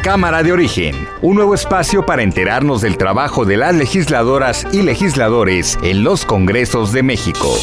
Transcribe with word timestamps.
Cámara 0.00 0.42
de 0.42 0.52
Origen, 0.52 1.06
un 1.20 1.36
nuevo 1.36 1.54
espacio 1.54 2.04
para 2.04 2.22
enterarnos 2.22 2.80
del 2.80 2.96
trabajo 2.96 3.44
de 3.44 3.56
las 3.56 3.74
legisladoras 3.74 4.66
y 4.72 4.82
legisladores 4.82 5.78
en 5.82 6.02
los 6.02 6.24
Congresos 6.24 6.92
de 6.92 7.02
México. 7.02 7.54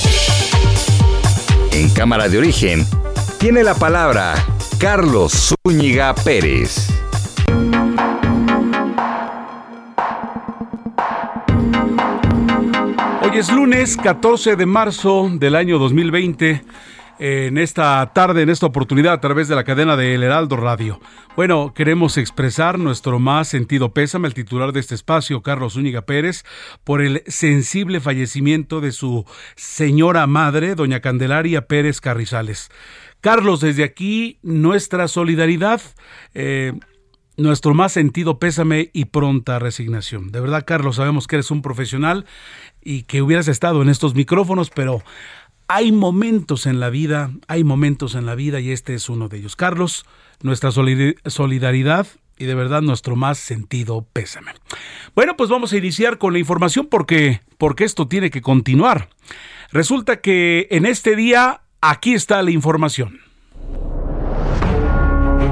En 1.73 1.89
Cámara 1.89 2.29
de 2.29 2.37
Origen 2.37 2.85
tiene 3.39 3.63
la 3.63 3.73
palabra 3.73 4.35
Carlos 4.79 5.53
Zúñiga 5.65 6.15
Pérez. 6.15 6.87
Hoy 13.21 13.37
es 13.37 13.51
lunes 13.51 13.97
14 13.97 14.55
de 14.55 14.65
marzo 14.65 15.29
del 15.33 15.55
año 15.55 15.77
2020 15.77 16.63
en 17.19 17.57
esta 17.57 18.11
tarde, 18.13 18.41
en 18.41 18.49
esta 18.49 18.65
oportunidad, 18.65 19.13
a 19.13 19.21
través 19.21 19.49
de 19.49 19.55
la 19.55 19.65
cadena 19.65 19.97
de 19.97 20.15
El 20.15 20.23
Heraldo 20.23 20.55
Radio. 20.55 21.01
Bueno, 21.35 21.73
queremos 21.73 22.17
expresar 22.17 22.79
nuestro 22.79 23.19
más 23.19 23.49
sentido 23.49 23.93
pésame 23.93 24.27
al 24.27 24.33
titular 24.33 24.71
de 24.71 24.79
este 24.79 24.95
espacio, 24.95 25.41
Carlos 25.41 25.73
Zúñiga 25.73 26.03
Pérez, 26.03 26.45
por 26.85 27.01
el 27.01 27.23
sensible 27.27 27.99
fallecimiento 27.99 28.79
de 28.79 28.93
su 28.93 29.25
señora 29.55 30.25
madre, 30.27 30.75
doña 30.75 31.01
Candelaria 31.01 31.67
Pérez 31.67 31.99
Carrizales. 31.99 32.69
Carlos, 33.19 33.59
desde 33.59 33.83
aquí 33.83 34.39
nuestra 34.41 35.09
solidaridad. 35.09 35.81
Eh, 36.33 36.73
nuestro 37.35 37.73
más 37.73 37.93
sentido 37.93 38.37
pésame 38.37 38.89
y 38.91 39.05
pronta 39.05 39.59
resignación. 39.59 40.31
De 40.31 40.41
verdad, 40.41 40.65
Carlos, 40.67 40.97
sabemos 40.97 41.25
que 41.25 41.37
eres 41.37 41.51
un 41.51 41.61
profesional 41.61 42.25
y 42.81 43.03
que 43.03 43.21
hubieras 43.21 43.47
estado 43.47 43.81
en 43.81 43.87
estos 43.87 44.13
micrófonos, 44.13 44.69
pero 44.69 45.01
hay 45.69 45.91
momentos 45.91 46.65
en 46.65 46.79
la 46.79 46.89
vida, 46.89 47.29
hay 47.47 47.63
momentos 47.63 48.15
en 48.15 48.25
la 48.25 48.33
vida 48.33 48.59
y 48.59 48.71
este 48.71 48.95
es 48.95 49.07
uno 49.07 49.29
de 49.29 49.37
ellos. 49.37 49.55
Carlos, 49.55 50.03
nuestra 50.41 50.71
solidaridad 50.71 52.07
y 52.39 52.45
de 52.45 52.55
verdad 52.55 52.81
nuestro 52.81 53.15
más 53.15 53.37
sentido 53.37 54.03
pésame. 54.11 54.53
Bueno, 55.13 55.37
pues 55.37 55.51
vamos 55.51 55.71
a 55.71 55.77
iniciar 55.77 56.17
con 56.17 56.33
la 56.33 56.39
información 56.39 56.87
porque, 56.87 57.41
porque 57.59 57.83
esto 57.83 58.07
tiene 58.07 58.31
que 58.31 58.41
continuar. 58.41 59.09
Resulta 59.71 60.21
que 60.21 60.67
en 60.71 60.87
este 60.87 61.15
día 61.15 61.61
aquí 61.81 62.15
está 62.15 62.41
la 62.41 62.49
información. 62.49 63.19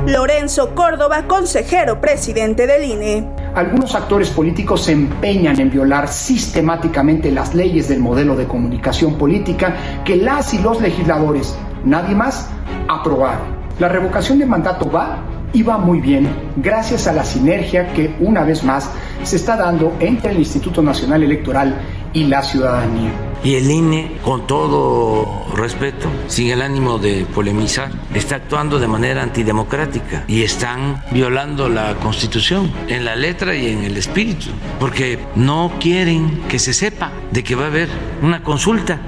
Lorenzo 0.08 0.74
Córdoba, 0.74 1.28
consejero 1.28 2.02
presidente 2.02 2.66
del 2.66 2.86
INE. 2.86 3.37
Algunos 3.58 3.96
actores 3.96 4.30
políticos 4.30 4.84
se 4.84 4.92
empeñan 4.92 5.60
en 5.60 5.72
violar 5.72 6.10
sistemáticamente 6.10 7.32
las 7.32 7.56
leyes 7.56 7.88
del 7.90 8.00
modelo 8.00 8.36
de 8.36 8.46
comunicación 8.46 9.16
política 9.16 10.04
que 10.06 10.16
las 10.16 10.54
y 10.54 10.60
los 10.60 10.80
legisladores, 10.80 11.58
nadie 11.84 12.14
más, 12.14 12.52
aprobaron. 12.88 13.48
La 13.80 13.90
revocación 13.90 14.38
de 14.38 14.46
mandato 14.46 14.92
va 14.92 15.24
y 15.54 15.64
va 15.64 15.80
muy 15.80 16.02
bien 16.02 16.30
gracias 16.58 17.08
a 17.08 17.14
la 17.14 17.24
sinergia 17.24 17.92
que 17.94 18.16
una 18.20 18.44
vez 18.44 18.64
más 18.64 18.92
se 19.24 19.38
está 19.38 19.58
dando 19.58 19.92
entre 20.00 20.34
el 20.34 20.38
Instituto 20.38 20.84
Nacional 20.84 21.24
Electoral 21.24 21.74
y 22.18 22.24
la 22.24 22.42
ciudadanía. 22.42 23.12
Y 23.44 23.56
el 23.56 23.70
INE, 23.70 24.18
con 24.24 24.48
todo 24.48 25.46
respeto, 25.56 26.10
sin 26.28 26.50
el 26.50 26.64
ánimo 26.64 26.98
de 26.98 27.28
polemizar, 27.34 27.92
está 28.16 28.38
actuando 28.38 28.80
de 28.80 28.88
manera 28.88 29.22
antidemocrática 29.22 30.24
y 30.28 30.42
están 30.42 31.04
violando 31.12 31.70
la 31.70 31.96
Constitución 31.96 32.72
en 32.88 33.06
la 33.06 33.16
letra 33.16 33.56
y 33.56 33.68
en 33.68 33.84
el 33.84 33.96
espíritu, 33.98 34.48
porque 34.80 35.20
no 35.36 35.74
quieren 35.80 36.42
que 36.50 36.58
se 36.58 36.74
sepa 36.74 37.12
de 37.32 37.44
que 37.44 37.54
va 37.54 37.66
a 37.66 37.68
haber 37.68 37.90
una 38.24 38.42
consulta. 38.42 39.00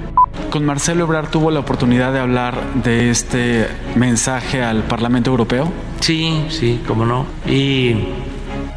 Con 0.50 0.64
Marcelo 0.64 1.04
Ebrard 1.04 1.30
tuvo 1.30 1.50
la 1.50 1.60
oportunidad 1.60 2.12
de 2.12 2.20
hablar 2.20 2.74
de 2.74 3.10
este 3.10 3.66
mensaje 3.96 4.62
al 4.62 4.84
Parlamento 4.84 5.30
Europeo. 5.30 5.72
Sí, 5.98 6.44
sí, 6.48 6.80
cómo 6.86 7.04
no. 7.04 7.26
Y 7.46 7.94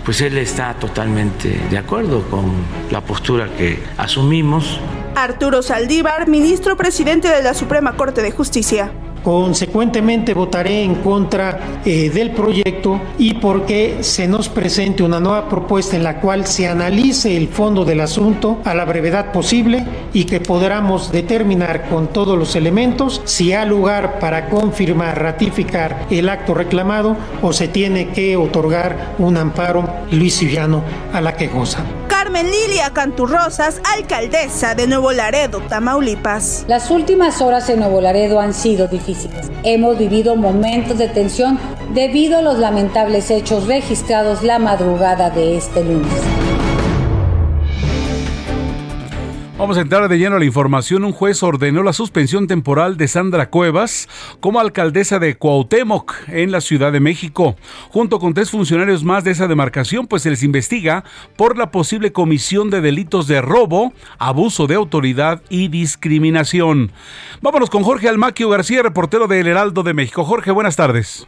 pues 0.06 0.22
él 0.22 0.38
está 0.38 0.74
totalmente 0.76 1.50
de 1.70 1.78
acuerdo 1.78 2.24
con 2.30 2.52
la 2.92 3.02
postura 3.02 3.50
que 3.58 3.80
asumimos. 3.98 4.80
Arturo 5.16 5.62
Saldívar, 5.62 6.28
ministro 6.28 6.76
presidente 6.76 7.28
de 7.28 7.44
la 7.44 7.54
Suprema 7.54 7.96
Corte 7.96 8.22
de 8.22 8.32
Justicia. 8.32 8.92
Consecuentemente 9.24 10.34
votaré 10.34 10.84
en 10.84 10.96
contra 10.96 11.80
eh, 11.86 12.10
del 12.10 12.32
proyecto 12.32 13.00
y 13.18 13.36
porque 13.36 14.00
se 14.02 14.28
nos 14.28 14.50
presente 14.50 15.02
una 15.02 15.20
nueva 15.20 15.48
propuesta 15.48 15.96
en 15.96 16.04
la 16.04 16.20
cual 16.20 16.46
se 16.46 16.68
analice 16.68 17.38
el 17.38 17.48
fondo 17.48 17.86
del 17.86 18.02
asunto 18.02 18.60
a 18.66 18.74
la 18.74 18.84
brevedad 18.86 19.32
posible 19.32 19.86
y 20.12 20.26
que 20.26 20.42
podamos 20.42 21.12
determinar 21.12 21.88
con 21.90 22.08
todos 22.08 22.38
los 22.38 22.56
elementos 22.56 23.22
si 23.24 23.54
hay 23.54 23.68
lugar 23.68 24.20
para 24.20 24.50
confirmar, 24.50 25.22
ratificar 25.22 26.06
el 26.10 26.28
acto 26.28 26.54
reclamado 26.54 27.16
o 27.42 27.54
se 27.54 27.70
tiene 27.70 28.10
que 28.10 28.36
otorgar 28.36 29.16
un 29.20 29.38
amparo 29.38 29.88
luisiano 30.12 30.84
a 31.14 31.22
la 31.22 31.36
quejosa. 31.36 31.86
Carmen 32.24 32.50
Lilia 32.50 32.90
Canturrosas, 32.94 33.82
alcaldesa 33.98 34.76
de 34.76 34.88
Nuevo 34.88 35.12
Laredo, 35.12 35.60
Tamaulipas. 35.68 36.64
Las 36.70 36.90
últimas 36.90 37.42
horas 37.42 37.70
en 37.70 37.80
Nuevo 37.80 38.00
Laredo 38.00 38.40
han 38.40 38.54
sido 38.54 38.88
difíciles. 38.88 39.52
Hemos 39.64 39.98
vivido 39.98 40.38
momentos 40.38 40.98
de 40.98 41.10
tensión 41.10 41.60
debido 41.94 42.38
a 42.38 42.42
los 42.42 42.60
lamentables 42.60 43.30
hechos 43.30 43.68
registrados 43.68 44.42
la 44.42 44.58
madrugada 44.58 45.32
de 45.32 45.58
este 45.58 45.84
lunes. 45.84 46.43
Vamos 49.64 49.78
a 49.78 49.82
entrar 49.82 50.10
de 50.10 50.18
lleno 50.18 50.36
a 50.36 50.40
la 50.40 50.44
información. 50.44 51.06
Un 51.06 51.14
juez 51.14 51.42
ordenó 51.42 51.84
la 51.84 51.94
suspensión 51.94 52.48
temporal 52.48 52.98
de 52.98 53.08
Sandra 53.08 53.50
Cuevas 53.50 54.10
como 54.42 54.60
alcaldesa 54.60 55.20
de 55.20 55.38
Cuauhtémoc 55.38 56.28
en 56.28 56.52
la 56.52 56.60
Ciudad 56.60 56.92
de 56.92 57.00
México, 57.00 57.56
junto 57.88 58.20
con 58.20 58.34
tres 58.34 58.52
funcionarios 58.52 59.06
más 59.06 59.24
de 59.24 59.32
esa 59.32 59.48
demarcación, 59.48 60.06
pues 60.06 60.24
se 60.24 60.32
les 60.32 60.44
investiga 60.44 61.06
por 61.38 61.58
la 61.58 61.72
posible 61.72 62.12
comisión 62.12 62.70
de 62.72 62.82
delitos 62.82 63.26
de 63.30 63.40
robo, 63.40 63.94
abuso 64.20 64.68
de 64.68 64.76
autoridad 64.76 65.42
y 65.48 65.70
discriminación. 65.70 66.92
Vámonos 67.42 67.70
con 67.70 67.84
Jorge 67.84 68.10
Almaquio 68.10 68.50
García, 68.50 68.84
reportero 68.84 69.28
del 69.28 69.48
Heraldo 69.48 69.82
de 69.82 69.94
México. 69.94 70.26
Jorge, 70.26 70.52
buenas 70.52 70.76
tardes. 70.76 71.26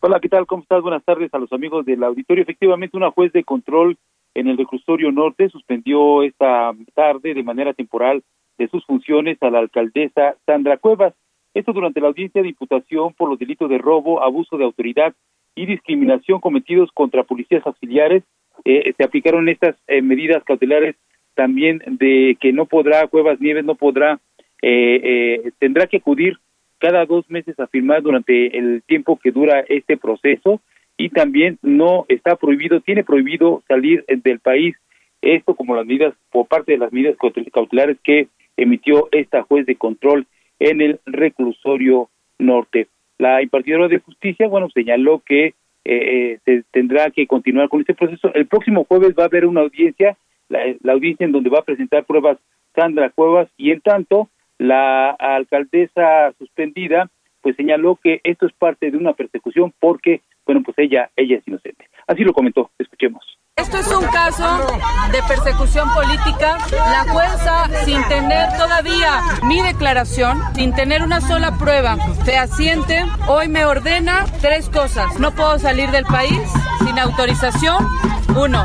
Hola, 0.00 0.18
¿qué 0.18 0.28
tal? 0.28 0.46
¿Cómo 0.46 0.64
estás? 0.64 0.82
Buenas 0.82 1.04
tardes 1.04 1.32
a 1.32 1.38
los 1.38 1.52
amigos 1.52 1.86
del 1.86 2.02
auditorio. 2.02 2.42
Efectivamente, 2.42 2.96
una 2.96 3.12
juez 3.12 3.32
de 3.32 3.44
control 3.44 3.96
en 4.34 4.48
el 4.48 4.58
reclusorio 4.58 5.12
norte 5.12 5.48
suspendió 5.48 6.22
esta 6.22 6.72
tarde 6.94 7.34
de 7.34 7.42
manera 7.42 7.72
temporal 7.72 8.22
de 8.58 8.68
sus 8.68 8.84
funciones 8.84 9.38
a 9.40 9.50
la 9.50 9.60
alcaldesa 9.60 10.36
Sandra 10.46 10.76
Cuevas. 10.76 11.14
Esto 11.54 11.72
durante 11.72 12.00
la 12.00 12.08
audiencia 12.08 12.42
de 12.42 12.48
imputación 12.48 13.14
por 13.14 13.28
los 13.28 13.38
delitos 13.38 13.70
de 13.70 13.78
robo, 13.78 14.22
abuso 14.22 14.58
de 14.58 14.64
autoridad 14.64 15.14
y 15.54 15.66
discriminación 15.66 16.40
cometidos 16.40 16.90
contra 16.92 17.22
policías 17.22 17.64
auxiliares. 17.64 18.24
Eh, 18.64 18.92
se 18.96 19.04
aplicaron 19.04 19.48
estas 19.48 19.76
eh, 19.86 20.02
medidas 20.02 20.42
cautelares 20.44 20.96
también 21.34 21.82
de 21.86 22.36
que 22.40 22.52
no 22.52 22.66
podrá, 22.66 23.06
Cuevas 23.08 23.40
Nieves 23.40 23.64
no 23.64 23.74
podrá, 23.74 24.20
eh, 24.62 25.50
tendrá 25.58 25.86
que 25.86 25.98
acudir 25.98 26.38
cada 26.78 27.06
dos 27.06 27.28
meses 27.30 27.58
a 27.58 27.66
firmar 27.66 28.02
durante 28.02 28.56
el 28.56 28.82
tiempo 28.82 29.18
que 29.20 29.30
dura 29.30 29.60
este 29.68 29.96
proceso 29.96 30.60
y 30.96 31.08
también 31.08 31.58
no 31.62 32.04
está 32.08 32.36
prohibido, 32.36 32.80
tiene 32.80 33.04
prohibido 33.04 33.62
salir 33.68 34.04
del 34.06 34.40
país. 34.40 34.76
Esto 35.22 35.54
como 35.54 35.74
las 35.74 35.86
medidas, 35.86 36.14
por 36.30 36.46
parte 36.46 36.72
de 36.72 36.78
las 36.78 36.92
medidas 36.92 37.16
cautelares 37.52 37.96
que 38.02 38.28
emitió 38.56 39.08
esta 39.10 39.42
juez 39.42 39.66
de 39.66 39.76
control 39.76 40.26
en 40.58 40.80
el 40.80 41.00
reclusorio 41.06 42.10
norte. 42.38 42.88
La 43.18 43.42
impartidora 43.42 43.88
de 43.88 43.98
justicia, 43.98 44.46
bueno, 44.48 44.68
señaló 44.70 45.22
que 45.24 45.46
eh, 45.46 45.54
eh, 45.84 46.38
se 46.44 46.64
tendrá 46.70 47.10
que 47.10 47.26
continuar 47.26 47.68
con 47.68 47.80
este 47.80 47.94
proceso. 47.94 48.32
El 48.34 48.46
próximo 48.46 48.84
jueves 48.84 49.14
va 49.18 49.24
a 49.24 49.26
haber 49.26 49.46
una 49.46 49.62
audiencia, 49.62 50.16
la, 50.48 50.60
la 50.82 50.92
audiencia 50.92 51.24
en 51.24 51.32
donde 51.32 51.50
va 51.50 51.60
a 51.60 51.64
presentar 51.64 52.04
pruebas 52.04 52.38
Sandra 52.74 53.10
Cuevas 53.10 53.48
y 53.56 53.70
en 53.70 53.80
tanto 53.80 54.28
la 54.58 55.10
alcaldesa 55.10 56.32
suspendida 56.38 57.10
pues 57.40 57.56
señaló 57.56 57.98
que 58.02 58.20
esto 58.24 58.46
es 58.46 58.52
parte 58.54 58.90
de 58.90 58.96
una 58.96 59.12
persecución 59.12 59.72
porque 59.78 60.22
bueno, 60.46 60.62
pues 60.64 60.78
ella, 60.78 61.10
ella 61.16 61.36
es 61.38 61.48
inocente. 61.48 61.88
Así 62.06 62.22
lo 62.22 62.32
comentó. 62.32 62.70
Escuchemos. 62.78 63.38
Esto 63.56 63.78
es 63.78 63.86
un 63.86 64.04
caso 64.06 64.66
de 65.12 65.22
persecución 65.28 65.88
política. 65.94 66.58
La 66.72 67.04
jueza, 67.12 67.84
sin 67.84 68.02
tener 68.08 68.48
todavía 68.58 69.20
mi 69.44 69.62
declaración, 69.62 70.38
sin 70.54 70.74
tener 70.74 71.02
una 71.02 71.20
sola 71.20 71.56
prueba 71.56 71.96
fehaciente, 72.24 73.04
hoy 73.28 73.46
me 73.46 73.64
ordena 73.64 74.24
tres 74.40 74.68
cosas. 74.68 75.18
No 75.20 75.32
puedo 75.32 75.58
salir 75.60 75.90
del 75.92 76.04
país 76.04 76.40
sin 76.84 76.98
autorización. 76.98 77.86
Uno. 78.36 78.64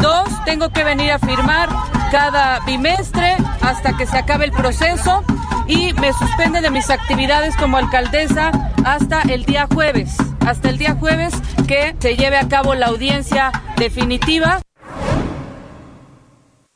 Dos, 0.00 0.44
tengo 0.46 0.70
que 0.70 0.84
venir 0.84 1.10
a 1.10 1.18
firmar 1.18 1.68
cada 2.10 2.60
bimestre 2.64 3.36
hasta 3.60 3.94
que 3.96 4.06
se 4.06 4.16
acabe 4.16 4.46
el 4.46 4.52
proceso 4.52 5.22
y 5.68 5.92
me 6.00 6.12
suspende 6.14 6.62
de 6.62 6.70
mis 6.70 6.88
actividades 6.88 7.54
como 7.56 7.76
alcaldesa 7.76 8.50
hasta 8.86 9.20
el 9.22 9.44
día 9.44 9.66
jueves, 9.72 10.16
hasta 10.46 10.70
el 10.70 10.78
día 10.78 10.94
jueves 10.94 11.34
que 11.68 11.94
se 11.98 12.16
lleve 12.16 12.36
a 12.36 12.48
cabo 12.48 12.74
la 12.74 12.86
audiencia 12.86 13.52
definitiva. 13.76 14.60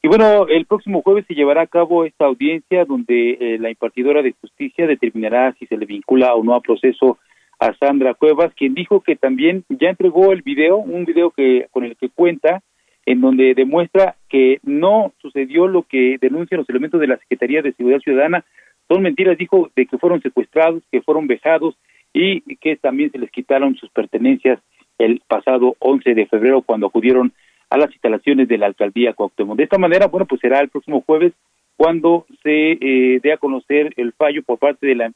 Y 0.03 0.09
bueno, 0.09 0.47
el 0.47 0.67
próximo 0.67 1.03
jueves 1.03 1.25
se 1.27 1.35
llevará 1.35 1.63
a 1.63 1.67
cabo 1.67 2.05
esta 2.05 2.27
audiencia 2.27 2.85
donde 2.85 3.31
eh, 3.41 3.59
la 3.59 3.71
impartidora 3.71 4.23
de 4.23 4.35
justicia 4.41 4.87
determinará 4.87 5.55
si 5.59 5.67
se 5.67 5.77
le 5.77 5.87
vincula 5.87 6.35
o 6.35 6.45
no 6.45 6.55
a 6.55 6.61
proceso 6.61 7.19
a 7.59 7.75
Sandra 7.75 8.15
Cuevas, 8.15 8.53
quien 8.55 8.75
dijo 8.75 9.01
que 9.01 9.17
también 9.17 9.65
ya 9.69 9.91
entregó 9.91 10.33
el 10.33 10.43
video, 10.43 10.77
un 10.77 11.05
video 11.05 11.31
que 11.31 11.67
con 11.71 11.85
el 11.85 11.97
que 11.97 12.11
cuenta 12.11 12.63
en 13.07 13.21
donde 13.21 13.55
demuestra 13.55 14.17
que 14.29 14.59
no 14.65 15.13
sucedió 15.23 15.69
lo 15.69 15.85
que 15.85 16.19
denuncian 16.21 16.59
los 16.59 16.69
elementos 16.69 17.01
de 17.01 17.07
la 17.07 17.19
Secretaría 17.19 17.63
de 17.63 17.73
Seguridad 17.73 18.01
Ciudadana. 18.01 18.45
Son 18.89 19.01
mentiras, 19.03 19.39
dijo, 19.39 19.71
de 19.77 19.87
que 19.87 19.97
fueron 19.97 20.21
secuestrados, 20.21 20.83
que 20.91 21.03
fueron 21.03 21.27
vejados 21.29 21.77
y 22.13 22.41
que 22.57 22.77
también 22.77 23.13
se 23.13 23.19
les 23.19 23.31
quitaron 23.31 23.77
sus 23.77 23.91
pertenencias 23.91 24.59
el 24.99 25.23
pasado 25.27 25.77
11 25.79 26.15
de 26.15 26.27
febrero 26.27 26.63
cuando 26.63 26.89
acudieron 26.89 27.33
a 27.71 27.79
las 27.79 27.91
instalaciones 27.91 28.49
de 28.49 28.59
la 28.59 28.67
alcaldía 28.67 29.13
Cuauhtémoc. 29.13 29.57
De 29.57 29.65
esta 29.65 29.79
manera, 29.79 30.07
bueno, 30.07 30.27
pues 30.27 30.41
será 30.41 30.61
el 30.61 30.69
próximo 30.69 31.03
jueves 31.07 31.33
cuando 31.77 32.27
se 32.43 32.73
eh, 32.73 33.21
dé 33.23 33.33
a 33.33 33.37
conocer 33.37 33.93
el 33.97 34.13
fallo 34.13 34.43
por 34.43 34.59
parte 34.59 34.87
de 34.87 34.95
la 34.95 35.13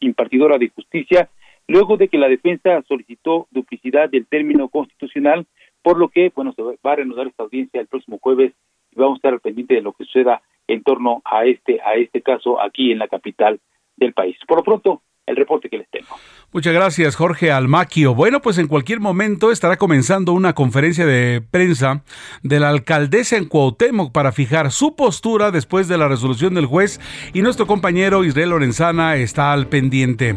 impartidora 0.00 0.58
de 0.58 0.68
justicia, 0.68 1.28
luego 1.68 1.96
de 1.96 2.08
que 2.08 2.18
la 2.18 2.28
defensa 2.28 2.82
solicitó 2.88 3.46
duplicidad 3.50 4.10
del 4.10 4.26
término 4.26 4.68
constitucional 4.68 5.46
por 5.82 5.98
lo 5.98 6.08
que, 6.08 6.32
bueno, 6.34 6.52
se 6.54 6.62
va 6.62 6.72
a 6.92 6.96
reanudar 6.96 7.28
esta 7.28 7.44
audiencia 7.44 7.80
el 7.80 7.86
próximo 7.86 8.18
jueves 8.20 8.52
y 8.90 8.98
vamos 8.98 9.16
a 9.16 9.18
estar 9.18 9.32
al 9.32 9.40
pendiente 9.40 9.74
de 9.74 9.82
lo 9.82 9.92
que 9.92 10.04
suceda 10.04 10.42
en 10.66 10.82
torno 10.82 11.22
a 11.24 11.44
este, 11.44 11.80
a 11.80 11.94
este 11.94 12.20
caso 12.20 12.60
aquí 12.60 12.90
en 12.90 12.98
la 12.98 13.08
capital 13.08 13.60
del 13.96 14.12
país. 14.12 14.36
Por 14.46 14.58
lo 14.58 14.64
pronto, 14.64 15.02
el 15.26 15.36
reporte 15.36 15.68
que 15.68 15.78
les 15.78 15.88
tengo. 15.90 16.08
Muchas 16.52 16.72
gracias, 16.72 17.16
Jorge 17.16 17.52
Almaquio. 17.52 18.14
Bueno, 18.14 18.40
pues 18.40 18.58
en 18.58 18.66
cualquier 18.66 19.00
momento 19.00 19.52
estará 19.52 19.76
comenzando 19.76 20.32
una 20.32 20.54
conferencia 20.54 21.04
de 21.06 21.42
prensa 21.42 22.02
de 22.42 22.60
la 22.60 22.70
alcaldesa 22.70 23.36
en 23.36 23.46
Cuauhtémoc 23.46 24.12
para 24.12 24.32
fijar 24.32 24.70
su 24.70 24.96
postura 24.96 25.50
después 25.50 25.88
de 25.88 25.98
la 25.98 26.08
resolución 26.08 26.54
del 26.54 26.66
juez 26.66 27.00
y 27.34 27.42
nuestro 27.42 27.66
compañero 27.66 28.24
Israel 28.24 28.50
Lorenzana 28.50 29.16
está 29.16 29.52
al 29.52 29.68
pendiente. 29.68 30.36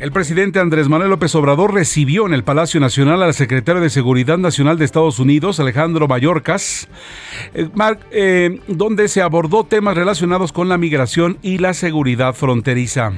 El 0.00 0.12
presidente 0.12 0.60
Andrés 0.60 0.88
Manuel 0.88 1.10
López 1.10 1.34
Obrador 1.34 1.74
recibió 1.74 2.26
en 2.26 2.32
el 2.32 2.42
Palacio 2.42 2.80
Nacional 2.80 3.22
al 3.22 3.34
secretario 3.34 3.82
de 3.82 3.90
Seguridad 3.90 4.38
Nacional 4.38 4.78
de 4.78 4.86
Estados 4.86 5.18
Unidos, 5.18 5.60
Alejandro 5.60 6.08
Mayorkas, 6.08 6.88
eh, 7.52 7.68
eh, 8.10 8.60
donde 8.66 9.08
se 9.08 9.20
abordó 9.20 9.64
temas 9.64 9.98
relacionados 9.98 10.52
con 10.52 10.70
la 10.70 10.78
migración 10.78 11.36
y 11.42 11.58
la 11.58 11.74
seguridad 11.74 12.32
fronteriza. 12.32 13.12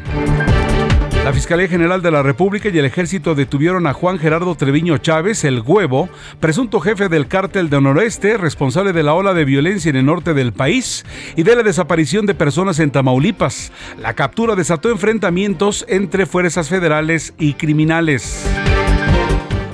La 1.25 1.33
Fiscalía 1.33 1.69
General 1.69 2.03
de 2.03 2.11
la 2.11 2.25
República 2.25 2.69
y 2.69 2.77
el 2.77 2.85
Ejército 2.85 3.37
detuvieron 3.37 3.87
a 3.87 3.93
Juan 3.93 4.19
Gerardo 4.19 4.57
Treviño 4.57 4.99
Chávez, 4.99 5.45
el 5.45 5.61
Huevo, 5.61 6.09
presunto 6.41 6.81
jefe 6.81 7.09
del 7.09 7.29
cártel 7.29 7.71
de 7.71 7.81
Noroeste, 7.81 8.37
responsable 8.37 8.93
de 8.93 9.05
la 9.05 9.15
ola 9.15 9.33
de 9.33 9.45
violencia 9.45 9.91
en 9.91 9.95
el 9.95 10.05
norte 10.05 10.35
del 10.35 10.53
país 10.53 11.05
y 11.37 11.45
de 11.45 11.55
la 11.55 11.63
desaparición 11.63 12.27
de 12.27 12.35
personas 12.35 12.81
en 12.81 12.91
Tamaulipas. 12.91 13.71
La 14.01 14.15
captura 14.15 14.57
desató 14.57 14.91
enfrentamientos 14.91 15.85
entre 15.89 16.27
fuerzas 16.27 16.69
federales 16.69 17.35
y 17.39 17.55
criminales. 17.55 18.45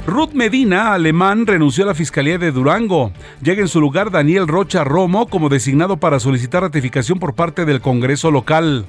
Ruth 0.07 0.33
Medina, 0.35 0.93
alemán, 0.93 1.47
renunció 1.47 1.85
a 1.85 1.87
la 1.89 1.95
Fiscalía 1.95 2.37
de 2.37 2.53
Durango. 2.53 3.11
Llega 3.43 3.63
en 3.63 3.69
su 3.69 3.81
lugar 3.81 4.11
Daniel 4.11 4.49
Rocha 4.49 4.85
Romo 4.85 5.29
como 5.29 5.49
designado 5.49 5.97
para 5.97 6.21
solicitar 6.21 6.61
ratificación 6.61 7.19
por 7.19 7.35
parte 7.35 7.65
del 7.65 7.81
Congreso 7.81 8.31
local. 8.31 8.85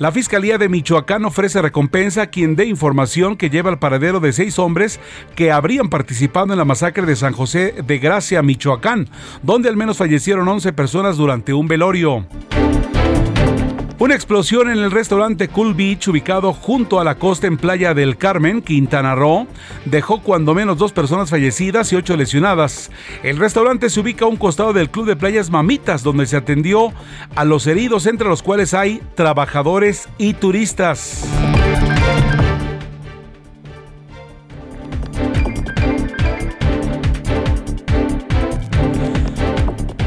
La 0.00 0.12
Fiscalía 0.12 0.56
de 0.56 0.70
Michoacán 0.70 1.26
ofrece 1.26 1.60
recompensa 1.60 2.22
a 2.22 2.26
quien 2.28 2.56
dé 2.56 2.64
información 2.64 3.36
que 3.36 3.50
lleva 3.50 3.68
al 3.68 3.78
paradero 3.78 4.18
de 4.18 4.32
seis 4.32 4.58
hombres 4.58 4.98
que 5.36 5.52
habrían 5.52 5.90
participado 5.90 6.54
en 6.54 6.58
la 6.58 6.64
masacre 6.64 7.04
de 7.04 7.16
San 7.16 7.34
José 7.34 7.74
de 7.86 7.98
Gracia, 7.98 8.40
Michoacán, 8.40 9.10
donde 9.42 9.68
al 9.68 9.76
menos 9.76 9.98
fallecieron 9.98 10.48
11 10.48 10.72
personas 10.72 11.18
durante 11.18 11.52
un 11.52 11.68
velorio. 11.68 12.24
Una 14.00 14.14
explosión 14.14 14.70
en 14.70 14.78
el 14.78 14.90
restaurante 14.90 15.48
Cool 15.48 15.74
Beach, 15.74 16.08
ubicado 16.08 16.54
junto 16.54 17.00
a 17.00 17.04
la 17.04 17.16
costa 17.16 17.46
en 17.46 17.58
Playa 17.58 17.92
del 17.92 18.16
Carmen, 18.16 18.62
Quintana 18.62 19.14
Roo, 19.14 19.46
dejó 19.84 20.22
cuando 20.22 20.54
menos 20.54 20.78
dos 20.78 20.92
personas 20.92 21.28
fallecidas 21.28 21.92
y 21.92 21.96
ocho 21.96 22.16
lesionadas. 22.16 22.90
El 23.22 23.36
restaurante 23.36 23.90
se 23.90 24.00
ubica 24.00 24.24
a 24.24 24.28
un 24.28 24.38
costado 24.38 24.72
del 24.72 24.88
Club 24.88 25.04
de 25.04 25.16
Playas 25.16 25.50
Mamitas, 25.50 26.02
donde 26.02 26.24
se 26.24 26.38
atendió 26.38 26.94
a 27.36 27.44
los 27.44 27.66
heridos, 27.66 28.06
entre 28.06 28.26
los 28.26 28.42
cuales 28.42 28.72
hay 28.72 29.02
trabajadores 29.16 30.08
y 30.16 30.32
turistas. 30.32 31.26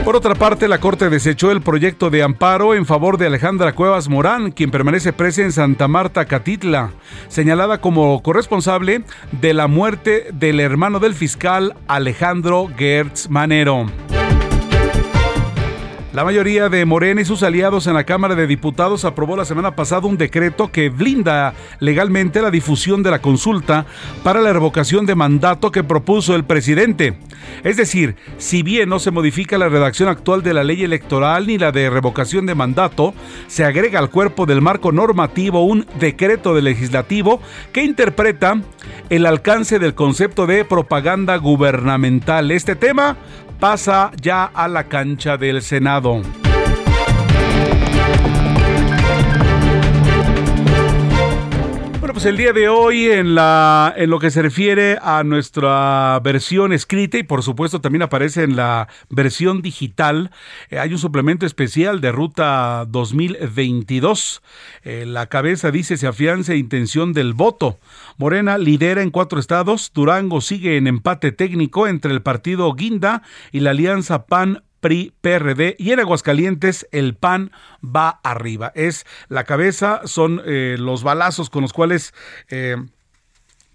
Por 0.03 0.17
otra 0.17 0.35
parte, 0.35 0.67
la 0.67 0.79
Corte 0.79 1.09
desechó 1.09 1.49
el 1.49 1.61
proyecto 1.61 2.09
de 2.09 2.23
amparo 2.23 2.75
en 2.75 2.85
favor 2.85 3.17
de 3.17 3.27
Alejandra 3.27 3.73
Cuevas 3.73 4.09
Morán, 4.09 4.51
quien 4.51 4.69
permanece 4.69 5.13
presa 5.13 5.43
en 5.43 5.53
Santa 5.53 5.87
Marta, 5.87 6.25
Catitla, 6.25 6.91
señalada 7.29 7.79
como 7.79 8.21
corresponsable 8.21 9.05
de 9.31 9.53
la 9.53 9.67
muerte 9.67 10.27
del 10.33 10.59
hermano 10.59 10.99
del 10.99 11.13
fiscal 11.13 11.75
Alejandro 11.87 12.69
Gertz 12.77 13.29
Manero. 13.29 13.85
La 16.13 16.23
mayoría 16.23 16.69
de 16.69 16.85
Morena 16.85 17.21
y 17.21 17.25
sus 17.25 17.41
aliados 17.41 17.87
en 17.87 17.95
la 17.95 18.03
Cámara 18.03 18.35
de 18.35 18.45
Diputados 18.45 19.03
aprobó 19.03 19.35
la 19.35 19.45
semana 19.45 19.75
pasada 19.75 20.05
un 20.05 20.15
decreto 20.15 20.71
que 20.71 20.89
blinda 20.89 21.55
legalmente 21.79 22.39
la 22.39 22.51
difusión 22.51 23.01
de 23.01 23.09
la 23.09 23.17
consulta 23.17 23.87
para 24.23 24.39
la 24.39 24.53
revocación 24.53 25.07
de 25.07 25.15
mandato 25.15 25.71
que 25.71 25.83
propuso 25.83 26.35
el 26.35 26.43
presidente. 26.43 27.17
Es 27.63 27.77
decir, 27.77 28.15
si 28.37 28.61
bien 28.61 28.89
no 28.89 28.99
se 28.99 29.09
modifica 29.09 29.57
la 29.57 29.69
redacción 29.69 30.07
actual 30.07 30.43
de 30.43 30.53
la 30.53 30.63
ley 30.63 30.83
electoral 30.83 31.47
ni 31.47 31.57
la 31.57 31.71
de 31.71 31.89
revocación 31.89 32.45
de 32.45 32.53
mandato, 32.53 33.15
se 33.47 33.65
agrega 33.65 33.97
al 33.97 34.11
cuerpo 34.11 34.45
del 34.45 34.61
marco 34.61 34.91
normativo 34.91 35.65
un 35.65 35.87
decreto 35.99 36.53
del 36.53 36.65
legislativo 36.65 37.41
que 37.71 37.83
interpreta 37.83 38.61
el 39.09 39.25
alcance 39.25 39.79
del 39.79 39.95
concepto 39.95 40.45
de 40.45 40.63
propaganda 40.63 41.37
gubernamental. 41.37 42.51
Este 42.51 42.75
tema 42.75 43.17
pasa 43.59 44.11
ya 44.21 44.45
a 44.53 44.67
la 44.67 44.83
cancha 44.83 45.37
del 45.37 45.61
Senado. 45.61 46.21
Pues 52.13 52.25
el 52.25 52.37
día 52.37 52.53
de 52.53 52.69
hoy 52.69 53.07
en, 53.07 53.33
la, 53.33 53.91
en 53.97 54.11
lo 54.11 54.19
que 54.19 54.29
se 54.29 54.43
refiere 54.43 54.99
a 55.01 55.23
nuestra 55.23 56.19
versión 56.23 56.71
escrita 56.71 57.17
y 57.17 57.23
por 57.23 57.41
supuesto 57.41 57.81
también 57.81 58.03
aparece 58.03 58.43
en 58.43 58.55
la 58.55 58.87
versión 59.09 59.63
digital, 59.63 60.29
eh, 60.69 60.77
hay 60.77 60.91
un 60.91 60.99
suplemento 60.99 61.47
especial 61.47 62.01
de 62.01 62.11
Ruta 62.11 62.85
2022. 62.87 64.43
Eh, 64.83 65.05
la 65.07 65.25
cabeza 65.25 65.71
dice 65.71 65.97
se 65.97 66.05
afianza 66.05 66.53
intención 66.53 67.13
del 67.13 67.33
voto. 67.33 67.79
Morena 68.17 68.59
lidera 68.59 69.01
en 69.01 69.09
cuatro 69.09 69.39
estados, 69.39 69.91
Durango 69.91 70.39
sigue 70.39 70.77
en 70.77 70.85
empate 70.85 71.31
técnico 71.31 71.87
entre 71.87 72.13
el 72.13 72.21
partido 72.21 72.71
Guinda 72.73 73.23
y 73.51 73.61
la 73.61 73.71
alianza 73.71 74.27
PAN 74.27 74.61
PRD 75.21 75.75
y 75.79 75.91
en 75.91 75.99
Aguascalientes 75.99 76.87
el 76.91 77.15
PAN 77.15 77.51
va 77.83 78.19
arriba. 78.23 78.71
Es 78.75 79.05
la 79.29 79.43
cabeza, 79.43 80.01
son 80.05 80.41
eh, 80.45 80.75
los 80.79 81.03
balazos 81.03 81.49
con 81.49 81.61
los 81.61 81.73
cuales... 81.73 82.13
Eh, 82.49 82.77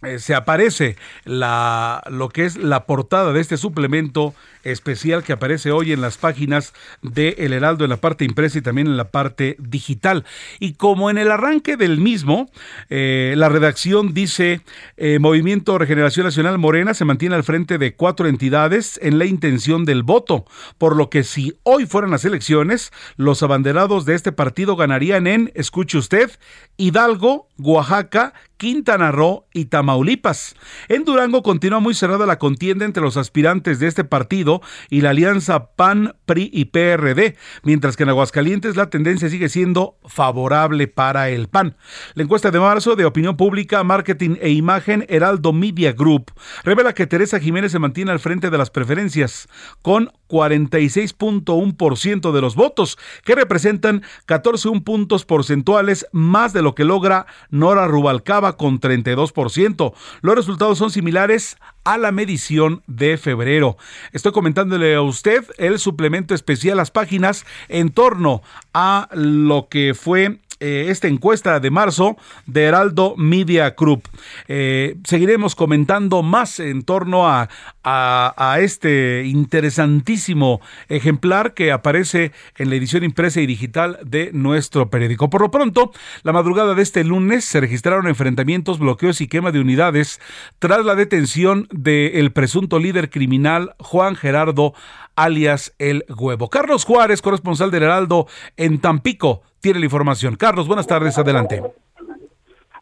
eh, 0.04 0.20
se 0.20 0.36
aparece 0.36 0.96
la, 1.24 2.04
lo 2.08 2.28
que 2.28 2.44
es 2.44 2.56
la 2.56 2.86
portada 2.86 3.32
de 3.32 3.40
este 3.40 3.56
suplemento 3.56 4.32
especial 4.62 5.22
que 5.22 5.32
aparece 5.32 5.70
hoy 5.70 5.92
en 5.92 6.00
las 6.00 6.18
páginas 6.18 6.72
de 7.02 7.36
El 7.38 7.52
Heraldo 7.52 7.84
en 7.84 7.90
la 7.90 7.98
parte 7.98 8.24
impresa 8.24 8.58
y 8.58 8.62
también 8.62 8.86
en 8.86 8.96
la 8.96 9.10
parte 9.10 9.56
digital. 9.58 10.24
Y 10.60 10.74
como 10.74 11.10
en 11.10 11.18
el 11.18 11.30
arranque 11.30 11.76
del 11.76 11.98
mismo, 11.98 12.50
eh, 12.88 13.34
la 13.36 13.48
redacción 13.48 14.14
dice, 14.14 14.60
eh, 14.96 15.18
Movimiento 15.18 15.78
Regeneración 15.78 16.26
Nacional 16.26 16.58
Morena 16.58 16.94
se 16.94 17.04
mantiene 17.04 17.34
al 17.34 17.44
frente 17.44 17.78
de 17.78 17.94
cuatro 17.94 18.26
entidades 18.26 18.98
en 19.02 19.18
la 19.18 19.24
intención 19.24 19.84
del 19.84 20.02
voto, 20.02 20.44
por 20.78 20.96
lo 20.96 21.10
que 21.10 21.24
si 21.24 21.54
hoy 21.62 21.86
fueran 21.86 22.10
las 22.10 22.24
elecciones, 22.24 22.92
los 23.16 23.42
abanderados 23.42 24.04
de 24.04 24.14
este 24.14 24.32
partido 24.32 24.76
ganarían 24.76 25.26
en, 25.26 25.52
escuche 25.54 25.98
usted, 25.98 26.30
Hidalgo, 26.76 27.48
Oaxaca, 27.58 28.34
Quintana 28.56 29.12
Roo 29.12 29.46
y 29.52 29.66
Tamaulipas. 29.66 30.56
En 30.88 31.04
Durango 31.04 31.42
continúa 31.42 31.80
muy 31.80 31.94
cerrada 31.94 32.26
la 32.26 32.38
contienda 32.38 32.84
entre 32.84 33.02
los 33.02 33.16
aspirantes 33.16 33.78
de 33.78 33.86
este 33.86 34.04
partido 34.04 34.47
y 34.90 35.00
la 35.00 35.10
alianza 35.10 35.76
PAN, 35.76 36.14
PRI 36.26 36.50
y 36.52 36.66
PRD, 36.66 37.36
mientras 37.62 37.96
que 37.96 38.02
en 38.02 38.10
Aguascalientes 38.10 38.76
la 38.76 38.90
tendencia 38.90 39.28
sigue 39.28 39.48
siendo 39.48 39.96
favorable 40.06 40.88
para 40.88 41.30
el 41.30 41.48
PAN. 41.48 41.76
La 42.14 42.22
encuesta 42.22 42.50
de 42.50 42.60
marzo 42.60 42.96
de 42.96 43.04
opinión 43.04 43.36
pública, 43.36 43.84
marketing 43.84 44.36
e 44.40 44.50
imagen 44.50 45.04
Heraldo 45.08 45.52
Media 45.52 45.92
Group 45.92 46.32
revela 46.64 46.94
que 46.94 47.06
Teresa 47.06 47.40
Jiménez 47.40 47.72
se 47.72 47.78
mantiene 47.78 48.10
al 48.10 48.20
frente 48.20 48.50
de 48.50 48.58
las 48.58 48.70
preferencias 48.70 49.48
con 49.82 50.10
46.1% 50.28 52.32
de 52.32 52.40
los 52.40 52.54
votos, 52.54 52.98
que 53.24 53.34
representan 53.34 54.02
14 54.26 54.68
puntos 54.84 55.24
porcentuales 55.24 56.06
más 56.12 56.52
de 56.52 56.62
lo 56.62 56.74
que 56.74 56.84
logra 56.84 57.26
Nora 57.50 57.86
Rubalcaba 57.86 58.56
con 58.56 58.80
32%. 58.80 59.94
Los 60.20 60.34
resultados 60.34 60.78
son 60.78 60.90
similares 60.90 61.56
a 61.88 61.96
la 61.96 62.12
medición 62.12 62.82
de 62.86 63.16
febrero. 63.16 63.78
Estoy 64.12 64.32
comentándole 64.32 64.94
a 64.94 65.00
usted 65.00 65.46
el 65.56 65.78
suplemento 65.78 66.34
especial, 66.34 66.76
las 66.76 66.90
páginas 66.90 67.46
en 67.70 67.88
torno 67.88 68.42
a 68.74 69.08
lo 69.12 69.68
que 69.70 69.94
fue 69.94 70.38
eh, 70.60 70.86
esta 70.88 71.08
encuesta 71.08 71.60
de 71.60 71.70
marzo 71.70 72.16
de 72.46 72.64
Heraldo 72.64 73.14
Media 73.16 73.74
Group. 73.78 74.08
Eh, 74.48 74.96
seguiremos 75.04 75.54
comentando 75.54 76.22
más 76.22 76.60
en 76.60 76.82
torno 76.82 77.28
a, 77.28 77.48
a, 77.82 78.58
este 78.60 79.24
interesantísimo 79.24 80.60
ejemplar 80.88 81.54
que 81.54 81.72
aparece 81.72 82.32
en 82.56 82.70
la 82.70 82.76
edición 82.76 83.04
impresa 83.04 83.40
y 83.40 83.46
digital 83.46 83.98
de 84.04 84.30
nuestro 84.32 84.90
periódico. 84.90 85.30
Por 85.30 85.42
lo 85.42 85.50
pronto, 85.50 85.92
la 86.22 86.32
madrugada 86.32 86.74
de 86.74 86.82
este 86.82 87.04
lunes 87.04 87.44
se 87.44 87.60
registraron 87.60 88.08
enfrentamientos, 88.08 88.78
bloqueos 88.78 89.20
y 89.20 89.28
quema 89.28 89.52
de 89.52 89.60
unidades 89.60 90.20
tras 90.58 90.84
la 90.84 90.94
detención 90.94 91.68
del 91.70 92.32
presunto 92.32 92.78
líder 92.78 93.10
criminal 93.10 93.74
Juan 93.78 94.16
Gerardo 94.16 94.74
alias 95.18 95.74
El 95.78 96.04
Huevo. 96.08 96.48
Carlos 96.48 96.84
Juárez, 96.84 97.20
corresponsal 97.20 97.70
del 97.70 97.82
Heraldo 97.82 98.26
en 98.56 98.80
Tampico, 98.80 99.42
tiene 99.60 99.80
la 99.80 99.86
información. 99.86 100.36
Carlos, 100.36 100.66
buenas 100.68 100.86
tardes, 100.86 101.18
adelante. 101.18 101.60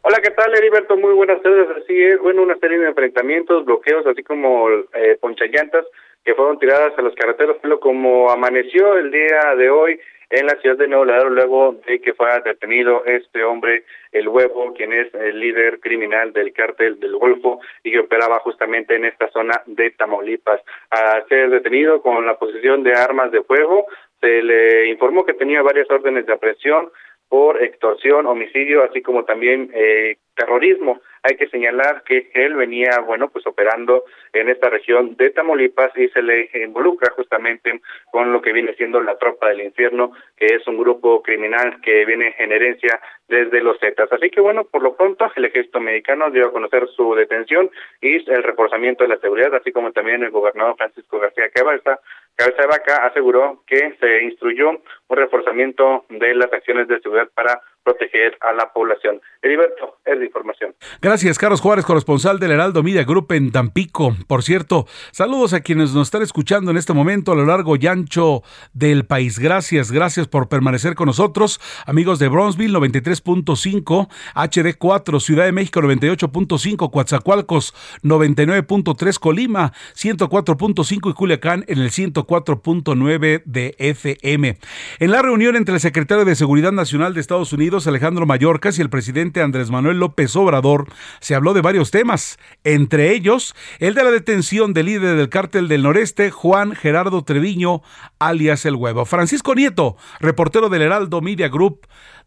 Hola, 0.02 0.19
¿qué 0.23 0.31
tal, 0.31 0.55
Heriberto? 0.55 0.97
Muy 0.97 1.14
buenas 1.14 1.43
tardes. 1.43 1.66
Así 1.83 2.00
es, 2.00 2.21
bueno, 2.21 2.43
una 2.43 2.57
serie 2.59 2.78
de 2.78 2.88
enfrentamientos, 2.88 3.64
bloqueos, 3.64 4.07
así 4.07 4.23
como 4.23 4.69
eh, 4.95 5.19
ponchallantas 5.21 5.85
que 6.25 6.35
fueron 6.35 6.59
tiradas 6.59 6.93
a 6.99 7.02
los 7.02 7.14
carreteros, 7.14 7.57
pero 7.62 7.81
como 7.81 8.31
amaneció 8.31 8.99
el 8.99 9.11
día 9.11 9.55
de 9.57 9.71
hoy 9.71 9.99
en 10.30 10.47
la 10.47 10.56
ciudad 10.56 10.76
de 10.76 10.88
Nuevo 10.88 11.04
Laredo 11.04 11.30
luego 11.30 11.76
de 11.87 12.00
que 12.00 12.14
fuera 12.14 12.40
detenido 12.40 13.04
este 13.04 13.45
hombre, 13.45 13.85
el 14.12 14.28
huevo, 14.28 14.73
quien 14.75 14.92
es 14.92 15.12
el 15.14 15.38
líder 15.38 15.80
criminal 15.80 16.33
del 16.33 16.52
cártel 16.52 16.99
del 16.99 17.16
Golfo 17.16 17.61
y 17.85 17.92
que 17.92 18.00
operaba 18.00 18.38
justamente 18.40 18.97
en 18.97 19.04
esta 19.04 19.28
zona 19.28 19.62
de 19.66 19.90
Tamaulipas. 19.90 20.61
A 20.90 21.23
ser 21.28 21.50
detenido 21.50 22.02
con 22.02 22.26
la 22.26 22.38
posesión 22.38 22.83
de 22.83 22.95
armas 22.95 23.30
de 23.30 23.42
fuego, 23.42 23.87
se 24.21 24.42
le 24.42 24.88
informó 24.88 25.25
que 25.25 25.35
tenía 25.35 25.62
varias 25.62 25.90
órdenes 25.90 26.26
de 26.26 26.33
aprehensión 26.33 26.90
por 27.28 27.62
extorsión, 27.62 28.26
homicidio, 28.26 28.85
así 28.85 29.02
como 29.02 29.25
también 29.25 29.71
eh, 29.75 30.16
terrorismo. 30.37 31.00
Hay 31.23 31.37
que 31.37 31.49
señalar 31.49 32.04
que 32.04 32.30
él 32.35 32.54
venía, 32.54 33.00
bueno, 33.04 33.28
pues 33.30 33.45
operando 33.47 34.04
en 34.33 34.49
esta 34.49 34.71
región 34.71 35.16
de 35.16 35.30
Tamaulipas 35.30 35.90
y 35.97 36.09
se 36.09 36.23
le 36.23 36.49
involucra 36.54 37.11
justamente 37.16 37.80
con 38.12 38.33
lo 38.33 38.40
que 38.40 38.52
viene 38.52 38.75
siendo 38.75 39.00
la 39.00 39.18
Tropa 39.18 39.49
del 39.49 39.62
Infierno, 39.62 40.12
que 40.37 40.47
es 40.47 40.66
un 40.68 40.78
grupo 40.78 41.23
criminal 41.23 41.80
que 41.80 42.04
viene 42.04 42.35
en 42.38 42.52
herencia 42.52 43.00
desde 43.26 43.61
los 43.61 43.78
Zetas. 43.80 44.12
Así 44.12 44.30
que, 44.30 44.40
bueno, 44.40 44.64
por 44.64 44.83
lo 44.83 44.95
pronto 44.95 45.28
el 45.35 45.47
ejército 45.47 45.80
mexicano 45.80 46.30
dio 46.30 46.47
a 46.47 46.52
conocer 46.52 46.87
su 46.95 47.14
detención 47.16 47.71
y 48.00 48.30
el 48.30 48.42
reforzamiento 48.45 49.02
de 49.02 49.09
la 49.09 49.18
seguridad, 49.18 49.52
así 49.54 49.73
como 49.73 49.90
también 49.90 50.23
el 50.23 50.30
gobernador 50.30 50.76
Francisco 50.76 51.18
García 51.18 51.50
Cabeza, 51.50 51.99
Cabeza 52.37 52.62
de 52.62 52.69
Vaca 52.69 53.07
aseguró 53.07 53.62
que 53.66 53.97
se 53.99 54.23
instruyó 54.25 54.71
un 54.71 55.16
reforzamiento 55.16 56.05
de 56.11 56.35
las 56.35 56.52
acciones 56.52 56.87
de 56.87 57.00
seguridad 57.00 57.31
para 57.35 57.62
proteger 57.87 58.37
a 58.40 58.52
la 58.52 58.73
población. 58.73 59.21
Heriberto, 59.43 59.99
es 60.05 60.19
de 60.19 60.26
información. 60.26 60.75
Gracias, 61.00 61.38
Carlos 61.38 61.61
Juárez, 61.61 61.85
corresponsal 61.85 62.40
del 62.40 62.50
Heraldo 62.50 62.83
Media 62.83 63.05
Group 63.05 63.31
en 63.31 63.52
Tampico. 63.52 64.16
Por 64.26 64.43
cierto, 64.43 64.87
saludos 65.12 65.52
a 65.52 65.61
quienes 65.61 65.95
nos 65.95 66.09
están 66.09 66.23
escuchando 66.23 66.73
en 66.73 66.78
este 66.78 66.93
momento 66.93 67.31
a 67.31 67.37
lo 67.37 67.47
largo 67.47 67.76
y 67.76 67.87
ancho 67.87 68.43
del 68.73 69.07
país. 69.07 69.38
Gracias, 69.38 69.93
gracias 69.93 70.26
por 70.26 70.49
permanecer 70.49 70.97
con 70.97 71.07
nosotros. 71.07 71.61
Amigos 71.87 72.19
de 72.19 72.26
Bronzeville 72.26 72.75
93.5, 72.75 74.09
HD4, 74.35 75.21
Ciudad 75.21 75.45
de 75.45 75.52
México 75.52 75.81
98.5, 75.81 76.90
Coatzacoalcos 76.90 77.73
99.3, 78.02 79.19
Colima 79.21 79.73
104.5 79.95 81.11
y 81.11 81.12
Culiacán 81.12 81.64
en 81.69 81.78
el 81.78 81.90
104.9 81.90 83.43
de 83.45 83.76
FM. 83.78 84.59
En 84.99 85.11
la 85.12 85.23
reunión 85.23 85.55
entre 85.55 85.75
el 85.75 85.81
secretario 85.81 86.25
de 86.25 86.35
Seguridad 86.35 86.73
Nacional 86.73 87.14
de 87.14 87.21
Estados 87.21 87.52
Unidos, 87.52 87.75
Alejandro 87.85 88.26
Mayorkas 88.26 88.78
y 88.78 88.83
el 88.83 88.90
presidente 88.90 89.42
Andrés 89.42 89.73
Manuel 89.73 89.99
López 89.99 90.37
Obrador, 90.37 90.87
se 91.18 91.35
habló 91.35 91.52
de 91.52 91.62
varios 91.62 91.90
temas, 91.90 92.38
entre 92.62 93.11
ellos 93.11 93.56
el 93.80 93.95
de 93.95 94.04
la 94.04 94.12
detención 94.12 94.73
del 94.73 94.87
líder 94.87 95.16
del 95.16 95.28
cártel 95.28 95.66
del 95.66 95.83
noreste, 95.83 96.30
Juan 96.30 96.73
Gerardo 96.73 97.25
Treviño, 97.25 97.80
alias 98.21 98.64
El 98.66 98.76
Huevo. 98.76 99.04
Francisco 99.04 99.56
Nieto, 99.56 99.97
reportero 100.21 100.68
del 100.68 100.83
Heraldo 100.83 101.21
Media 101.21 101.49
Group, 101.49 101.80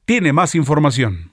tiene 0.03 0.33
más 0.33 0.55
información. 0.55 1.31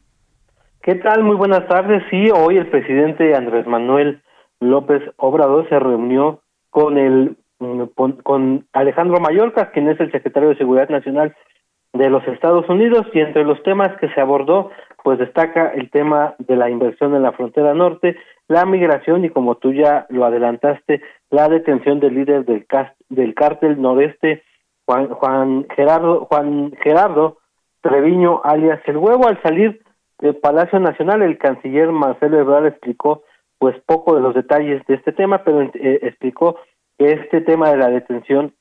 ¿Qué 0.82 0.94
tal? 0.94 1.24
Muy 1.24 1.34
buenas 1.34 1.66
tardes. 1.66 2.04
Sí, 2.10 2.30
hoy 2.32 2.58
el 2.58 2.68
presidente 2.68 3.34
Andrés 3.34 3.66
Manuel 3.66 4.22
López 4.60 5.02
Obrador 5.16 5.68
se 5.68 5.80
reunió 5.80 6.42
con 6.70 6.96
el 6.98 7.36
con 8.22 8.66
Alejandro 8.72 9.18
Mayorkas, 9.18 9.70
quien 9.70 9.88
es 9.88 9.98
el 9.98 10.12
secretario 10.12 10.50
de 10.50 10.56
Seguridad 10.56 10.90
Nacional 10.90 11.34
de 11.96 12.10
los 12.10 12.26
Estados 12.28 12.68
Unidos 12.68 13.06
y 13.12 13.20
entre 13.20 13.44
los 13.44 13.62
temas 13.62 13.96
que 13.98 14.08
se 14.10 14.20
abordó 14.20 14.70
pues 15.02 15.20
destaca 15.20 15.68
el 15.68 15.88
tema 15.90 16.34
de 16.38 16.56
la 16.56 16.68
inversión 16.68 17.14
en 17.14 17.22
la 17.22 17.30
frontera 17.30 17.74
norte, 17.74 18.16
la 18.48 18.66
migración 18.66 19.24
y 19.24 19.30
como 19.30 19.54
tú 19.54 19.72
ya 19.72 20.04
lo 20.08 20.24
adelantaste, 20.24 21.00
la 21.30 21.48
detención 21.48 22.00
del 22.00 22.14
líder 22.14 22.44
del, 22.44 22.66
del 23.08 23.34
cártel 23.34 23.80
noreste 23.80 24.42
Juan, 24.84 25.08
Juan 25.10 25.66
Gerardo 25.76 26.24
Juan 26.24 26.72
Gerardo 26.82 27.38
Treviño 27.82 28.40
alias 28.42 28.80
El 28.86 28.96
Huevo. 28.96 29.28
Al 29.28 29.40
salir 29.42 29.80
del 30.18 30.36
Palacio 30.36 30.80
Nacional 30.80 31.22
el 31.22 31.38
canciller 31.38 31.92
Marcelo 31.92 32.40
Ebrard 32.40 32.66
explicó 32.66 33.22
pues 33.58 33.76
poco 33.86 34.16
de 34.16 34.22
los 34.22 34.34
detalles 34.34 34.84
de 34.86 34.94
este 34.94 35.12
tema, 35.12 35.44
pero 35.44 35.62
eh, 35.62 36.00
explicó 36.02 36.56
que 36.98 37.12
este 37.12 37.40
tema 37.42 37.70
de 37.70 37.76
la 37.76 37.90
detención 37.90 38.54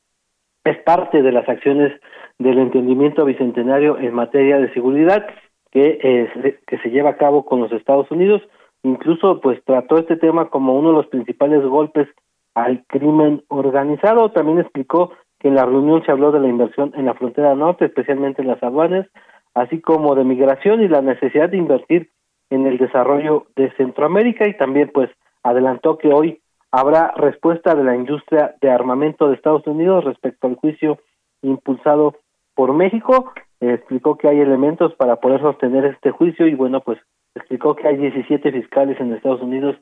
es 0.66 0.78
parte 0.80 1.22
de 1.22 1.32
las 1.32 1.48
acciones 1.48 1.94
del 2.40 2.58
entendimiento 2.58 3.24
bicentenario 3.24 3.98
en 3.98 4.14
materia 4.14 4.58
de 4.58 4.74
seguridad 4.74 5.26
que, 5.72 6.00
eh, 6.02 6.60
que 6.68 6.78
se 6.80 6.90
lleva 6.90 7.12
a 7.12 7.18
cabo 7.18 7.46
con 7.46 7.62
los 7.62 7.72
Estados 7.72 8.10
Unidos. 8.12 8.42
Incluso, 8.84 9.40
pues, 9.42 9.64
trató 9.64 9.98
este 9.98 10.18
tema 10.18 10.50
como 10.50 10.78
uno 10.78 10.90
de 10.90 10.96
los 10.96 11.08
principales 11.08 11.64
golpes 11.64 12.08
al 12.56 12.84
crimen 12.88 13.44
organizado. 13.48 14.32
También 14.32 14.60
explicó 14.60 15.12
que 15.40 15.50
en 15.50 15.56
la 15.56 15.66
reunión 15.66 16.04
se 16.04 16.12
habló 16.12 16.32
de 16.32 16.40
la 16.40 16.48
inversión 16.48 16.92
en 16.96 17.06
la 17.06 17.14
frontera 17.14 17.56
norte, 17.56 17.86
especialmente 17.86 18.42
en 18.42 18.48
las 18.48 18.62
aduanas, 18.64 19.08
así 19.54 19.82
como 19.82 20.16
de 20.16 20.24
migración 20.24 20.82
y 20.82 20.88
la 20.88 21.02
necesidad 21.02 21.50
de 21.50 21.58
invertir 21.58 22.10
en 22.50 22.66
el 22.66 22.78
desarrollo 22.78 23.46
de 23.56 23.72
Centroamérica 23.76 24.48
y 24.48 24.58
también, 24.58 24.90
pues, 24.94 25.10
adelantó 25.44 25.98
que 26.00 26.12
hoy 26.12 26.42
habrá 26.72 27.14
respuesta 27.16 27.76
de 27.76 27.84
la 27.84 27.96
industria 27.96 28.56
de 28.62 28.70
armamento 28.70 29.28
de 29.28 29.36
Estados 29.36 29.66
Unidos 29.68 30.04
respecto 30.04 30.48
al 30.48 30.56
juicio 30.56 31.00
impulsado 31.42 32.16
por 32.54 32.74
México. 32.74 33.34
explicó 33.60 34.18
que 34.18 34.28
hay 34.28 34.40
elementos 34.40 34.94
para 34.96 35.18
poder 35.18 35.42
sostener 35.42 35.86
este 35.86 36.12
juicio 36.12 36.48
y 36.48 36.56
bueno, 36.56 36.82
pues 36.82 37.00
explicó 37.36 37.76
que 37.76 37.88
hay 37.88 37.98
17 37.98 38.52
fiscales 38.52 39.00
en 39.00 39.14
Estados 39.14 39.42
Unidos 39.42 39.76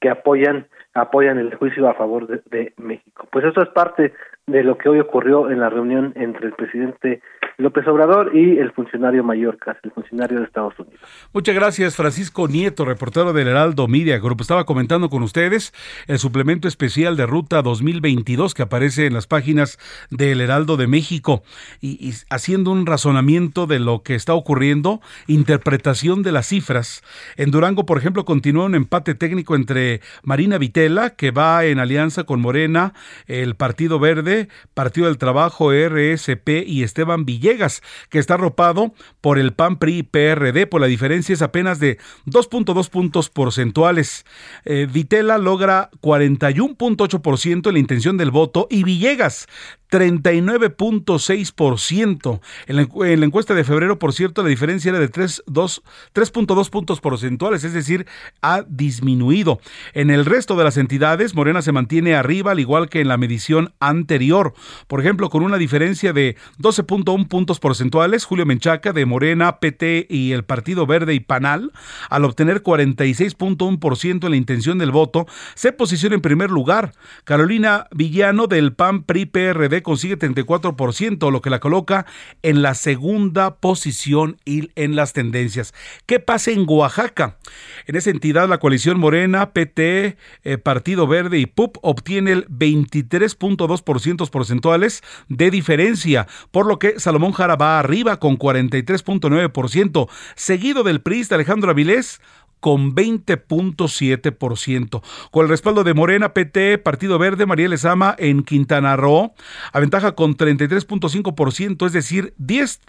que 0.00 0.10
apoyan 0.10 0.66
apoyan 0.92 1.38
el 1.38 1.54
juicio 1.54 1.88
a 1.88 1.94
favor 1.94 2.26
de, 2.26 2.42
de 2.50 2.74
México. 2.76 3.26
Pues 3.30 3.44
eso 3.44 3.62
es 3.62 3.68
parte 3.70 4.12
de 4.46 4.62
lo 4.62 4.76
que 4.76 4.88
hoy 4.88 5.00
ocurrió 5.00 5.50
en 5.50 5.60
la 5.60 5.70
reunión 5.70 6.12
entre 6.16 6.46
el 6.46 6.52
presidente 6.52 7.22
López 7.56 7.86
Obrador 7.86 8.36
y 8.36 8.58
el 8.58 8.72
funcionario 8.72 9.22
Mallorca, 9.22 9.78
el 9.82 9.92
funcionario 9.92 10.40
de 10.40 10.44
Estados 10.44 10.74
Unidos. 10.78 11.00
Muchas 11.32 11.54
gracias, 11.54 11.96
Francisco 11.96 12.48
Nieto, 12.48 12.84
reportero 12.84 13.32
del 13.32 13.48
Heraldo 13.48 13.86
Media 13.86 14.18
Group. 14.18 14.40
Estaba 14.40 14.64
comentando 14.64 15.08
con 15.08 15.22
ustedes 15.22 15.72
el 16.08 16.18
suplemento 16.18 16.66
especial 16.66 17.16
de 17.16 17.26
Ruta 17.26 17.62
2022 17.62 18.54
que 18.54 18.62
aparece 18.62 19.06
en 19.06 19.14
las 19.14 19.28
páginas 19.28 19.78
del 20.10 20.40
Heraldo 20.40 20.76
de 20.76 20.88
México 20.88 21.42
y, 21.80 22.12
haciendo 22.28 22.72
un 22.72 22.86
razonamiento 22.86 23.66
de 23.66 23.78
lo 23.78 24.02
que 24.02 24.16
está 24.16 24.34
ocurriendo, 24.34 25.00
interpretación 25.28 26.22
de 26.22 26.32
las 26.32 26.48
cifras. 26.48 27.02
En 27.36 27.52
Durango, 27.52 27.86
por 27.86 27.98
ejemplo, 27.98 28.24
continúa 28.24 28.66
un 28.66 28.74
empate 28.74 29.14
técnico 29.14 29.54
entre 29.54 30.00
Marina 30.24 30.58
Vitela, 30.58 31.10
que 31.10 31.30
va 31.30 31.64
en 31.64 31.78
alianza 31.78 32.24
con 32.24 32.40
Morena, 32.40 32.94
el 33.26 33.54
Partido 33.54 34.00
Verde, 34.00 34.33
Partido 34.74 35.06
del 35.06 35.18
Trabajo, 35.18 35.72
RSP 35.72 36.64
y 36.66 36.82
Esteban 36.82 37.24
Villegas, 37.24 37.82
que 38.10 38.18
está 38.18 38.34
arropado 38.34 38.94
por 39.20 39.38
el 39.38 39.52
PAN 39.52 39.78
PRI 39.78 40.02
PRD, 40.02 40.66
por 40.66 40.80
la 40.80 40.86
diferencia 40.86 41.32
es 41.32 41.42
apenas 41.42 41.80
de 41.80 41.98
2.2 42.26 42.88
puntos 42.90 43.30
porcentuales. 43.30 44.24
Eh, 44.64 44.86
Vitela 44.90 45.38
logra 45.38 45.90
41.8% 46.00 47.68
en 47.68 47.72
la 47.72 47.78
intención 47.78 48.16
del 48.16 48.30
voto 48.30 48.66
y 48.70 48.84
Villegas 48.84 49.46
39.6%. 49.94 52.40
En, 52.66 52.78
en 52.78 53.20
la 53.20 53.26
encuesta 53.26 53.54
de 53.54 53.62
febrero, 53.62 54.00
por 54.00 54.12
cierto, 54.12 54.42
la 54.42 54.48
diferencia 54.48 54.88
era 54.88 54.98
de 54.98 55.08
3.2 55.08 56.70
puntos 56.70 57.00
porcentuales, 57.00 57.62
es 57.62 57.74
decir, 57.74 58.04
ha 58.42 58.64
disminuido. 58.66 59.60
En 59.92 60.10
el 60.10 60.24
resto 60.24 60.56
de 60.56 60.64
las 60.64 60.78
entidades, 60.78 61.36
Morena 61.36 61.62
se 61.62 61.70
mantiene 61.70 62.16
arriba, 62.16 62.50
al 62.50 62.58
igual 62.58 62.88
que 62.88 63.02
en 63.02 63.08
la 63.08 63.18
medición 63.18 63.72
anterior. 63.78 64.54
Por 64.88 65.00
ejemplo, 65.00 65.30
con 65.30 65.44
una 65.44 65.58
diferencia 65.58 66.12
de 66.12 66.34
12.1 66.58 67.28
puntos 67.28 67.60
porcentuales, 67.60 68.24
Julio 68.24 68.46
Menchaca 68.46 68.92
de 68.92 69.06
Morena, 69.06 69.60
PT 69.60 70.08
y 70.10 70.32
el 70.32 70.42
Partido 70.42 70.88
Verde 70.88 71.14
y 71.14 71.20
Panal, 71.20 71.70
al 72.10 72.24
obtener 72.24 72.64
46.1% 72.64 74.24
en 74.24 74.30
la 74.30 74.36
intención 74.36 74.78
del 74.78 74.90
voto, 74.90 75.28
se 75.54 75.70
posiciona 75.70 76.16
en 76.16 76.20
primer 76.20 76.50
lugar. 76.50 76.94
Carolina 77.22 77.86
Villano 77.92 78.48
del 78.48 78.72
PAN 78.72 79.04
PRI 79.04 79.26
PRD 79.26 79.83
consigue 79.84 80.18
34%, 80.18 81.30
lo 81.30 81.40
que 81.40 81.50
la 81.50 81.60
coloca 81.60 82.06
en 82.42 82.62
la 82.62 82.74
segunda 82.74 83.54
posición 83.54 84.38
y 84.44 84.70
en 84.74 84.96
las 84.96 85.12
tendencias. 85.12 85.72
¿Qué 86.06 86.18
pasa 86.18 86.50
en 86.50 86.64
Oaxaca? 86.68 87.38
En 87.86 87.94
esa 87.94 88.10
entidad, 88.10 88.48
la 88.48 88.58
coalición 88.58 88.98
Morena, 88.98 89.52
PT, 89.52 90.16
eh, 90.42 90.58
Partido 90.58 91.06
Verde 91.06 91.38
y 91.38 91.46
PUP 91.46 91.76
obtiene 91.82 92.32
el 92.32 92.48
23.2% 92.48 94.28
porcentuales 94.30 95.02
de 95.28 95.50
diferencia, 95.50 96.26
por 96.50 96.66
lo 96.66 96.78
que 96.78 96.98
Salomón 96.98 97.32
Jara 97.32 97.54
va 97.54 97.78
arriba 97.78 98.18
con 98.18 98.36
43.9%, 98.38 100.08
seguido 100.34 100.82
del 100.82 101.00
PRI 101.00 101.24
Alejandro 101.30 101.70
Avilés 101.70 102.20
con 102.64 102.94
20.7%. 102.94 105.02
Con 105.30 105.42
el 105.42 105.50
respaldo 105.50 105.84
de 105.84 105.92
Morena, 105.92 106.32
PT, 106.32 106.78
Partido 106.78 107.18
Verde, 107.18 107.44
María 107.44 107.68
Lezama 107.68 108.16
en 108.18 108.42
Quintana 108.42 108.96
Roo, 108.96 109.34
aventaja 109.74 110.12
con 110.12 110.34
33.5%, 110.34 111.84
es 111.84 111.92
decir, 111.92 112.32
10 112.38 112.80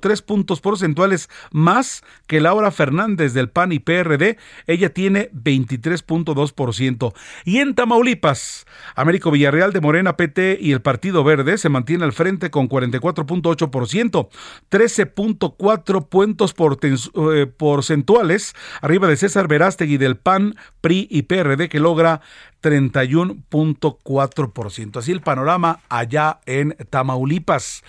tres 0.00 0.22
puntos 0.22 0.60
porcentuales 0.60 1.28
más 1.50 2.02
que 2.26 2.40
Laura 2.40 2.70
Fernández 2.70 3.34
del 3.34 3.50
PAN 3.50 3.72
y 3.72 3.78
PRD. 3.78 4.38
Ella 4.66 4.90
tiene 4.92 5.30
23.2%. 5.32 7.12
Y 7.44 7.58
en 7.58 7.74
Tamaulipas, 7.74 8.66
Américo 8.94 9.30
Villarreal 9.30 9.72
de 9.72 9.80
Morena 9.80 10.16
PT 10.16 10.58
y 10.60 10.72
el 10.72 10.80
Partido 10.80 11.24
Verde 11.24 11.58
se 11.58 11.68
mantiene 11.68 12.04
al 12.04 12.12
frente 12.12 12.50
con 12.50 12.68
44.8%, 12.68 14.28
13.4 14.70 16.08
puntos 16.08 16.54
eh, 16.54 17.46
porcentuales 17.46 18.54
arriba 18.80 19.08
de 19.08 19.16
César 19.16 19.48
Verástegui 19.48 19.96
del 19.96 20.16
PAN, 20.16 20.56
PRI 20.80 21.06
y 21.10 21.22
PRD 21.22 21.68
que 21.68 21.80
logra 21.80 22.20
31.4%. 22.62 24.98
Así 24.98 25.12
el 25.12 25.20
panorama 25.20 25.80
allá 25.88 26.40
en 26.46 26.76
Tamaulipas. 26.90 27.84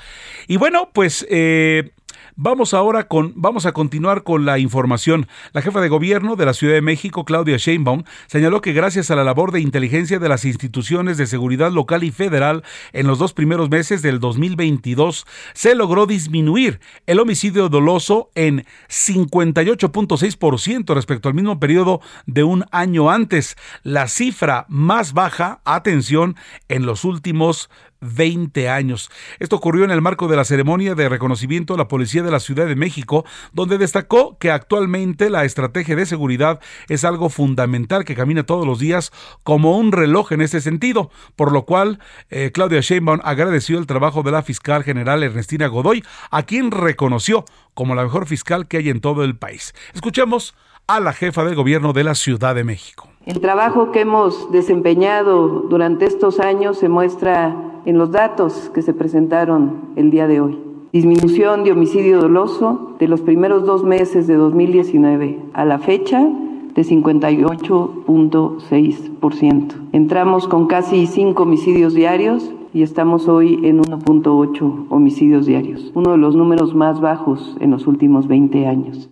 Y 0.48 0.58
bueno, 0.58 0.90
pues 0.94 1.26
eh, 1.30 1.92
Vamos 2.36 2.74
ahora 2.74 3.08
con, 3.08 3.34
vamos 3.36 3.66
a 3.66 3.72
continuar 3.72 4.24
con 4.24 4.46
la 4.46 4.60
información. 4.60 5.28
La 5.54 5.62
jefa 5.62 5.82
de 5.82 5.90
gobierno 5.90 6.36
de 6.36 6.46
la 6.46 6.54
Ciudad 6.54 6.74
de 6.74 6.82
México, 6.82 7.26
Claudia 7.26 7.58
Sheinbaum, 7.58 8.04
señaló 8.28 8.62
que 8.62 8.74
gracias 8.74 9.12
a 9.12 9.16
la 9.16 9.24
labor 9.24 9.52
de 9.52 9.62
inteligencia 9.62 10.20
de 10.20 10.30
las 10.30 10.46
instituciones 10.46 11.18
de 11.18 11.28
seguridad 11.28 11.72
local 11.72 12.04
y 12.04 12.12
federal 12.12 12.64
en 12.94 13.08
los 13.08 13.20
dos 13.20 13.34
primeros 13.34 13.70
meses 13.70 14.02
del 14.02 14.20
2022, 14.20 15.26
se 15.54 15.76
logró 15.76 16.06
disminuir 16.06 16.80
el 17.06 17.20
homicidio 17.20 17.70
doloso 17.70 18.32
en 18.36 18.66
58.6% 18.90 20.94
respecto 20.94 21.30
al 21.30 21.36
mismo 21.36 21.60
periodo 21.60 22.02
de 22.26 22.44
un 22.44 22.66
año 22.72 23.10
antes, 23.10 23.56
la 23.84 24.08
cifra 24.08 24.66
más 24.70 25.14
baja, 25.14 25.62
atención, 25.66 26.36
en 26.70 26.86
los 26.86 27.06
últimos 27.06 27.70
20 28.02 28.70
años. 28.70 29.10
Esto 29.40 29.56
ocurrió 29.56 29.86
en 29.86 29.92
el 29.92 30.02
marco 30.02 30.28
de 30.28 30.36
la 30.36 30.44
ceremonia 30.44 30.96
de 30.96 31.08
reconocimiento 31.08 31.76
a 31.76 31.78
la 31.78 31.88
Policía 31.88 32.24
de 32.24 32.32
la 32.32 32.40
Ciudad 32.40 32.68
de 32.68 32.76
México, 32.76 33.26
donde 33.54 33.78
destacó 33.78 34.38
que 34.38 34.52
actualmente 34.52 35.30
la 35.30 35.46
estrategia 35.46 35.96
de 35.96 36.06
seguridad 36.06 36.60
es 36.90 37.06
algo 37.06 37.30
fundamental 37.30 38.04
que 38.04 38.16
camina 38.16 38.44
todos 38.44 38.66
los 38.66 38.80
días 38.80 39.12
como 39.44 39.78
un 39.78 39.92
reloj 39.92 40.32
en 40.32 40.42
ese 40.42 40.62
sentido, 40.62 41.12
por 41.36 41.52
lo 41.52 41.66
cual 41.66 42.00
eh, 42.30 42.52
Claudia 42.54 42.82
Sheinbaum 42.82 43.20
agradeció 43.24 43.78
el 43.78 43.88
trabajo 43.88 44.24
de 44.24 44.32
la 44.32 44.44
fiscal 44.44 44.84
general 44.84 45.24
Ernestina 45.24 45.68
Godoy, 45.68 46.04
a 46.32 46.44
quien 46.44 46.72
reconoció 46.72 47.46
como 47.74 47.96
la 47.96 48.04
mejor 48.04 48.26
fiscal 48.28 48.68
que 48.68 48.78
hay 48.78 48.90
en 48.90 49.02
todo 49.02 49.24
el 49.24 49.38
país. 49.38 49.74
Escuchemos 49.94 50.56
a 50.88 51.00
la 51.00 51.14
jefa 51.14 51.44
del 51.44 51.56
gobierno 51.56 51.94
de 51.94 52.04
la 52.04 52.16
Ciudad 52.16 52.56
de 52.56 52.64
México. 52.64 53.11
El 53.24 53.40
trabajo 53.40 53.92
que 53.92 54.02
hemos 54.02 54.52
desempeñado 54.52 55.68
durante 55.70 56.06
estos 56.06 56.40
años 56.40 56.80
se 56.80 56.90
muestra 56.90 57.56
en 57.86 58.00
los 58.00 58.12
datos 58.12 58.72
que 58.74 58.82
se 58.82 58.96
presentaron 58.96 59.92
el 59.96 60.10
día 60.10 60.28
de 60.28 60.42
hoy. 60.42 60.58
Disminución 60.92 61.64
de 61.64 61.72
homicidio 61.72 62.20
doloso 62.20 62.96
de 62.98 63.08
los 63.08 63.22
primeros 63.22 63.64
dos 63.64 63.84
meses 63.84 64.26
de 64.26 64.38
2019 64.38 65.38
a 65.54 65.66
la 65.66 65.78
fecha 65.78 66.28
de 66.74 66.82
58.6%. 66.82 69.74
Entramos 69.92 70.48
con 70.48 70.66
casi 70.66 71.06
5 71.06 71.44
homicidios 71.44 71.94
diarios 71.94 72.52
y 72.74 72.82
estamos 72.82 73.28
hoy 73.28 73.60
en 73.62 73.84
1.8 73.84 74.86
homicidios 74.90 75.46
diarios, 75.46 75.92
uno 75.94 76.14
de 76.14 76.18
los 76.18 76.36
números 76.36 76.74
más 76.74 77.00
bajos 77.02 77.56
en 77.60 77.70
los 77.70 77.86
últimos 77.86 78.28
20 78.28 78.66
años 78.66 79.12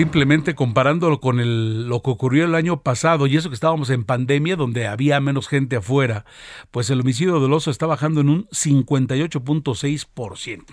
simplemente 0.00 0.54
comparándolo 0.54 1.20
con 1.20 1.40
el, 1.40 1.86
lo 1.86 2.00
que 2.00 2.08
ocurrió 2.08 2.46
el 2.46 2.54
año 2.54 2.80
pasado 2.80 3.26
y 3.26 3.36
eso 3.36 3.50
que 3.50 3.54
estábamos 3.54 3.90
en 3.90 4.04
pandemia 4.04 4.56
donde 4.56 4.86
había 4.86 5.20
menos 5.20 5.46
gente 5.46 5.76
afuera, 5.76 6.24
pues 6.70 6.88
el 6.88 7.02
homicidio 7.02 7.38
doloso 7.38 7.70
está 7.70 7.84
bajando 7.84 8.22
en 8.22 8.30
un 8.30 8.48
58.6%. 8.48 10.64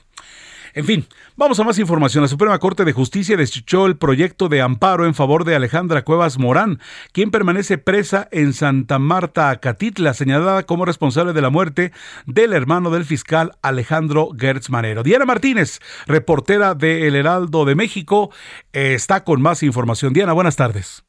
En 0.78 0.86
fin, 0.86 1.08
vamos 1.36 1.60
a 1.60 1.64
más 1.64 1.80
información. 1.80 2.22
La 2.22 2.28
Suprema 2.28 2.60
Corte 2.60 2.86
de 2.86 2.94
Justicia 2.94 3.36
desechó 3.36 3.88
el 3.88 3.98
proyecto 3.98 4.48
de 4.48 4.62
amparo 4.62 5.08
en 5.08 5.16
favor 5.16 5.44
de 5.44 5.56
Alejandra 5.56 6.04
Cuevas 6.04 6.38
Morán, 6.38 6.80
quien 7.14 7.32
permanece 7.32 7.80
presa 7.80 8.28
en 8.32 8.54
Santa 8.54 9.00
Marta, 9.00 9.50
Acatitla, 9.50 10.14
señalada 10.14 10.68
como 10.68 10.86
responsable 10.86 11.34
de 11.34 11.42
la 11.42 11.50
muerte 11.50 11.94
del 12.28 12.54
hermano 12.54 12.92
del 12.92 13.06
fiscal 13.06 13.54
Alejandro 13.64 14.30
Gertz 14.38 14.70
Manero. 14.70 15.02
Diana 15.02 15.26
Martínez, 15.26 15.80
reportera 16.06 16.76
de 16.76 17.08
El 17.08 17.16
Heraldo 17.16 17.66
de 17.66 17.74
México, 17.74 18.30
está 18.72 19.24
con 19.24 19.42
más 19.42 19.64
información. 19.64 20.14
Diana, 20.14 20.34
buenas 20.34 20.58
tardes. 20.58 21.07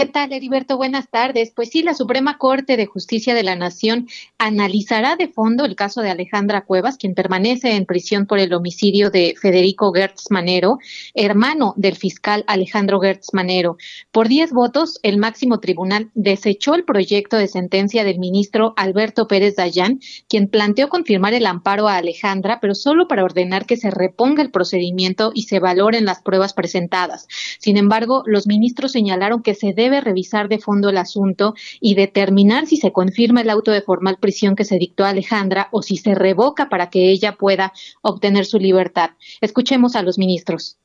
¿Qué 0.00 0.06
tal, 0.06 0.32
Heriberto? 0.32 0.78
Buenas 0.78 1.10
tardes. 1.10 1.52
Pues 1.54 1.68
sí, 1.68 1.82
la 1.82 1.92
Suprema 1.92 2.38
Corte 2.38 2.78
de 2.78 2.86
Justicia 2.86 3.34
de 3.34 3.42
la 3.42 3.54
Nación 3.54 4.08
analizará 4.38 5.14
de 5.16 5.28
fondo 5.28 5.66
el 5.66 5.76
caso 5.76 6.00
de 6.00 6.08
Alejandra 6.08 6.62
Cuevas, 6.62 6.96
quien 6.96 7.14
permanece 7.14 7.76
en 7.76 7.84
prisión 7.84 8.24
por 8.24 8.38
el 8.38 8.54
homicidio 8.54 9.10
de 9.10 9.34
Federico 9.38 9.92
Gertz 9.92 10.30
Manero, 10.30 10.78
hermano 11.12 11.74
del 11.76 11.96
fiscal 11.96 12.44
Alejandro 12.46 12.98
Gertz 12.98 13.34
Manero. 13.34 13.76
Por 14.10 14.28
diez 14.28 14.52
votos, 14.52 14.98
el 15.02 15.18
máximo 15.18 15.60
tribunal 15.60 16.08
desechó 16.14 16.72
el 16.72 16.84
proyecto 16.84 17.36
de 17.36 17.46
sentencia 17.46 18.02
del 18.02 18.18
ministro 18.18 18.72
Alberto 18.78 19.28
Pérez 19.28 19.56
Dayán, 19.56 20.00
quien 20.30 20.48
planteó 20.48 20.88
confirmar 20.88 21.34
el 21.34 21.44
amparo 21.44 21.88
a 21.88 21.98
Alejandra, 21.98 22.58
pero 22.58 22.74
solo 22.74 23.06
para 23.06 23.22
ordenar 23.22 23.66
que 23.66 23.76
se 23.76 23.90
reponga 23.90 24.40
el 24.40 24.50
procedimiento 24.50 25.30
y 25.34 25.42
se 25.42 25.58
valoren 25.58 26.06
las 26.06 26.22
pruebas 26.22 26.54
presentadas. 26.54 27.28
Sin 27.58 27.76
embargo, 27.76 28.22
los 28.24 28.46
ministros 28.46 28.92
señalaron 28.92 29.42
que 29.42 29.54
se 29.54 29.74
debe 29.74 29.89
debe 29.90 30.00
revisar 30.00 30.48
de 30.48 30.58
fondo 30.58 30.88
el 30.88 30.98
asunto 30.98 31.54
y 31.80 31.94
determinar 31.94 32.66
si 32.66 32.76
se 32.76 32.92
confirma 32.92 33.40
el 33.40 33.50
auto 33.50 33.72
de 33.72 33.82
formal 33.82 34.18
prisión 34.20 34.54
que 34.54 34.64
se 34.64 34.78
dictó 34.78 35.04
a 35.04 35.10
Alejandra 35.10 35.68
o 35.72 35.82
si 35.82 35.96
se 35.96 36.14
revoca 36.14 36.68
para 36.68 36.90
que 36.90 37.10
ella 37.10 37.36
pueda 37.36 37.72
obtener 38.02 38.46
su 38.46 38.58
libertad. 38.58 39.10
Escuchemos 39.40 39.96
a 39.96 40.02
los 40.02 40.18
ministros. 40.18 40.78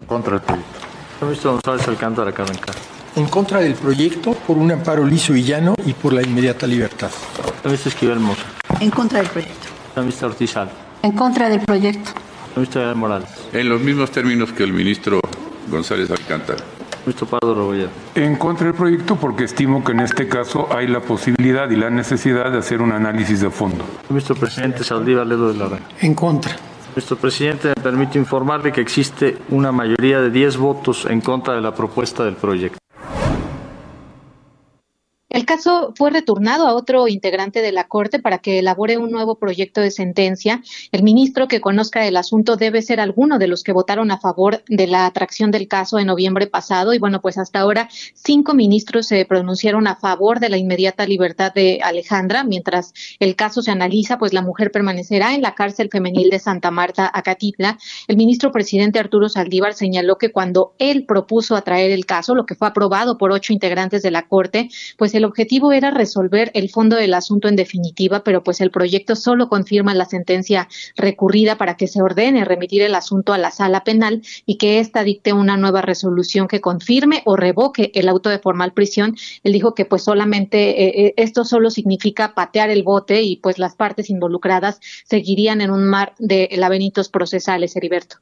En 0.00 0.06
contra 0.06 0.38
del 0.38 0.42
proyecto. 0.42 1.50
González 1.50 1.88
Alcántara 1.88 2.32
Carranca. 2.32 2.72
En 3.16 3.26
contra 3.26 3.60
del 3.60 3.74
proyecto 3.74 4.32
por 4.46 4.56
un 4.56 4.70
amparo 4.70 5.04
liso 5.04 5.34
y 5.34 5.42
llano 5.42 5.74
y 5.84 5.92
por 5.92 6.12
la 6.12 6.22
inmediata 6.22 6.66
libertad. 6.66 7.10
Esquivel 7.64 8.20
Mosa. 8.20 8.46
En 8.80 8.90
contra 8.90 9.18
del 9.20 9.28
proyecto. 9.28 9.68
Ortiz 10.24 10.54
En 11.02 11.12
contra 11.12 11.48
del 11.48 11.60
proyecto. 11.60 12.12
Morales. 12.94 13.28
En 13.52 13.68
los 13.68 13.80
mismos 13.80 14.10
términos 14.10 14.52
que 14.52 14.62
el 14.62 14.72
ministro 14.72 15.20
González 15.68 16.10
Alcántara. 16.10 16.64
Ministro 17.06 17.26
Pardo 17.26 17.74
En 18.14 18.36
contra 18.36 18.66
del 18.66 18.74
proyecto 18.74 19.16
porque 19.16 19.44
estimo 19.44 19.82
que 19.82 19.92
en 19.92 20.00
este 20.00 20.28
caso 20.28 20.68
hay 20.70 20.86
la 20.86 21.00
posibilidad 21.00 21.70
y 21.70 21.76
la 21.76 21.90
necesidad 21.90 22.50
de 22.52 22.58
hacer 22.58 22.82
un 22.82 22.92
análisis 22.92 23.40
de 23.40 23.50
fondo. 23.50 23.84
Ministro 24.08 24.34
Presidente 24.34 24.84
Saldívar 24.84 25.26
Ledo 25.26 25.52
de 25.52 25.58
la 25.58 25.78
En 26.00 26.14
contra. 26.14 26.56
Ministro 26.90 27.16
Presidente, 27.16 27.68
me 27.68 27.82
permite 27.82 28.18
informarle 28.18 28.72
que 28.72 28.80
existe 28.80 29.38
una 29.50 29.70
mayoría 29.70 30.20
de 30.20 30.30
10 30.30 30.56
votos 30.56 31.06
en 31.06 31.20
contra 31.20 31.54
de 31.54 31.60
la 31.60 31.72
propuesta 31.72 32.24
del 32.24 32.34
proyecto. 32.34 32.79
Caso 35.60 35.92
fue 35.94 36.08
retornado 36.08 36.66
a 36.66 36.72
otro 36.72 37.06
integrante 37.06 37.60
de 37.60 37.70
la 37.70 37.86
Corte 37.86 38.18
para 38.18 38.38
que 38.38 38.60
elabore 38.60 38.96
un 38.96 39.10
nuevo 39.10 39.34
proyecto 39.34 39.82
de 39.82 39.90
sentencia. 39.90 40.62
El 40.90 41.02
ministro 41.02 41.48
que 41.48 41.60
conozca 41.60 42.06
el 42.06 42.16
asunto 42.16 42.56
debe 42.56 42.80
ser 42.80 42.98
alguno 42.98 43.38
de 43.38 43.46
los 43.46 43.62
que 43.62 43.74
votaron 43.74 44.10
a 44.10 44.18
favor 44.18 44.64
de 44.66 44.86
la 44.86 45.04
atracción 45.04 45.50
del 45.50 45.68
caso 45.68 45.98
en 45.98 46.06
noviembre 46.06 46.46
pasado. 46.46 46.94
Y 46.94 46.98
bueno, 46.98 47.20
pues 47.20 47.36
hasta 47.36 47.60
ahora 47.60 47.90
cinco 48.14 48.54
ministros 48.54 49.08
se 49.08 49.26
pronunciaron 49.26 49.86
a 49.86 49.96
favor 49.96 50.40
de 50.40 50.48
la 50.48 50.56
inmediata 50.56 51.04
libertad 51.04 51.52
de 51.52 51.80
Alejandra. 51.84 52.42
Mientras 52.42 52.94
el 53.18 53.36
caso 53.36 53.60
se 53.60 53.70
analiza, 53.70 54.18
pues 54.18 54.32
la 54.32 54.40
mujer 54.40 54.72
permanecerá 54.72 55.34
en 55.34 55.42
la 55.42 55.54
cárcel 55.54 55.90
femenil 55.92 56.30
de 56.30 56.38
Santa 56.38 56.70
Marta, 56.70 57.10
Acatitla. 57.12 57.76
El 58.08 58.16
ministro 58.16 58.50
presidente 58.50 58.98
Arturo 58.98 59.28
Saldívar 59.28 59.74
señaló 59.74 60.16
que 60.16 60.32
cuando 60.32 60.72
él 60.78 61.04
propuso 61.04 61.54
atraer 61.54 61.90
el 61.90 62.06
caso, 62.06 62.34
lo 62.34 62.46
que 62.46 62.54
fue 62.54 62.68
aprobado 62.68 63.18
por 63.18 63.30
ocho 63.30 63.52
integrantes 63.52 64.00
de 64.00 64.10
la 64.10 64.26
Corte, 64.26 64.70
pues 64.96 65.14
el 65.14 65.26
objetivo 65.26 65.49
era 65.72 65.90
resolver 65.90 66.50
el 66.54 66.70
fondo 66.70 66.96
del 66.96 67.14
asunto 67.14 67.48
en 67.48 67.56
definitiva, 67.56 68.22
pero 68.22 68.42
pues 68.42 68.60
el 68.60 68.70
proyecto 68.70 69.16
solo 69.16 69.48
confirma 69.48 69.94
la 69.94 70.04
sentencia 70.04 70.68
recurrida 70.96 71.56
para 71.56 71.76
que 71.76 71.88
se 71.88 72.02
ordene 72.02 72.44
remitir 72.44 72.82
el 72.82 72.94
asunto 72.94 73.32
a 73.32 73.38
la 73.38 73.50
sala 73.50 73.82
penal 73.82 74.22
y 74.46 74.58
que 74.58 74.78
ésta 74.78 75.02
dicte 75.02 75.32
una 75.32 75.56
nueva 75.56 75.82
resolución 75.82 76.46
que 76.46 76.60
confirme 76.60 77.22
o 77.24 77.36
revoque 77.36 77.90
el 77.94 78.08
auto 78.08 78.30
de 78.30 78.38
formal 78.38 78.72
prisión. 78.72 79.16
Él 79.42 79.52
dijo 79.52 79.74
que 79.74 79.84
pues 79.84 80.04
solamente 80.04 80.84
eh, 80.84 81.06
eh, 81.06 81.14
esto 81.16 81.44
solo 81.44 81.70
significa 81.70 82.34
patear 82.34 82.70
el 82.70 82.82
bote 82.82 83.22
y 83.22 83.36
pues 83.36 83.58
las 83.58 83.74
partes 83.74 84.10
involucradas 84.10 84.80
seguirían 85.04 85.60
en 85.60 85.70
un 85.70 85.84
mar 85.84 86.14
de 86.18 86.48
laberintos 86.56 87.08
procesales, 87.08 87.74
Heriberto. 87.76 88.16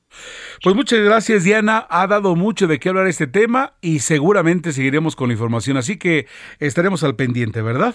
Pues 0.63 0.75
muchas 0.75 1.01
gracias, 1.01 1.45
Diana. 1.45 1.87
Ha 1.91 2.07
dado 2.07 2.35
mucho 2.37 2.67
de 2.67 2.79
qué 2.79 2.89
hablar 2.89 3.07
este 3.07 3.27
tema 3.27 3.75
y 3.81 4.01
seguramente 4.01 4.73
seguiremos 4.73 5.15
con 5.15 5.29
la 5.29 5.35
información. 5.35 5.77
Así 5.77 5.99
que 5.99 6.27
estaremos 6.59 7.05
al 7.05 7.17
pendiente, 7.19 7.61
¿verdad? 7.61 7.95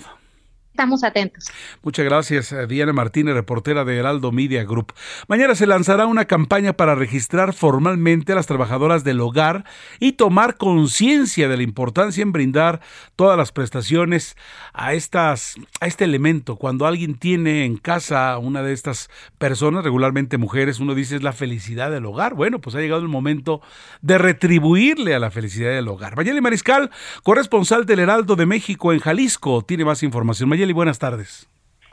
Estamos 0.74 1.04
atentos. 1.04 1.52
Muchas 1.84 2.04
gracias, 2.04 2.52
eh, 2.52 2.66
Diana 2.66 2.94
Martínez, 2.94 3.36
reportera 3.36 3.86
de 3.86 3.96
Heraldo 3.96 4.32
Media 4.32 4.64
Group. 4.64 4.94
Mañana 5.28 5.54
se 5.54 5.68
lanzará 5.68 6.08
una 6.08 6.26
campaña 6.26 6.74
para 6.74 6.96
registrar 6.96 7.54
formalmente 7.54 8.32
a 8.32 8.36
las 8.36 8.48
trabajadoras 8.48 9.04
del 9.04 9.22
hogar 9.22 9.66
y 10.00 10.14
tomar 10.14 10.58
conciencia 10.58 11.48
de 11.48 11.58
la 11.58 11.62
importancia 11.62 12.24
en 12.24 12.32
brindar 12.32 12.82
todas 13.16 13.38
las 13.38 13.52
prestaciones 13.52 14.36
a 14.74 14.94
estas 14.94 15.58
a 15.80 15.86
este 15.86 16.06
elemento. 16.06 16.56
Cuando 16.56 16.88
alguien 16.88 17.20
tiene 17.20 17.66
en 17.66 17.78
casa 17.78 18.36
una 18.40 18.64
de 18.64 18.74
estas 18.74 19.12
personas, 19.38 19.84
regularmente 19.84 20.40
mujeres, 20.40 20.80
uno 20.80 20.96
dice 20.96 21.18
es 21.18 21.22
la 21.22 21.34
felicidad 21.34 21.92
del 21.92 22.08
hogar. 22.08 22.34
Bueno, 22.34 22.60
pues 22.60 22.76
ha 22.76 22.80
llegado 22.80 23.04
el 23.04 23.10
momento 23.10 23.62
de 24.02 24.18
retribuirle 24.18 25.14
a 25.14 25.20
la 25.20 25.30
felicidad 25.30 25.70
del 25.70 25.88
hogar. 25.88 26.16
Mayeli 26.16 26.42
Mariscal, 26.42 26.90
corresponsal 27.22 27.86
del 27.86 28.00
Heraldo 28.00 28.36
de 28.36 28.48
México 28.48 28.92
en 28.92 29.02
Jalisco, 29.02 29.62
tiene 29.62 29.86
más 29.86 30.02
información 30.02 30.50
buenas 30.71 30.99
tardes. 30.99 31.49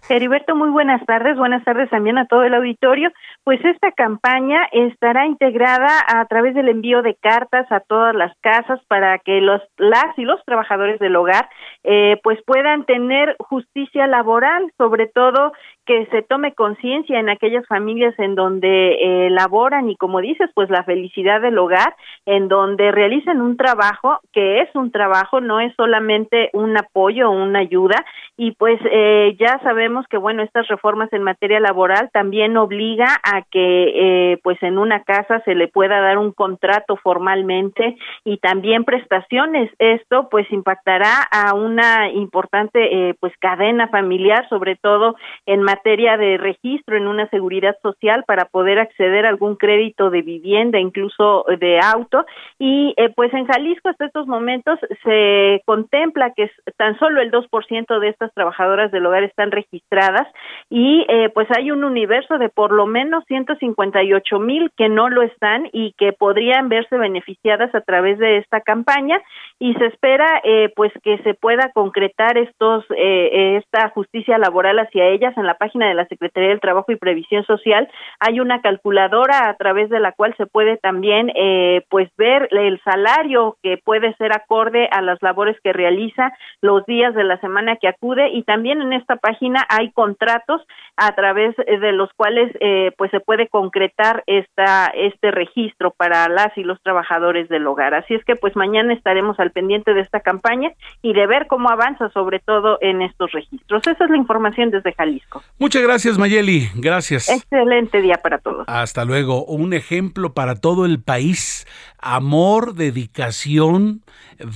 Heriberto, 0.09 0.57
muy 0.57 0.71
buenas 0.71 1.05
tardes. 1.07 1.37
Buenas 1.37 1.63
tardes 1.65 1.89
también 1.89 2.19
a 2.19 2.27
todo 2.27 2.43
el 2.43 2.55
auditorio. 2.55 3.13
Pues 3.45 3.65
esta 3.65 3.93
campaña 3.93 4.61
estará 4.73 5.27
integrada 5.27 5.89
a 6.07 6.25
través 6.27 6.55
del 6.55 6.69
envío 6.69 7.03
de 7.03 7.15
cartas 7.15 7.71
a 7.71 7.81
todas 7.81 8.15
las 8.15 8.37
casas 8.41 8.81
para 8.89 9.19
que 9.19 9.41
los 9.41 9.63
las 9.77 10.19
y 10.19 10.23
los 10.23 10.45
trabajadores 10.45 10.99
del 10.99 11.15
hogar 11.15 11.49
eh, 11.85 12.19
pues 12.25 12.41
puedan 12.45 12.85
tener 12.87 13.37
justicia 13.39 14.09
laboral, 14.09 14.73
sobre 14.79 15.07
todo 15.07 15.53
que 15.87 16.07
se 16.07 16.23
tome 16.23 16.55
conciencia 16.55 17.19
en 17.19 17.29
aquellas 17.29 17.67
familias 17.67 18.15
en 18.19 18.35
donde 18.35 18.93
eh, 19.27 19.31
laboran 19.31 19.89
y 19.89 19.97
como 19.97 20.21
dices, 20.21 20.51
pues 20.55 20.69
la 20.71 20.85
felicidad 20.85 21.41
del 21.41 21.59
hogar, 21.59 21.95
en 22.27 22.49
donde 22.49 22.93
realizan 22.93 23.41
un 23.41 23.57
trabajo 23.57 24.21
que 24.33 24.61
es 24.61 24.69
un 24.75 24.91
trabajo, 24.91 25.41
no 25.41 25.59
es 25.61 25.75
solamente 25.77 26.51
un 26.53 26.77
apoyo 26.77 27.29
o 27.29 27.33
una 27.33 27.61
ayuda 27.61 28.05
y 28.37 28.53
pues 28.53 28.79
eh, 28.91 29.37
ya 29.39 29.59
sabemos 29.63 30.07
que 30.09 30.19
bueno, 30.19 30.43
estas 30.43 30.69
reformas 30.69 31.13
en 31.13 31.23
materia 31.23 31.61
laboral 31.61 32.11
también 32.13 32.57
obliga 32.57 33.09
a 33.25 33.43
que 33.43 34.33
eh, 34.33 34.39
pues 34.43 34.63
en 34.63 34.79
una 34.79 35.03
casa 35.03 35.41
se 35.45 35.55
le 35.55 35.69
pueda 35.69 36.01
dar 36.01 36.19
un 36.19 36.33
contrato 36.33 36.97
formalmente 36.97 37.97
y 38.25 38.39
también 38.39 38.85
prestaciones. 38.85 39.71
Esto 39.79 40.29
pues 40.31 40.51
impactará 40.53 41.23
a 41.31 41.55
una 41.55 42.11
importante 42.11 43.17
pues 43.21 43.33
cadena 43.39 43.89
familiar, 43.89 44.49
sobre 44.49 44.77
todo 44.77 45.17
en 45.47 45.63
materia 45.71 46.17
de 46.17 46.37
registro 46.37 46.97
en 46.97 47.07
una 47.07 47.29
seguridad 47.29 47.77
social 47.83 48.25
para 48.27 48.47
poder 48.47 48.81
acceder 48.81 49.25
a 49.25 49.29
algún 49.29 49.55
crédito 49.55 50.11
de 50.11 50.23
vivienda, 50.23 50.81
incluso 50.81 51.45
de 51.61 51.79
auto. 51.79 52.27
Y 52.59 52.93
eh, 52.97 53.11
pues 53.15 53.33
en 53.35 53.47
Jalisco 53.47 53.89
hasta 53.89 54.07
estos 54.07 54.27
momentos 54.27 54.79
se 55.05 55.63
contempla 55.65 56.33
que 56.35 56.51
tan 56.77 56.99
solo 56.99 57.21
el 57.21 57.31
2% 57.31 58.01
de 58.01 58.09
estas 58.09 58.33
trabajadoras 58.35 58.91
del 58.91 59.07
hogar 59.07 59.23
están 59.23 59.53
registradas 59.53 60.27
y 60.69 61.07
eh, 61.09 61.29
pues 61.35 61.47
hay 61.57 61.71
un 61.71 61.85
universo 61.85 62.39
de 62.39 62.49
por 62.49 62.73
lo 62.73 62.87
menos 62.87 63.25
158 63.27 64.39
mil 64.41 64.73
que 64.77 64.89
no 64.89 65.09
lo 65.09 65.23
están 65.23 65.69
y 65.73 65.93
que 65.93 66.13
podrían 66.13 66.69
verse 66.69 66.97
beneficiadas 66.97 67.73
a 67.75 67.81
través 67.81 68.19
de 68.19 68.39
esta 68.39 68.61
campaña 68.61 69.21
y 69.61 69.75
se 69.75 69.87
espera 69.87 70.41
eh, 70.43 70.73
pues 70.75 70.93
que 71.05 71.19
se 71.19 71.35
pueda 71.35 71.71
concretar 71.73 72.39
estos 72.39 72.85
esta 72.91 73.89
justicia 73.91 74.39
laboral 74.39 74.79
hacia 74.79 75.07
ellas 75.07 75.37
en 75.37 75.47
la 75.47 75.60
página 75.61 75.89
de 75.89 75.95
la 75.95 76.07
Secretaría 76.07 76.49
del 76.49 76.61
Trabajo 76.61 76.91
y 76.91 76.97
Previsión 76.97 77.45
Social 77.45 77.87
hay 78.19 78.41
una 78.41 78.63
calculadora 78.63 79.51
a 79.51 79.55
través 79.55 79.91
de 79.91 80.01
la 80.01 80.13
cual 80.13 80.35
se 80.39 80.47
puede 80.47 80.79
también 80.79 81.31
eh, 81.37 81.85
pues 81.91 82.09
ver 82.17 82.49
el 82.51 82.81
salario 82.83 83.59
que 83.63 83.77
puede 83.77 84.15
ser 84.15 84.33
acorde 84.33 84.89
a 84.91 85.03
las 85.03 85.23
labores 85.23 85.59
que 85.63 85.75
realiza 85.75 86.33
los 86.63 86.87
días 86.87 87.15
de 87.15 87.25
la 87.25 87.39
semana 87.41 87.77
que 87.77 87.89
acude 87.89 88.31
y 88.31 88.43
también 88.43 88.81
en 88.81 88.95
esta 88.95 89.17
página 89.17 89.67
hay 89.69 89.91
contratos 89.93 90.63
a 90.97 91.15
través 91.15 91.55
de 91.57 91.93
los 91.93 92.11
cuales 92.15 92.51
eh, 92.61 92.93
pues 92.97 93.11
se 93.11 93.21
puede 93.21 93.49
concretar 93.49 94.25
esta 94.27 94.87
este 94.95 95.31
registro 95.31 95.91
para 95.91 96.29
las 96.29 96.57
y 96.57 96.65
los 96.65 96.81
trabajadores 96.83 97.49
del 97.51 97.67
hogar. 97.67 97.93
Así 97.93 98.15
es 98.15 98.25
que 98.25 98.37
pues 98.37 98.57
mañana 98.57 98.95
estaremos 98.95 99.39
al 99.39 99.51
pendiente 99.51 99.93
de 99.93 100.01
esta 100.01 100.21
campaña 100.21 100.73
y 101.03 101.13
de 101.13 101.27
ver 101.27 101.47
cómo 101.49 101.69
avanza 101.69 102.09
sobre 102.11 102.39
todo 102.39 102.79
en 102.81 103.03
estos 103.03 103.33
registros. 103.33 103.87
Esa 103.87 104.05
es 104.05 104.11
la 104.11 104.17
información 104.17 104.71
desde 104.71 104.93
Jalisco 104.93 105.43
Muchas 105.59 105.83
gracias, 105.83 106.17
Mayeli. 106.19 106.71
Gracias. 106.75 107.29
Excelente 107.29 108.01
día 108.01 108.17
para 108.23 108.39
todos. 108.39 108.65
Hasta 108.67 109.05
luego. 109.05 109.45
Un 109.45 109.75
ejemplo 109.75 110.33
para 110.33 110.55
todo 110.55 110.87
el 110.87 111.03
país. 111.03 111.67
Amor, 111.99 112.75
dedicación, 112.75 114.03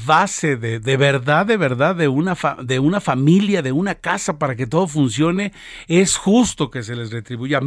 base 0.07 0.57
de, 0.57 0.81
de 0.81 0.97
verdad, 0.97 1.47
de 1.47 1.57
verdad, 1.57 1.94
de 1.97 2.09
una, 2.09 2.37
de 2.62 2.79
una 2.79 3.01
familia, 3.01 3.62
de 3.62 3.73
una 3.73 3.94
casa 3.94 4.38
para 4.38 4.57
que 4.57 4.66
todo 4.66 4.87
funcione. 4.87 5.53
Es 5.88 6.16
justo 6.16 6.70
que 6.70 6.83
se 6.83 6.97
les 6.97 7.11
retribuya. 7.11 7.61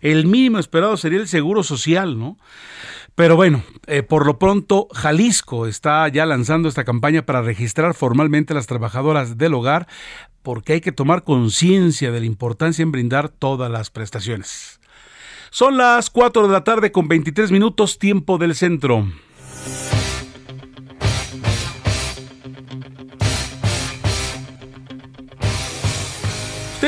El 0.00 0.26
mínimo 0.26 0.58
esperado 0.58 0.96
sería 0.96 1.18
el 1.18 1.28
seguro 1.28 1.62
social, 1.62 2.18
¿no? 2.18 2.38
Pero 3.14 3.34
bueno, 3.34 3.64
eh, 3.88 4.04
por 4.04 4.26
lo 4.26 4.38
pronto 4.38 4.86
Jalisco 4.92 5.66
está 5.66 6.06
ya 6.06 6.24
lanzando 6.24 6.68
esta 6.68 6.84
campaña 6.84 7.22
para 7.22 7.42
registrar 7.42 7.94
formalmente 7.94 8.52
a 8.52 8.56
las 8.56 8.68
trabajadoras 8.68 9.36
del 9.36 9.54
hogar 9.54 9.88
porque 10.42 10.74
hay 10.74 10.80
que 10.80 10.92
tomar 10.92 11.24
conciencia 11.24 12.12
de 12.12 12.20
la 12.20 12.26
importancia 12.26 12.82
en 12.82 12.92
brindar 12.92 13.28
todas 13.28 13.70
las 13.70 13.90
prestaciones. 13.90 14.80
Son 15.50 15.76
las 15.76 16.10
4 16.10 16.46
de 16.46 16.52
la 16.52 16.64
tarde 16.64 16.92
con 16.92 17.08
23 17.08 17.50
minutos 17.50 17.98
tiempo 17.98 18.38
del 18.38 18.54
centro. 18.54 19.06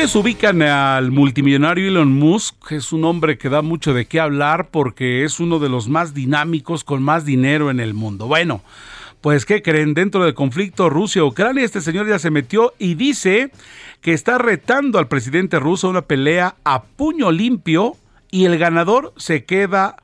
Ubican 0.01 0.63
al 0.63 1.11
multimillonario 1.11 1.87
Elon 1.87 2.11
Musk, 2.11 2.69
que 2.69 2.77
es 2.77 2.91
un 2.91 3.05
hombre 3.05 3.37
que 3.37 3.51
da 3.51 3.61
mucho 3.61 3.93
de 3.93 4.07
qué 4.07 4.19
hablar 4.19 4.71
porque 4.71 5.25
es 5.25 5.41
uno 5.41 5.59
de 5.59 5.69
los 5.69 5.89
más 5.91 6.15
dinámicos 6.15 6.85
con 6.85 7.03
más 7.03 7.27
dinero 7.27 7.71
en 7.71 7.81
el 7.81 7.93
mundo. 7.93 8.27
Bueno, 8.27 8.63
pues 9.21 9.45
¿qué 9.45 9.61
creen? 9.61 9.93
Dentro 9.93 10.25
del 10.25 10.33
conflicto 10.33 10.89
Rusia-Ucrania, 10.89 11.65
este 11.65 11.83
señor 11.83 12.09
ya 12.09 12.19
se 12.19 12.31
metió 12.31 12.73
y 12.79 12.95
dice 12.95 13.53
que 14.01 14.15
está 14.15 14.39
retando 14.39 14.99
al 14.99 15.07
presidente 15.07 15.61
ruso 15.61 15.87
a 15.87 15.91
una 15.91 16.03
pelea 16.03 16.57
a 16.65 16.83
puño 16.83 17.31
limpio 17.31 17.95
y 18.31 18.47
el 18.47 18.57
ganador 18.57 19.13
se 19.19 19.45
queda 19.45 19.97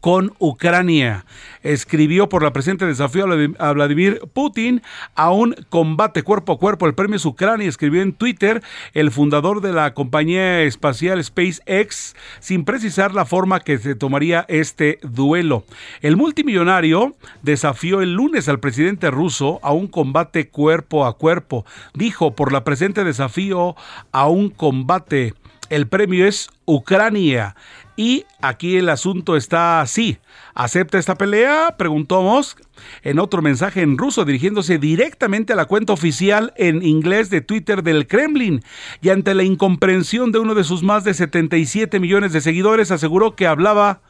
con 0.00 0.34
Ucrania. 0.38 1.24
Escribió 1.62 2.28
por 2.28 2.42
la 2.42 2.52
presente 2.52 2.86
desafío 2.86 3.26
a 3.58 3.72
Vladimir 3.72 4.20
Putin 4.32 4.82
a 5.14 5.30
un 5.30 5.54
combate 5.68 6.22
cuerpo 6.22 6.52
a 6.54 6.58
cuerpo. 6.58 6.86
El 6.86 6.94
premio 6.94 7.16
es 7.16 7.24
Ucrania. 7.24 7.68
Escribió 7.68 8.02
en 8.02 8.14
Twitter 8.14 8.62
el 8.94 9.10
fundador 9.10 9.60
de 9.60 9.72
la 9.72 9.92
compañía 9.94 10.62
espacial 10.62 11.22
SpaceX 11.22 12.16
sin 12.40 12.64
precisar 12.64 13.14
la 13.14 13.26
forma 13.26 13.60
que 13.60 13.78
se 13.78 13.94
tomaría 13.94 14.46
este 14.48 14.98
duelo. 15.02 15.64
El 16.00 16.16
multimillonario 16.16 17.14
desafió 17.42 18.00
el 18.00 18.14
lunes 18.14 18.48
al 18.48 18.60
presidente 18.60 19.10
ruso 19.10 19.60
a 19.62 19.72
un 19.72 19.86
combate 19.86 20.48
cuerpo 20.48 21.04
a 21.04 21.16
cuerpo. 21.16 21.66
Dijo 21.94 22.34
por 22.34 22.52
la 22.52 22.64
presente 22.64 23.04
desafío 23.04 23.76
a 24.12 24.28
un 24.28 24.50
combate 24.50 25.34
El 25.70 25.86
premio 25.86 26.26
es 26.26 26.50
Ucrania. 26.66 27.56
Y 27.96 28.24
aquí 28.40 28.76
el 28.76 28.88
asunto 28.88 29.36
está 29.36 29.80
así. 29.80 30.18
¿Acepta 30.54 30.98
esta 30.98 31.16
pelea? 31.16 31.76
Preguntó 31.78 32.22
Musk 32.22 32.60
en 33.02 33.18
otro 33.18 33.42
mensaje 33.42 33.82
en 33.82 33.98
ruso 33.98 34.24
dirigiéndose 34.24 34.78
directamente 34.78 35.52
a 35.52 35.56
la 35.56 35.66
cuenta 35.66 35.92
oficial 35.92 36.52
en 36.56 36.82
inglés 36.82 37.30
de 37.30 37.40
Twitter 37.40 37.82
del 37.82 38.06
Kremlin. 38.06 38.62
Y 39.00 39.10
ante 39.10 39.34
la 39.34 39.44
incomprensión 39.44 40.32
de 40.32 40.38
uno 40.38 40.54
de 40.54 40.64
sus 40.64 40.82
más 40.82 41.04
de 41.04 41.14
77 41.14 42.00
millones 42.00 42.32
de 42.32 42.40
seguidores 42.40 42.90
aseguró 42.90 43.36
que 43.36 43.46
hablaba 43.46 44.00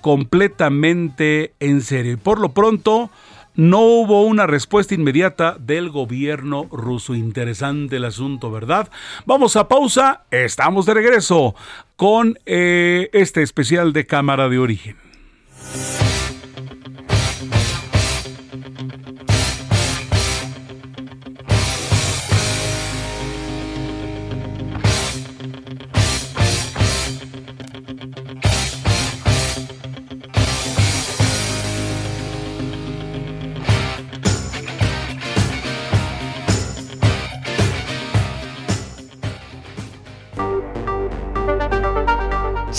completamente 0.00 1.54
en 1.58 1.80
serio. 1.80 2.12
Y 2.12 2.16
por 2.16 2.38
lo 2.38 2.52
pronto, 2.52 3.10
no 3.60 3.80
hubo 3.80 4.22
una 4.22 4.46
respuesta 4.46 4.94
inmediata 4.94 5.54
del 5.60 5.90
gobierno 5.90 6.66
ruso. 6.72 7.14
Interesante 7.14 7.96
el 7.96 8.06
asunto, 8.06 8.50
¿verdad? 8.50 8.88
Vamos 9.26 9.54
a 9.54 9.68
pausa, 9.68 10.22
estamos 10.30 10.86
de 10.86 10.94
regreso 10.94 11.54
con 11.96 12.38
eh, 12.46 13.10
este 13.12 13.42
especial 13.42 13.92
de 13.92 14.06
Cámara 14.06 14.48
de 14.48 14.58
Origen. 14.58 14.96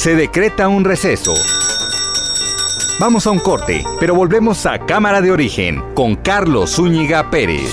Se 0.01 0.15
decreta 0.15 0.67
un 0.67 0.83
receso. 0.83 1.35
Vamos 2.99 3.27
a 3.27 3.29
un 3.29 3.37
corte, 3.37 3.83
pero 3.99 4.15
volvemos 4.15 4.65
a 4.65 4.83
Cámara 4.83 5.21
de 5.21 5.29
Origen 5.29 5.93
con 5.93 6.15
Carlos 6.15 6.75
Zúñiga 6.75 7.29
Pérez. 7.29 7.69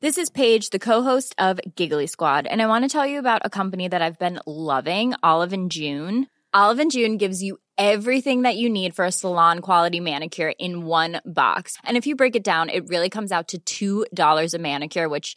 This 0.00 0.18
is 0.18 0.30
Paige, 0.30 0.70
the 0.70 0.80
co-host 0.80 1.36
of 1.38 1.60
Giggly 1.76 2.08
Squad, 2.08 2.48
and 2.48 2.60
I 2.60 2.66
want 2.66 2.82
to 2.84 2.88
tell 2.88 3.06
you 3.06 3.20
about 3.20 3.42
a 3.44 3.50
company 3.50 3.86
that 3.86 4.02
I've 4.02 4.18
been 4.18 4.40
loving, 4.44 5.14
Olive 5.22 5.52
and 5.52 5.70
June. 5.70 6.26
Olive 6.52 6.80
and 6.80 6.90
June 6.90 7.18
gives 7.18 7.40
you 7.40 7.58
everything 7.76 8.42
that 8.42 8.56
you 8.56 8.68
need 8.68 8.96
for 8.96 9.04
a 9.04 9.12
salon 9.12 9.60
quality 9.60 10.00
manicure 10.00 10.52
in 10.58 10.86
one 10.86 11.20
box. 11.24 11.76
And 11.84 11.96
if 11.96 12.04
you 12.04 12.16
break 12.16 12.34
it 12.34 12.42
down, 12.42 12.68
it 12.68 12.88
really 12.88 13.08
comes 13.08 13.30
out 13.30 13.54
to 13.68 14.06
$2 14.08 14.54
a 14.54 14.58
manicure, 14.58 15.08
which 15.08 15.36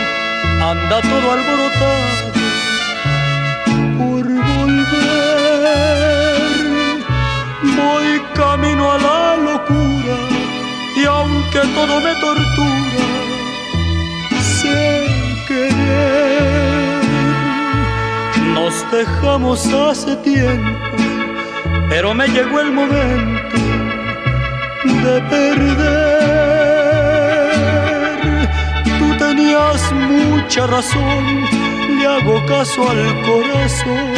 anda 0.61 1.01
todo 1.01 1.31
alborotado 1.31 2.31
por 3.97 4.23
volver. 4.23 5.61
Voy 7.77 8.21
camino 8.35 8.91
a 8.91 8.97
la 8.97 9.37
locura 9.37 10.17
y 10.95 11.05
aunque 11.05 11.59
todo 11.77 11.99
me 12.01 12.13
tortura, 12.25 13.05
sé 14.59 15.07
querer. 15.47 17.01
Nos 18.53 18.73
dejamos 18.91 19.65
hace 19.73 20.15
tiempo, 20.17 20.97
pero 21.89 22.13
me 22.13 22.27
llegó 22.27 22.59
el 22.59 22.71
momento 22.71 23.57
de 25.03 25.21
perder 25.29 26.60
mucha 29.93 30.65
razón, 30.67 31.41
le 31.97 32.05
hago 32.07 32.45
caso 32.45 32.89
al 32.89 33.21
corazón 33.21 34.13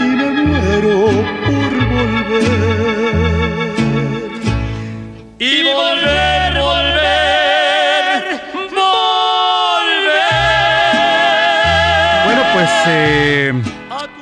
y 0.00 0.04
me 0.04 0.30
muero 0.30 1.06
por 1.44 1.72
volver. 1.92 3.27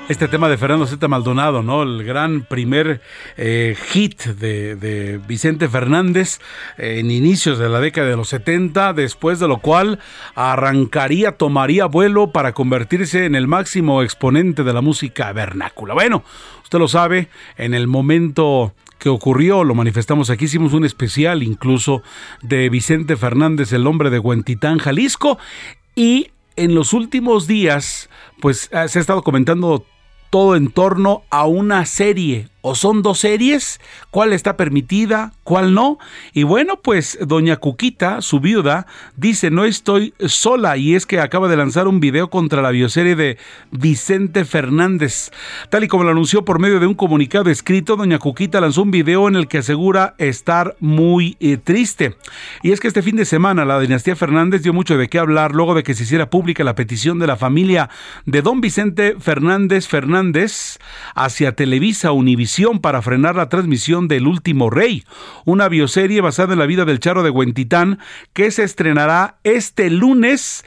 Este 0.08 0.28
tema 0.28 0.48
de 0.48 0.56
Fernando 0.56 0.86
Z. 0.86 1.08
Maldonado, 1.08 1.62
¿no? 1.62 1.82
El 1.82 2.04
gran 2.04 2.42
primer 2.42 3.00
eh, 3.36 3.76
hit 3.88 4.22
de, 4.22 5.20
Vicente 5.26 5.68
Fernández 5.68 6.38
en 6.78 7.10
inicios 7.10 7.58
de 7.58 7.68
la 7.68 7.80
década 7.80 8.08
de 8.08 8.16
los 8.16 8.28
70, 8.28 8.92
después 8.92 9.40
de 9.40 9.48
lo 9.48 9.58
cual 9.58 9.98
arrancaría, 10.34 11.32
tomaría 11.32 11.86
vuelo 11.86 12.30
para 12.30 12.52
convertirse 12.52 13.24
en 13.24 13.34
el 13.34 13.48
máximo 13.48 14.02
exponente 14.02 14.62
de 14.62 14.72
la 14.72 14.80
música 14.80 15.32
vernácula. 15.32 15.94
Bueno, 15.94 16.22
usted 16.62 16.78
lo 16.78 16.88
sabe, 16.88 17.28
en 17.56 17.74
el 17.74 17.88
momento 17.88 18.74
que 18.98 19.08
ocurrió, 19.08 19.64
lo 19.64 19.74
manifestamos 19.74 20.30
aquí, 20.30 20.44
hicimos 20.44 20.72
un 20.72 20.84
especial 20.84 21.42
incluso 21.42 22.02
de 22.42 22.68
Vicente 22.68 23.16
Fernández, 23.16 23.72
el 23.72 23.86
hombre 23.86 24.10
de 24.10 24.20
Huentitán, 24.20 24.78
Jalisco, 24.78 25.38
y 25.96 26.30
en 26.54 26.74
los 26.74 26.92
últimos 26.92 27.46
días, 27.46 28.08
pues 28.40 28.70
eh, 28.72 28.88
se 28.88 28.98
ha 28.98 29.00
estado 29.00 29.22
comentando 29.22 29.84
todo 30.30 30.56
en 30.56 30.70
torno 30.70 31.22
a 31.30 31.46
una 31.46 31.84
serie 31.86 32.48
o 32.68 32.74
son 32.74 33.00
dos 33.00 33.20
series, 33.20 33.80
cuál 34.10 34.32
está 34.32 34.56
permitida, 34.56 35.32
cuál 35.44 35.72
no. 35.72 36.00
Y 36.32 36.42
bueno, 36.42 36.80
pues 36.82 37.16
doña 37.24 37.58
Cuquita, 37.58 38.20
su 38.22 38.40
viuda, 38.40 38.88
dice, 39.16 39.52
no 39.52 39.64
estoy 39.64 40.14
sola 40.26 40.76
y 40.76 40.96
es 40.96 41.06
que 41.06 41.20
acaba 41.20 41.46
de 41.46 41.56
lanzar 41.56 41.86
un 41.86 42.00
video 42.00 42.28
contra 42.28 42.62
la 42.62 42.72
bioserie 42.72 43.14
de 43.14 43.38
Vicente 43.70 44.44
Fernández. 44.44 45.30
Tal 45.70 45.84
y 45.84 45.88
como 45.88 46.02
lo 46.02 46.10
anunció 46.10 46.44
por 46.44 46.58
medio 46.58 46.80
de 46.80 46.88
un 46.88 46.94
comunicado 46.94 47.50
escrito, 47.50 47.94
doña 47.94 48.18
Cuquita 48.18 48.60
lanzó 48.60 48.82
un 48.82 48.90
video 48.90 49.28
en 49.28 49.36
el 49.36 49.46
que 49.46 49.58
asegura 49.58 50.16
estar 50.18 50.74
muy 50.80 51.36
eh, 51.38 51.58
triste. 51.58 52.16
Y 52.64 52.72
es 52.72 52.80
que 52.80 52.88
este 52.88 53.02
fin 53.02 53.14
de 53.14 53.26
semana 53.26 53.64
la 53.64 53.78
dinastía 53.78 54.16
Fernández 54.16 54.62
dio 54.64 54.72
mucho 54.72 54.98
de 54.98 55.06
qué 55.08 55.20
hablar 55.20 55.54
luego 55.54 55.76
de 55.76 55.84
que 55.84 55.94
se 55.94 56.02
hiciera 56.02 56.30
pública 56.30 56.64
la 56.64 56.74
petición 56.74 57.20
de 57.20 57.28
la 57.28 57.36
familia 57.36 57.90
de 58.24 58.42
don 58.42 58.60
Vicente 58.60 59.14
Fernández 59.20 59.86
Fernández 59.86 60.78
hacia 61.14 61.52
Televisa 61.52 62.10
Univisión 62.10 62.55
para 62.80 63.02
frenar 63.02 63.36
la 63.36 63.50
transmisión 63.50 64.08
del 64.08 64.26
Último 64.26 64.70
Rey, 64.70 65.04
una 65.44 65.68
bioserie 65.68 66.22
basada 66.22 66.54
en 66.54 66.58
la 66.58 66.64
vida 66.64 66.86
del 66.86 67.00
Charo 67.00 67.22
de 67.22 67.28
Huentitán 67.28 67.98
que 68.32 68.50
se 68.50 68.64
estrenará 68.64 69.36
este 69.44 69.90
lunes 69.90 70.64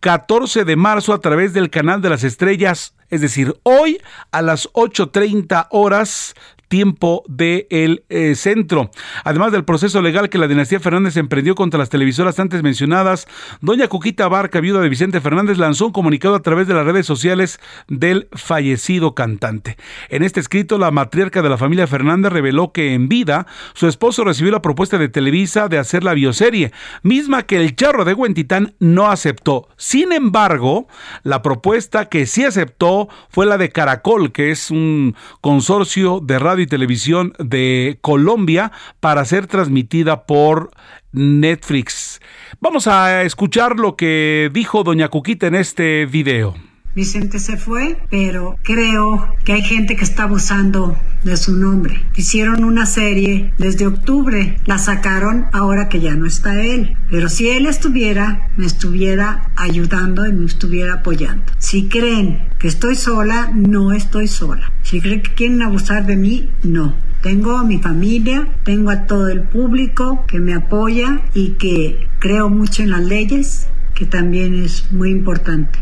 14 0.00 0.64
de 0.64 0.76
marzo 0.76 1.12
a 1.12 1.20
través 1.20 1.52
del 1.52 1.68
canal 1.68 2.00
de 2.00 2.08
las 2.08 2.24
estrellas, 2.24 2.94
es 3.10 3.20
decir, 3.20 3.54
hoy 3.64 4.00
a 4.32 4.40
las 4.40 4.72
8.30 4.72 5.66
horas 5.70 6.34
tiempo 6.68 7.22
del 7.28 7.66
el 7.70 8.04
eh, 8.08 8.34
centro. 8.34 8.90
Además 9.24 9.52
del 9.52 9.64
proceso 9.64 10.02
legal 10.02 10.28
que 10.28 10.38
la 10.38 10.48
dinastía 10.48 10.80
Fernández 10.80 11.16
emprendió 11.16 11.54
contra 11.54 11.78
las 11.78 11.88
televisoras 11.88 12.38
antes 12.38 12.62
mencionadas, 12.62 13.26
doña 13.60 13.88
Cuquita 13.88 14.28
Barca, 14.28 14.60
viuda 14.60 14.80
de 14.80 14.88
Vicente 14.88 15.20
Fernández, 15.20 15.58
lanzó 15.58 15.86
un 15.86 15.92
comunicado 15.92 16.34
a 16.34 16.42
través 16.42 16.66
de 16.66 16.74
las 16.74 16.84
redes 16.84 17.06
sociales 17.06 17.60
del 17.88 18.28
fallecido 18.32 19.14
cantante. 19.14 19.76
En 20.08 20.22
este 20.22 20.40
escrito, 20.40 20.78
la 20.78 20.90
matriarca 20.90 21.42
de 21.42 21.48
la 21.48 21.58
familia 21.58 21.86
Fernández 21.86 22.32
reveló 22.32 22.72
que 22.72 22.94
en 22.94 23.08
vida 23.08 23.46
su 23.74 23.86
esposo 23.86 24.24
recibió 24.24 24.52
la 24.52 24.62
propuesta 24.62 24.98
de 24.98 25.08
Televisa 25.08 25.68
de 25.68 25.78
hacer 25.78 26.04
la 26.04 26.14
bioserie, 26.14 26.72
misma 27.02 27.44
que 27.44 27.56
el 27.56 27.76
charro 27.76 28.04
de 28.04 28.14
Huentitán 28.14 28.74
no 28.78 29.08
aceptó. 29.08 29.68
Sin 29.76 30.12
embargo, 30.12 30.88
la 31.22 31.42
propuesta 31.42 32.08
que 32.08 32.26
sí 32.26 32.44
aceptó 32.44 33.08
fue 33.28 33.46
la 33.46 33.58
de 33.58 33.70
Caracol, 33.70 34.32
que 34.32 34.50
es 34.50 34.70
un 34.70 35.14
consorcio 35.40 36.20
de 36.20 36.38
radio 36.38 36.55
y 36.62 36.66
televisión 36.66 37.32
de 37.38 37.98
Colombia 38.00 38.72
para 39.00 39.24
ser 39.24 39.46
transmitida 39.46 40.26
por 40.26 40.70
Netflix. 41.12 42.20
Vamos 42.60 42.86
a 42.86 43.22
escuchar 43.22 43.76
lo 43.76 43.96
que 43.96 44.50
dijo 44.52 44.82
doña 44.82 45.08
Cuquita 45.08 45.46
en 45.46 45.54
este 45.54 46.06
video. 46.06 46.54
Vicente 46.96 47.40
se 47.40 47.58
fue, 47.58 47.98
pero 48.08 48.56
creo 48.62 49.28
que 49.44 49.52
hay 49.52 49.62
gente 49.62 49.96
que 49.96 50.04
está 50.04 50.22
abusando 50.22 50.96
de 51.24 51.36
su 51.36 51.54
nombre. 51.54 52.02
Hicieron 52.16 52.64
una 52.64 52.86
serie 52.86 53.52
desde 53.58 53.86
octubre, 53.86 54.58
la 54.64 54.78
sacaron 54.78 55.44
ahora 55.52 55.90
que 55.90 56.00
ya 56.00 56.14
no 56.14 56.24
está 56.24 56.64
él. 56.64 56.96
Pero 57.10 57.28
si 57.28 57.50
él 57.50 57.66
estuviera, 57.66 58.48
me 58.56 58.64
estuviera 58.64 59.50
ayudando 59.56 60.26
y 60.26 60.32
me 60.32 60.46
estuviera 60.46 60.94
apoyando. 60.94 61.44
Si 61.58 61.86
creen 61.86 62.48
que 62.58 62.68
estoy 62.68 62.96
sola, 62.96 63.50
no 63.54 63.92
estoy 63.92 64.26
sola. 64.26 64.72
Si 64.80 65.02
creen 65.02 65.20
que 65.20 65.34
quieren 65.34 65.60
abusar 65.60 66.06
de 66.06 66.16
mí, 66.16 66.48
no. 66.62 66.94
Tengo 67.20 67.58
a 67.58 67.64
mi 67.64 67.78
familia, 67.78 68.48
tengo 68.64 68.88
a 68.88 69.04
todo 69.04 69.28
el 69.28 69.42
público 69.42 70.24
que 70.26 70.40
me 70.40 70.54
apoya 70.54 71.20
y 71.34 71.56
que 71.58 72.08
creo 72.20 72.48
mucho 72.48 72.82
en 72.82 72.90
las 72.92 73.04
leyes, 73.04 73.66
que 73.94 74.06
también 74.06 74.54
es 74.54 74.90
muy 74.92 75.10
importante. 75.10 75.78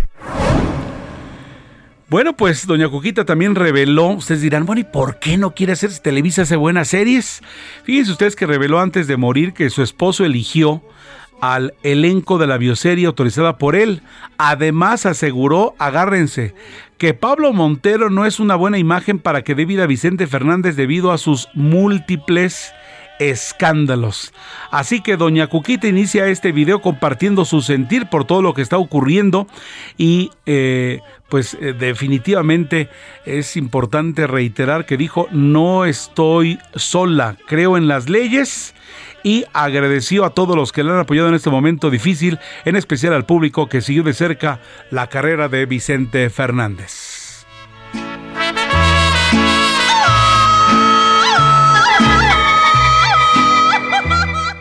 Bueno, 2.15 2.37
pues 2.37 2.69
doña 2.69 2.89
Cuquita 2.89 3.25
también 3.25 3.57
reveló, 3.57 4.11
ustedes 4.11 4.41
dirán, 4.41 4.67
bueno, 4.67 4.81
¿y 4.81 4.85
por 4.85 5.19
qué 5.19 5.37
no 5.37 5.53
quiere 5.53 5.73
hacer 5.73 5.91
Televisa 5.99 6.43
hace 6.43 6.55
buenas 6.55 6.87
series? 6.87 7.43
Fíjense 7.83 8.13
ustedes 8.13 8.37
que 8.37 8.47
reveló 8.47 8.79
antes 8.79 9.09
de 9.09 9.17
morir 9.17 9.53
que 9.53 9.69
su 9.69 9.83
esposo 9.83 10.25
eligió 10.25 10.81
al 11.41 11.75
elenco 11.83 12.39
de 12.39 12.47
la 12.47 12.57
bioserie 12.57 13.07
autorizada 13.07 13.59
por 13.59 13.75
él. 13.75 14.03
Además 14.39 15.07
aseguró, 15.07 15.75
agárrense, 15.81 16.55
que 16.99 17.15
Pablo 17.15 17.53
Montero 17.53 18.11
no 18.11 18.27
es 18.27 18.39
una 18.39 18.55
buena 18.55 18.79
imagen 18.79 19.19
para 19.19 19.43
que 19.43 19.57
dé 19.57 19.65
vida 19.65 19.83
a 19.83 19.89
Vicente 19.89 20.29
Fernández 20.29 20.77
debido 20.77 21.11
a 21.11 21.19
sus 21.19 21.49
múltiples 21.53 22.73
escándalos. 23.19 24.33
Así 24.71 25.01
que 25.01 25.17
doña 25.17 25.47
Cuquita 25.47 25.87
inicia 25.87 26.27
este 26.27 26.53
video 26.53 26.81
compartiendo 26.81 27.45
su 27.45 27.63
sentir 27.63 28.07
por 28.07 28.25
todo 28.25 28.43
lo 28.43 28.55
que 28.55 28.63
está 28.63 28.79
ocurriendo 28.79 29.47
y 29.97 30.31
eh, 30.47 31.01
pues 31.29 31.55
eh, 31.55 31.73
definitivamente 31.73 32.89
es 33.25 33.57
importante 33.57 34.27
reiterar 34.27 34.87
que 34.87 34.97
dijo 34.97 35.29
no 35.31 35.85
estoy 35.85 36.59
sola, 36.75 37.37
creo 37.47 37.77
en 37.77 37.89
las 37.89 38.09
leyes 38.09 38.75
y 39.23 39.45
agradeció 39.53 40.25
a 40.25 40.31
todos 40.31 40.55
los 40.55 40.71
que 40.71 40.85
le 40.85 40.93
han 40.93 40.99
apoyado 40.99 41.29
en 41.29 41.35
este 41.35 41.51
momento 41.51 41.91
difícil, 41.91 42.39
en 42.65 42.77
especial 42.77 43.15
al 43.15 43.25
público 43.25 43.69
que 43.69 43.81
siguió 43.81 44.03
de 44.03 44.13
cerca 44.13 44.61
la 44.91 45.09
carrera 45.09 45.49
de 45.49 45.67
Vicente 45.67 46.29
Fernández. 46.31 47.14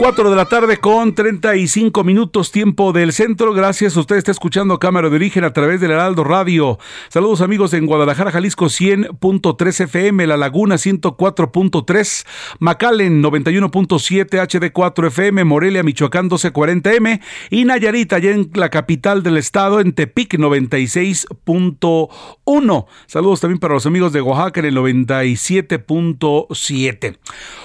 4 0.04 0.30
de 0.30 0.36
la 0.36 0.44
tarde 0.44 0.82
con 0.82 1.16
35 1.16 2.04
minutos 2.04 2.52
tiempo 2.52 2.92
del 2.92 3.14
centro. 3.14 3.54
Gracias. 3.54 3.96
Usted 3.96 4.18
está 4.18 4.32
escuchando 4.32 4.78
Cámara 4.78 5.10
de 5.10 5.16
Origen 5.16 5.46
a 5.46 5.54
través 5.54 5.80
del 5.80 5.92
Heraldo 5.92 6.26
Radio. 6.26 6.78
Saludos 7.08 7.40
amigos 7.40 7.74
en 7.74 7.86
Guadalajara, 7.86 8.30
Jalisco 8.30 8.66
100.3 8.66 9.84
FM, 9.86 10.28
La 10.28 10.36
Laguna 10.36 10.76
104.3, 10.76 12.26
McAllen 12.60 13.24
91.7 13.24 14.46
HD4 14.46 15.08
FM, 15.08 15.46
Morelia, 15.46 15.84
Michoacán 15.84 16.30
1240M 16.30 17.22
y 17.50 17.64
Nayarita, 17.64 18.18
allá 18.18 18.32
en 18.32 18.52
la 18.56 18.70
capital 18.70 19.24
del 19.24 19.38
estado, 19.38 19.80
en 19.80 19.94
Tepic 19.94 20.34
96.1. 20.34 22.86
Saludos 23.06 23.40
también 23.40 23.60
para 23.60 23.76
los 23.76 23.86
amigos 23.86 24.12
de 24.12 24.20
Oaxaca 24.20 24.60
en 24.60 24.66
el 24.66 24.76
97.7. 24.76 27.18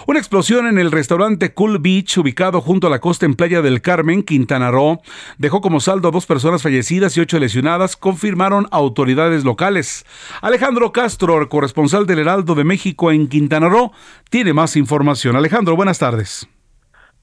Una 0.06 0.20
explosión 0.20 0.68
en 0.68 0.78
el 0.78 0.92
restaurante 0.92 1.52
Cool 1.52 1.80
Beach 1.80 2.27
ubicado 2.28 2.60
junto 2.60 2.88
a 2.88 2.90
la 2.90 2.98
costa 2.98 3.24
en 3.24 3.34
Playa 3.34 3.62
del 3.62 3.80
Carmen, 3.80 4.22
Quintana 4.22 4.70
Roo, 4.70 5.00
dejó 5.38 5.62
como 5.62 5.80
saldo 5.80 6.08
a 6.08 6.10
dos 6.10 6.26
personas 6.26 6.62
fallecidas 6.62 7.16
y 7.16 7.20
ocho 7.20 7.38
lesionadas, 7.38 7.96
confirmaron 7.96 8.68
autoridades 8.70 9.44
locales. 9.44 10.04
Alejandro 10.42 10.92
Castro, 10.92 11.48
corresponsal 11.48 12.06
del 12.06 12.18
Heraldo 12.18 12.54
de 12.54 12.64
México 12.64 13.10
en 13.10 13.28
Quintana 13.28 13.70
Roo, 13.70 13.92
tiene 14.28 14.52
más 14.52 14.76
información. 14.76 15.36
Alejandro, 15.36 15.74
buenas 15.74 15.98
tardes. 15.98 16.46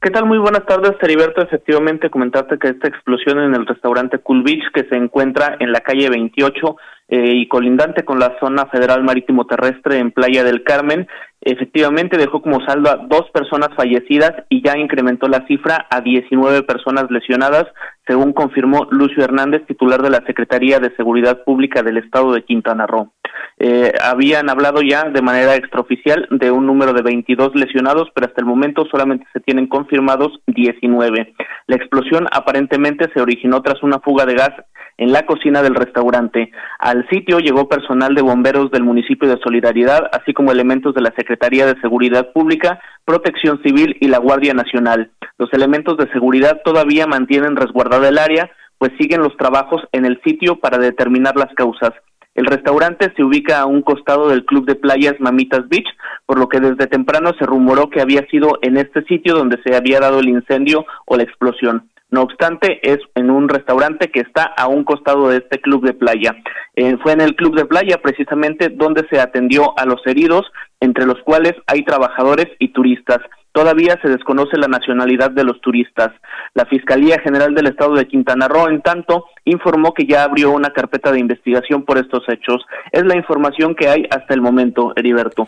¿Qué 0.05 0.11
tal? 0.11 0.27
Muy 0.27 0.37
buenas 0.37 0.67
tardes, 0.67 0.91
Heriberto. 1.01 1.41
Efectivamente, 1.41 2.11
comentarte 2.11 2.59
que 2.59 2.67
esta 2.67 2.87
explosión 2.87 3.39
en 3.39 3.55
el 3.55 3.65
restaurante 3.65 4.19
Cool 4.19 4.43
Beach, 4.43 4.71
que 4.71 4.83
se 4.87 4.95
encuentra 4.95 5.57
en 5.59 5.71
la 5.71 5.79
calle 5.79 6.11
28 6.11 6.77
eh, 7.07 7.31
y 7.33 7.47
colindante 7.47 8.05
con 8.05 8.19
la 8.19 8.37
zona 8.39 8.67
federal 8.67 9.03
marítimo 9.03 9.47
terrestre 9.47 9.97
en 9.97 10.11
Playa 10.11 10.43
del 10.43 10.63
Carmen, 10.63 11.07
efectivamente 11.41 12.17
dejó 12.17 12.43
como 12.43 12.63
saldo 12.67 12.91
a 12.91 12.97
dos 12.97 13.31
personas 13.33 13.69
fallecidas 13.75 14.31
y 14.47 14.63
ya 14.63 14.77
incrementó 14.77 15.27
la 15.27 15.43
cifra 15.47 15.87
a 15.89 16.01
19 16.01 16.61
personas 16.61 17.09
lesionadas, 17.09 17.65
según 18.05 18.31
confirmó 18.33 18.87
Lucio 18.91 19.23
Hernández, 19.23 19.65
titular 19.65 20.03
de 20.03 20.11
la 20.11 20.23
Secretaría 20.27 20.77
de 20.77 20.95
Seguridad 20.95 21.43
Pública 21.43 21.81
del 21.81 21.97
Estado 21.97 22.31
de 22.31 22.43
Quintana 22.43 22.85
Roo. 22.85 23.11
Eh, 23.57 23.93
habían 24.01 24.49
hablado 24.49 24.81
ya 24.81 25.05
de 25.05 25.21
manera 25.21 25.55
extraoficial 25.55 26.27
de 26.29 26.51
un 26.51 26.65
número 26.65 26.91
de 26.91 27.01
22 27.01 27.55
lesionados, 27.55 28.09
pero 28.13 28.27
hasta 28.27 28.41
el 28.41 28.47
momento 28.47 28.85
solamente 28.91 29.25
se 29.31 29.39
tienen 29.39 29.67
confirmados 29.67 30.39
19. 30.47 31.33
La 31.67 31.75
explosión 31.75 32.27
aparentemente 32.31 33.09
se 33.13 33.21
originó 33.21 33.61
tras 33.61 33.81
una 33.81 33.99
fuga 33.99 34.25
de 34.25 34.35
gas 34.35 34.51
en 34.97 35.11
la 35.11 35.25
cocina 35.25 35.61
del 35.61 35.75
restaurante. 35.75 36.51
Al 36.79 37.07
sitio 37.09 37.39
llegó 37.39 37.67
personal 37.69 38.13
de 38.13 38.21
bomberos 38.21 38.71
del 38.71 38.83
municipio 38.83 39.27
de 39.29 39.39
Solidaridad, 39.41 40.09
así 40.11 40.33
como 40.33 40.51
elementos 40.51 40.93
de 40.93 41.01
la 41.01 41.13
Secretaría 41.17 41.65
de 41.65 41.79
Seguridad 41.81 42.31
Pública, 42.33 42.79
Protección 43.05 43.61
Civil 43.63 43.95
y 43.99 44.07
la 44.07 44.19
Guardia 44.19 44.53
Nacional. 44.53 45.11
Los 45.37 45.51
elementos 45.53 45.97
de 45.97 46.11
seguridad 46.11 46.61
todavía 46.63 47.07
mantienen 47.07 47.55
resguardada 47.55 48.09
el 48.09 48.17
área, 48.17 48.49
pues 48.77 48.91
siguen 48.99 49.21
los 49.21 49.35
trabajos 49.37 49.81
en 49.91 50.05
el 50.05 50.21
sitio 50.23 50.59
para 50.59 50.77
determinar 50.77 51.35
las 51.35 51.53
causas. 51.55 51.91
El 52.35 52.45
restaurante 52.45 53.13
se 53.15 53.23
ubica 53.23 53.61
a 53.61 53.65
un 53.65 53.81
costado 53.81 54.27
del 54.27 54.45
club 54.45 54.65
de 54.65 54.75
playas 54.75 55.15
Mamitas 55.19 55.67
Beach, 55.69 55.87
por 56.25 56.37
lo 56.37 56.49
que 56.49 56.59
desde 56.59 56.87
temprano 56.87 57.31
se 57.39 57.45
rumoró 57.45 57.89
que 57.89 58.01
había 58.01 58.27
sido 58.27 58.59
en 58.61 58.75
este 58.75 59.03
sitio 59.05 59.35
donde 59.35 59.57
se 59.63 59.75
había 59.75 60.01
dado 60.01 60.19
el 60.19 60.27
incendio 60.27 60.85
o 61.05 61.15
la 61.15 61.23
explosión. 61.23 61.89
No 62.11 62.21
obstante, 62.21 62.79
es 62.83 62.99
en 63.15 63.31
un 63.31 63.49
restaurante 63.49 64.11
que 64.11 64.19
está 64.19 64.43
a 64.43 64.67
un 64.67 64.83
costado 64.83 65.29
de 65.29 65.37
este 65.37 65.59
club 65.59 65.85
de 65.85 65.93
playa. 65.93 66.35
Eh, 66.75 66.97
fue 67.01 67.13
en 67.13 67.21
el 67.21 67.35
club 67.35 67.55
de 67.55 67.65
playa 67.65 68.01
precisamente 68.01 68.69
donde 68.69 69.07
se 69.09 69.19
atendió 69.19 69.77
a 69.77 69.85
los 69.85 70.05
heridos, 70.05 70.45
entre 70.81 71.05
los 71.05 71.21
cuales 71.23 71.53
hay 71.67 71.83
trabajadores 71.83 72.47
y 72.59 72.73
turistas. 72.73 73.19
Todavía 73.55 73.97
se 74.01 74.09
desconoce 74.09 74.57
la 74.57 74.67
nacionalidad 74.67 75.31
de 75.31 75.45
los 75.45 75.61
turistas. 75.61 76.11
La 76.55 76.65
Fiscalía 76.65 77.21
General 77.23 77.55
del 77.55 77.67
Estado 77.67 77.93
de 77.93 78.05
Quintana 78.05 78.49
Roo, 78.49 78.67
en 78.67 78.81
tanto, 78.81 79.27
informó 79.45 79.93
que 79.93 80.05
ya 80.05 80.25
abrió 80.25 80.51
una 80.51 80.71
carpeta 80.71 81.09
de 81.13 81.21
investigación 81.21 81.85
por 81.85 81.97
estos 81.97 82.27
hechos. 82.27 82.65
Es 82.91 83.05
la 83.05 83.15
información 83.15 83.73
que 83.73 83.87
hay 83.87 84.07
hasta 84.11 84.33
el 84.33 84.41
momento, 84.41 84.91
Heriberto. 84.97 85.47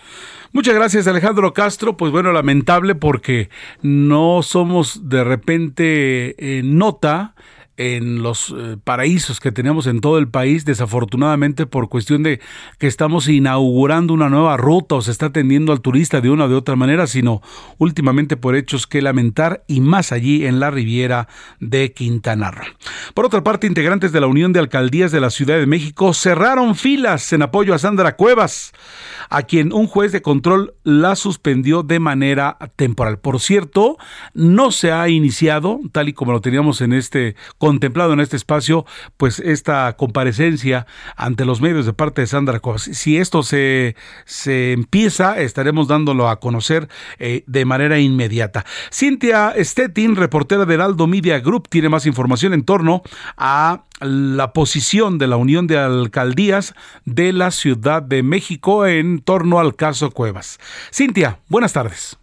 Muchas 0.54 0.74
gracias 0.74 1.06
Alejandro 1.06 1.52
Castro. 1.52 1.98
Pues 1.98 2.14
bueno, 2.14 2.32
lamentable 2.32 2.96
porque 2.96 3.50
no 3.82 4.42
somos 4.42 5.10
de 5.10 5.26
repente 5.26 6.36
eh, 6.38 6.62
nota 6.64 7.34
en 7.78 8.24
los 8.24 8.54
eh, 8.58 8.78
paraísos 8.84 9.40
que 9.40 9.52
tenemos 9.52 9.88
en 9.88 10.02
todo 10.02 10.18
el 10.18 10.28
país, 10.28 10.66
desafortunadamente 10.66 11.66
por 11.66 11.90
cuestión 11.90 12.24
de 12.24 12.42
que 12.80 12.88
estamos 12.88 13.28
inaugurando 13.30 14.14
una 14.14 14.30
nueva 14.30 14.58
ruta 14.58 14.96
o 14.96 15.02
se 15.02 15.12
está 15.12 15.28
atendiendo 15.28 15.72
al 15.72 15.82
turista 15.82 16.20
de 16.20 16.30
una 16.30 16.46
o 16.46 16.50
de 16.50 16.56
otra 16.56 16.76
manera, 16.76 17.08
sino 17.08 17.42
últimamente 17.78 18.36
por 18.36 18.56
hechos 18.56 18.88
que 18.88 19.02
lamentar 19.02 19.64
y 19.68 19.80
más 19.80 20.12
allí 20.12 20.46
en 20.46 20.60
la 20.60 20.72
Riviera 20.72 21.28
de 21.60 21.94
Quintana 21.94 22.52
Roo. 22.52 22.66
Por 23.14 23.26
otra 23.26 23.44
parte, 23.44 23.68
integrantes 23.68 24.12
de 24.12 24.22
la 24.22 24.28
Unión 24.28 24.54
de 24.54 24.60
Alcaldías 24.60 25.12
de 25.12 25.22
la 25.22 25.30
Ciudad 25.30 25.58
de 25.58 25.68
México 25.68 26.14
cerraron 26.14 26.76
filas 26.76 27.32
en 27.32 27.44
apoyo 27.44 27.74
a 27.74 27.80
Sandra 27.80 28.16
Cuevas, 28.16 28.74
a 29.30 29.44
quien 29.44 29.74
un 29.74 29.88
juez 29.88 30.12
de 30.12 30.22
control 30.22 30.74
la 30.84 31.16
suspendió 31.16 31.84
de 31.84 32.00
manera 32.00 32.58
temporal. 32.76 33.20
Por 33.20 33.40
cierto, 33.40 33.98
no 34.34 34.72
se 34.72 34.92
ha 34.92 35.08
iniciado, 35.10 35.80
tal 35.92 36.10
y 36.10 36.14
como 36.14 36.32
lo 36.32 36.42
teníamos 36.42 36.82
en 36.82 36.94
este 36.94 37.36
contemplado 37.68 38.14
en 38.14 38.22
este 38.22 38.38
espacio, 38.38 38.86
pues 39.18 39.40
esta 39.40 39.98
comparecencia 39.98 40.88
ante 41.18 41.44
los 41.44 41.60
medios 41.60 41.86
de 41.86 41.92
parte 41.92 42.22
de 42.22 42.28
Sandra 42.28 42.62
Cuevas. 42.62 42.84
Si 42.84 43.18
esto 43.18 43.44
se, 43.44 43.98
se 44.24 44.72
empieza, 44.72 45.38
estaremos 45.38 45.90
dándolo 45.90 46.30
a 46.30 46.40
conocer 46.40 46.88
eh, 47.20 47.44
de 47.46 47.66
manera 47.66 48.00
inmediata. 48.00 48.66
Cintia 48.90 49.54
Stettin, 49.60 50.16
reportera 50.16 50.64
del 50.64 50.80
Aldo 50.80 51.08
Media 51.08 51.42
Group, 51.42 51.68
tiene 51.68 51.90
más 51.90 52.06
información 52.06 52.54
en 52.54 52.64
torno 52.64 53.02
a 53.36 53.84
la 54.00 54.54
posición 54.54 55.18
de 55.18 55.28
la 55.28 55.36
Unión 55.36 55.68
de 55.68 55.78
Alcaldías 55.78 56.74
de 57.04 57.34
la 57.34 57.52
Ciudad 57.52 58.02
de 58.02 58.24
México 58.24 58.86
en 58.86 59.20
torno 59.20 59.60
al 59.60 59.76
caso 59.76 60.12
Cuevas. 60.12 60.58
Cintia, 60.94 61.40
buenas 61.50 61.74
tardes. 61.74 62.18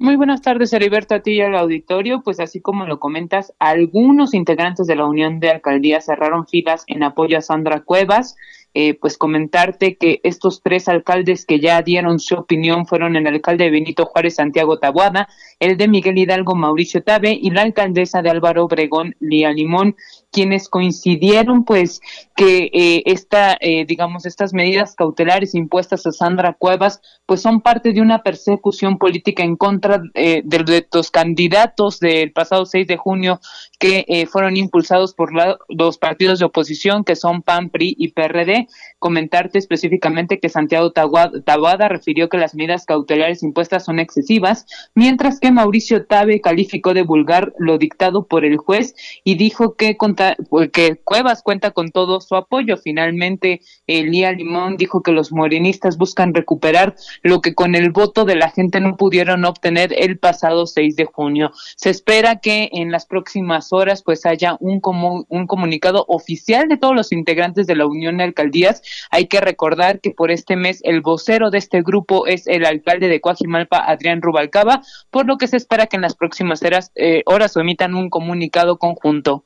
Muy 0.00 0.14
buenas 0.14 0.42
tardes, 0.42 0.72
Heriberto, 0.72 1.16
a 1.16 1.22
ti 1.22 1.32
y 1.32 1.40
al 1.40 1.56
auditorio. 1.56 2.22
Pues 2.22 2.38
así 2.38 2.60
como 2.60 2.86
lo 2.86 3.00
comentas, 3.00 3.52
algunos 3.58 4.32
integrantes 4.32 4.86
de 4.86 4.94
la 4.94 5.04
Unión 5.04 5.40
de 5.40 5.50
Alcaldías 5.50 6.04
cerraron 6.04 6.46
filas 6.46 6.84
en 6.86 7.02
apoyo 7.02 7.36
a 7.36 7.40
Sandra 7.40 7.80
Cuevas. 7.80 8.36
Eh, 8.74 8.94
pues 8.94 9.18
comentarte 9.18 9.96
que 9.96 10.20
estos 10.22 10.62
tres 10.62 10.88
alcaldes 10.88 11.44
que 11.46 11.58
ya 11.58 11.82
dieron 11.82 12.20
su 12.20 12.36
opinión 12.36 12.86
fueron 12.86 13.16
el 13.16 13.26
alcalde 13.26 13.70
Benito 13.70 14.04
Juárez 14.04 14.36
Santiago 14.36 14.78
Tabuada, 14.78 15.26
el 15.58 15.76
de 15.76 15.88
Miguel 15.88 16.18
Hidalgo 16.18 16.54
Mauricio 16.54 17.02
Tabe 17.02 17.32
y 17.32 17.50
la 17.50 17.62
alcaldesa 17.62 18.22
de 18.22 18.30
Álvaro 18.30 18.66
Obregón 18.66 19.16
Lía 19.18 19.50
Limón 19.50 19.96
quienes 20.30 20.68
coincidieron 20.68 21.64
pues 21.64 22.00
que 22.36 22.70
eh, 22.72 23.02
esta 23.06 23.56
eh, 23.60 23.84
digamos 23.86 24.26
estas 24.26 24.52
medidas 24.52 24.94
cautelares 24.94 25.54
impuestas 25.54 26.06
a 26.06 26.12
Sandra 26.12 26.52
Cuevas 26.52 27.00
pues 27.28 27.42
son 27.42 27.60
parte 27.60 27.92
de 27.92 28.00
una 28.00 28.22
persecución 28.22 28.96
política 28.96 29.42
en 29.42 29.56
contra 29.56 30.00
eh, 30.14 30.42
de, 30.44 30.86
los 30.92 31.10
candidatos 31.10 32.00
del 32.00 32.32
pasado 32.32 32.64
6 32.64 32.86
de 32.86 32.96
junio 32.96 33.40
que 33.78 34.04
eh, 34.08 34.26
fueron 34.26 34.56
impulsados 34.56 35.14
por 35.14 35.30
los 35.68 35.98
partidos 35.98 36.38
de 36.38 36.46
oposición 36.46 37.04
que 37.04 37.16
son 37.16 37.42
PAN, 37.42 37.70
PRI 37.70 37.94
y 37.98 38.12
PRD. 38.12 38.66
Comentarte 38.98 39.58
específicamente 39.58 40.40
que 40.40 40.48
Santiago 40.48 40.92
Tabada 40.92 41.88
refirió 41.88 42.28
que 42.28 42.38
las 42.38 42.54
medidas 42.54 42.84
cautelares 42.84 43.42
impuestas 43.42 43.84
son 43.84 43.98
excesivas, 43.98 44.66
mientras 44.94 45.40
que 45.40 45.52
Mauricio 45.52 46.06
Tabe 46.06 46.40
calificó 46.40 46.94
de 46.94 47.02
vulgar 47.02 47.52
lo 47.58 47.78
dictado 47.78 48.26
por 48.26 48.44
el 48.44 48.56
juez 48.56 48.94
y 49.24 49.36
dijo 49.36 49.74
que, 49.74 49.96
que 50.72 50.96
Cuevas 51.04 51.42
cuenta 51.42 51.70
con 51.70 51.90
todo 51.90 52.20
su 52.20 52.34
apoyo. 52.36 52.76
Finalmente, 52.76 53.60
Elía 53.86 54.32
Limón 54.32 54.76
dijo 54.76 55.02
que 55.02 55.12
los 55.12 55.32
morenistas 55.32 55.96
buscan 55.96 56.34
recuperar 56.34 56.94
lo 57.22 57.40
que 57.40 57.54
con 57.54 57.74
el 57.74 57.90
voto 57.90 58.24
de 58.24 58.36
la 58.36 58.50
gente 58.50 58.80
no 58.80 58.96
pudieron 58.96 59.44
obtener 59.44 59.94
el 59.96 60.18
pasado 60.18 60.66
6 60.66 60.96
de 60.96 61.04
junio. 61.04 61.50
Se 61.76 61.90
espera 61.90 62.36
que 62.36 62.68
en 62.72 62.90
las 62.90 63.06
próximas 63.06 63.72
horas 63.72 64.02
pues 64.02 64.26
haya 64.26 64.56
un, 64.60 64.80
un 65.28 65.46
comunicado 65.46 66.04
oficial 66.08 66.68
de 66.68 66.76
todos 66.76 66.94
los 66.94 67.12
integrantes 67.12 67.66
de 67.66 67.76
la 67.76 67.86
Unión 67.86 68.18
de 68.18 68.24
Alcaldías. 68.24 68.82
Hay 69.10 69.26
que 69.26 69.40
recordar 69.40 70.00
que 70.00 70.10
por 70.10 70.30
este 70.30 70.56
mes 70.56 70.80
el 70.84 71.00
vocero 71.00 71.50
de 71.50 71.58
este 71.58 71.82
grupo 71.82 72.26
es 72.26 72.46
el 72.46 72.64
alcalde 72.64 73.08
de 73.08 73.20
Coajimalpa, 73.20 73.78
Adrián 73.78 74.22
Rubalcaba, 74.22 74.82
por 75.10 75.26
lo 75.26 75.36
que 75.36 75.48
se 75.48 75.56
espera 75.56 75.86
que 75.86 75.96
en 75.96 76.02
las 76.02 76.14
próximas 76.14 76.62
horas, 76.62 76.92
eh, 76.94 77.22
horas 77.26 77.56
emitan 77.56 77.94
un 77.94 78.10
comunicado 78.10 78.78
conjunto. 78.78 79.44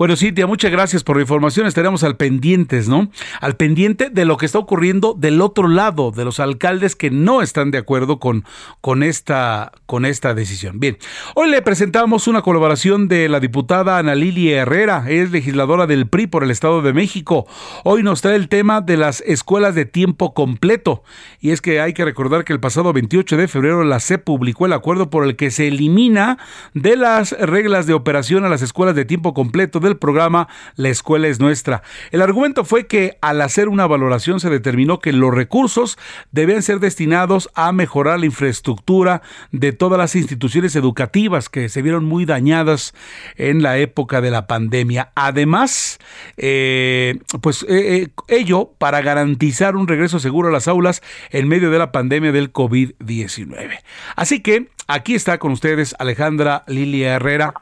Bueno, 0.00 0.16
Cintia, 0.16 0.46
muchas 0.46 0.70
gracias 0.70 1.04
por 1.04 1.16
la 1.16 1.20
información. 1.24 1.66
Estaremos 1.66 2.04
al 2.04 2.16
pendientes, 2.16 2.88
¿no? 2.88 3.10
Al 3.38 3.56
pendiente 3.56 4.08
de 4.08 4.24
lo 4.24 4.38
que 4.38 4.46
está 4.46 4.58
ocurriendo 4.58 5.12
del 5.12 5.42
otro 5.42 5.68
lado, 5.68 6.10
de 6.10 6.24
los 6.24 6.40
alcaldes 6.40 6.96
que 6.96 7.10
no 7.10 7.42
están 7.42 7.70
de 7.70 7.76
acuerdo 7.76 8.18
con, 8.18 8.46
con, 8.80 9.02
esta, 9.02 9.72
con 9.84 10.06
esta 10.06 10.32
decisión. 10.32 10.80
Bien, 10.80 10.96
hoy 11.34 11.50
le 11.50 11.60
presentamos 11.60 12.28
una 12.28 12.40
colaboración 12.40 13.08
de 13.08 13.28
la 13.28 13.40
diputada 13.40 13.98
Ana 13.98 14.14
Lilia 14.14 14.62
Herrera, 14.62 15.04
es 15.06 15.32
legisladora 15.32 15.86
del 15.86 16.08
PRI 16.08 16.28
por 16.28 16.44
el 16.44 16.50
Estado 16.50 16.80
de 16.80 16.94
México. 16.94 17.46
Hoy 17.84 18.02
nos 18.02 18.22
trae 18.22 18.36
el 18.36 18.48
tema 18.48 18.80
de 18.80 18.96
las 18.96 19.20
escuelas 19.26 19.74
de 19.74 19.84
tiempo 19.84 20.32
completo. 20.32 21.02
Y 21.40 21.50
es 21.50 21.60
que 21.60 21.78
hay 21.78 21.92
que 21.92 22.06
recordar 22.06 22.46
que 22.46 22.54
el 22.54 22.60
pasado 22.60 22.94
28 22.94 23.36
de 23.36 23.48
febrero 23.48 23.84
la 23.84 24.00
CEP 24.00 24.24
publicó 24.24 24.64
el 24.64 24.72
acuerdo 24.72 25.10
por 25.10 25.24
el 25.26 25.36
que 25.36 25.50
se 25.50 25.68
elimina 25.68 26.38
de 26.72 26.96
las 26.96 27.32
reglas 27.32 27.86
de 27.86 27.92
operación 27.92 28.46
a 28.46 28.48
las 28.48 28.62
escuelas 28.62 28.96
de 28.96 29.04
tiempo 29.04 29.34
completo 29.34 29.89
el 29.90 29.98
programa 29.98 30.48
La 30.76 30.88
Escuela 30.88 31.28
es 31.28 31.40
Nuestra. 31.40 31.82
El 32.10 32.22
argumento 32.22 32.64
fue 32.64 32.86
que 32.86 33.18
al 33.20 33.40
hacer 33.40 33.68
una 33.68 33.86
valoración 33.86 34.40
se 34.40 34.50
determinó 34.50 35.00
que 35.00 35.12
los 35.12 35.34
recursos 35.34 35.98
debían 36.32 36.62
ser 36.62 36.80
destinados 36.80 37.50
a 37.54 37.72
mejorar 37.72 38.20
la 38.20 38.26
infraestructura 38.26 39.22
de 39.52 39.72
todas 39.72 39.98
las 39.98 40.16
instituciones 40.16 40.76
educativas 40.76 41.48
que 41.48 41.68
se 41.68 41.82
vieron 41.82 42.04
muy 42.04 42.24
dañadas 42.24 42.94
en 43.36 43.62
la 43.62 43.78
época 43.78 44.20
de 44.20 44.30
la 44.30 44.46
pandemia. 44.46 45.12
Además, 45.14 45.98
eh, 46.36 47.18
pues 47.40 47.64
eh, 47.68 48.02
eh, 48.02 48.08
ello 48.28 48.72
para 48.78 49.00
garantizar 49.02 49.76
un 49.76 49.88
regreso 49.88 50.18
seguro 50.20 50.48
a 50.48 50.52
las 50.52 50.68
aulas 50.68 51.02
en 51.30 51.48
medio 51.48 51.70
de 51.70 51.78
la 51.78 51.92
pandemia 51.92 52.32
del 52.32 52.52
COVID-19. 52.52 53.78
Así 54.16 54.40
que 54.40 54.68
aquí 54.86 55.14
está 55.14 55.38
con 55.38 55.52
ustedes 55.52 55.94
Alejandra 55.98 56.64
Lilia 56.66 57.14
Herrera 57.14 57.54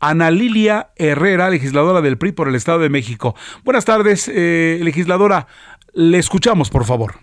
Ana 0.00 0.30
Lilia 0.30 0.90
Herrera, 0.96 1.50
legisladora 1.50 2.00
del 2.00 2.18
PRI 2.18 2.32
por 2.32 2.48
el 2.48 2.54
Estado 2.54 2.80
de 2.80 2.88
México. 2.88 3.34
Buenas 3.64 3.84
tardes, 3.84 4.30
eh, 4.32 4.78
legisladora. 4.82 5.46
Le 5.92 6.18
escuchamos, 6.18 6.70
por 6.70 6.84
favor. 6.84 7.14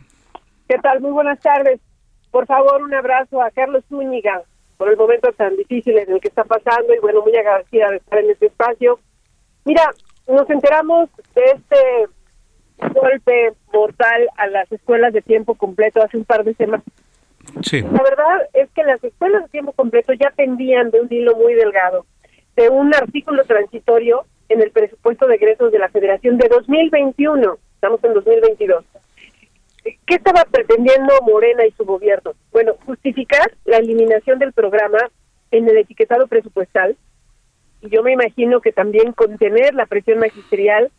¿Qué 0.68 0.78
tal? 0.80 1.02
Muy 1.02 1.12
buenas 1.12 1.40
tardes. 1.40 1.80
Por 2.32 2.48
favor, 2.48 2.82
un 2.82 2.94
abrazo 2.94 3.42
a 3.42 3.52
Carlos 3.52 3.84
Zúñiga 3.90 4.42
por 4.78 4.90
el 4.90 4.98
momento 4.98 5.32
tan 5.34 5.56
difícil 5.56 5.98
en 5.98 6.12
el 6.12 6.20
que 6.20 6.30
está 6.30 6.44
pasando 6.44 6.94
y 6.94 7.00
bueno, 7.00 7.22
muy 7.22 7.36
agradecida 7.36 7.90
de 7.92 7.98
estar 7.98 8.20
en 8.20 8.32
este 8.32 8.48
espacio. 8.48 9.00
Mira, 9.66 9.84
nos 10.28 10.50
enteramos 10.50 11.10
de 11.36 11.44
este 11.56 12.90
golpe 13.00 13.54
mortal 13.72 14.28
a 14.38 14.48
las 14.48 14.72
escuelas 14.72 15.14
de 15.14 15.22
tiempo 15.22 15.56
completo 15.56 16.02
hace 16.02 16.18
un 16.18 16.26
par 16.26 16.44
de 16.44 16.54
semanas. 16.56 16.86
Sí. 17.62 17.82
La 17.82 18.04
verdad 18.04 18.50
es 18.54 18.70
que 18.72 18.84
las 18.84 19.04
escuelas 19.04 19.44
de 19.44 19.50
tiempo 19.50 19.74
completo 19.74 20.14
ya 20.14 20.32
pendían 20.32 20.92
de 20.92 21.02
un 21.02 21.08
hilo 21.12 21.36
muy 21.36 21.54
delgado 21.54 22.06
de 22.56 22.70
un 22.70 22.94
artículo 22.94 23.44
transitorio 23.46 24.26
en 24.50 24.62
el 24.62 24.72
presupuesto 24.72 25.28
de 25.28 25.36
egresos 25.36 25.72
de 25.72 25.80
la 25.80 25.90
Federación 25.90 26.38
de 26.38 26.50
2021. 26.50 27.58
Estamos 27.76 28.04
en 28.04 28.14
2022. 28.14 28.86
¿Qué 29.84 30.16
estaba 30.16 30.46
pretendiendo 30.46 31.14
Morena 31.24 31.66
y 31.66 31.72
su 31.72 31.84
gobierno? 31.84 32.34
Bueno, 32.52 32.74
justificar 32.86 33.52
la 33.66 33.78
eliminación 33.78 34.40
del 34.40 34.54
programa 34.54 35.00
en 35.52 35.68
el 35.68 35.78
etiquetado 35.78 36.28
presupuestal 36.28 36.96
y 37.84 37.90
yo 37.90 38.02
me 38.02 38.14
imagino 38.14 38.62
que 38.62 38.72
también 38.72 39.12
contener 39.12 39.74
la 39.74 39.86
presión 39.86 40.20
magisterial, 40.20 40.90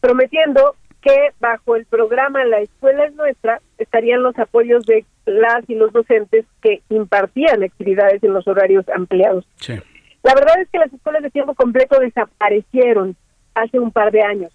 prometiendo 0.00 0.76
que 1.02 1.30
bajo 1.40 1.76
el 1.76 1.84
programa 1.84 2.44
La 2.44 2.60
Escuela 2.60 3.04
es 3.04 3.14
Nuestra 3.14 3.60
estarían 3.76 4.22
los 4.22 4.38
apoyos 4.38 4.86
de 4.86 5.04
las 5.26 5.68
y 5.68 5.74
los 5.74 5.92
docentes 5.92 6.46
que 6.62 6.80
impartían 6.88 7.62
actividades 7.62 8.22
en 8.24 8.32
los 8.32 8.46
horarios 8.48 8.88
ampliados. 8.88 9.44
Sí. 9.56 9.74
La 10.22 10.34
verdad 10.34 10.60
es 10.60 10.68
que 10.68 10.78
las 10.78 10.92
escuelas 10.92 11.22
de 11.22 11.30
tiempo 11.30 11.54
completo 11.54 11.98
desaparecieron 11.98 13.16
hace 13.54 13.78
un 13.78 13.90
par 13.90 14.12
de 14.12 14.22
años. 14.22 14.52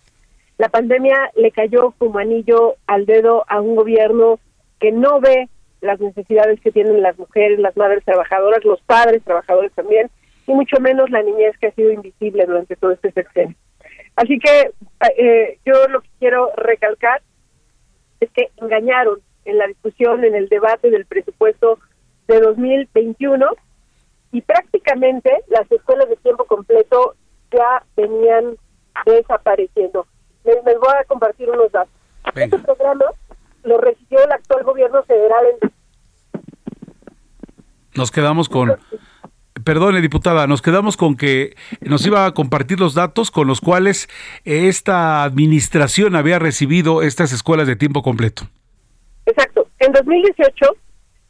La 0.57 0.69
pandemia 0.69 1.31
le 1.35 1.51
cayó 1.51 1.93
como 1.97 2.19
anillo 2.19 2.75
al 2.87 3.05
dedo 3.05 3.45
a 3.47 3.61
un 3.61 3.75
gobierno 3.75 4.39
que 4.79 4.91
no 4.91 5.19
ve 5.19 5.49
las 5.81 5.99
necesidades 5.99 6.59
que 6.61 6.71
tienen 6.71 7.01
las 7.01 7.17
mujeres, 7.17 7.59
las 7.59 7.77
madres 7.77 8.03
trabajadoras, 8.03 8.63
los 8.65 8.81
padres 8.81 9.23
trabajadores 9.23 9.71
también, 9.73 10.09
y 10.47 10.53
mucho 10.53 10.79
menos 10.79 11.09
la 11.11 11.21
niñez 11.21 11.55
que 11.59 11.67
ha 11.67 11.71
sido 11.71 11.91
invisible 11.91 12.45
durante 12.45 12.75
todo 12.75 12.91
este 12.91 13.11
sexenio. 13.11 13.55
Así 14.15 14.39
que 14.39 14.71
eh, 15.17 15.59
yo 15.65 15.87
lo 15.89 16.01
que 16.01 16.09
quiero 16.19 16.51
recalcar 16.57 17.21
es 18.19 18.31
que 18.31 18.49
engañaron 18.57 19.19
en 19.45 19.57
la 19.59 19.67
discusión, 19.67 20.23
en 20.23 20.33
el 20.33 20.49
debate 20.49 20.89
del 20.89 21.05
presupuesto 21.05 21.77
de 22.27 22.39
2021 22.39 23.47
y 24.37 24.41
prácticamente 24.41 25.31
las 25.47 25.69
escuelas 25.71 26.07
de 26.09 26.15
tiempo 26.17 26.45
completo 26.45 27.15
ya 27.51 27.83
venían 27.95 28.55
desapareciendo. 29.03 30.05
Les, 30.43 30.63
voy 30.63 30.93
a 31.01 31.03
compartir 31.05 31.49
unos 31.49 31.71
datos. 31.71 31.91
Este 32.35 32.59
programa 32.59 33.05
lo 33.63 33.79
recibió 33.79 34.23
el 34.23 34.31
actual 34.31 34.63
gobierno 34.63 35.01
federal 35.05 35.43
en... 35.59 35.71
Nos 37.95 38.11
quedamos 38.11 38.47
con... 38.47 38.77
Perdone, 39.63 40.01
diputada, 40.01 40.45
nos 40.45 40.61
quedamos 40.61 40.97
con 40.97 41.17
que 41.17 41.55
nos 41.81 42.05
iba 42.05 42.27
a 42.27 42.33
compartir 42.35 42.79
los 42.79 42.93
datos 42.93 43.31
con 43.31 43.47
los 43.47 43.59
cuales 43.59 44.07
esta 44.45 45.23
administración 45.23 46.15
había 46.15 46.37
recibido 46.37 47.01
estas 47.01 47.33
escuelas 47.33 47.65
de 47.65 47.75
tiempo 47.75 48.03
completo. 48.03 48.43
Exacto. 49.25 49.67
En 49.79 49.91
2018 49.93 50.75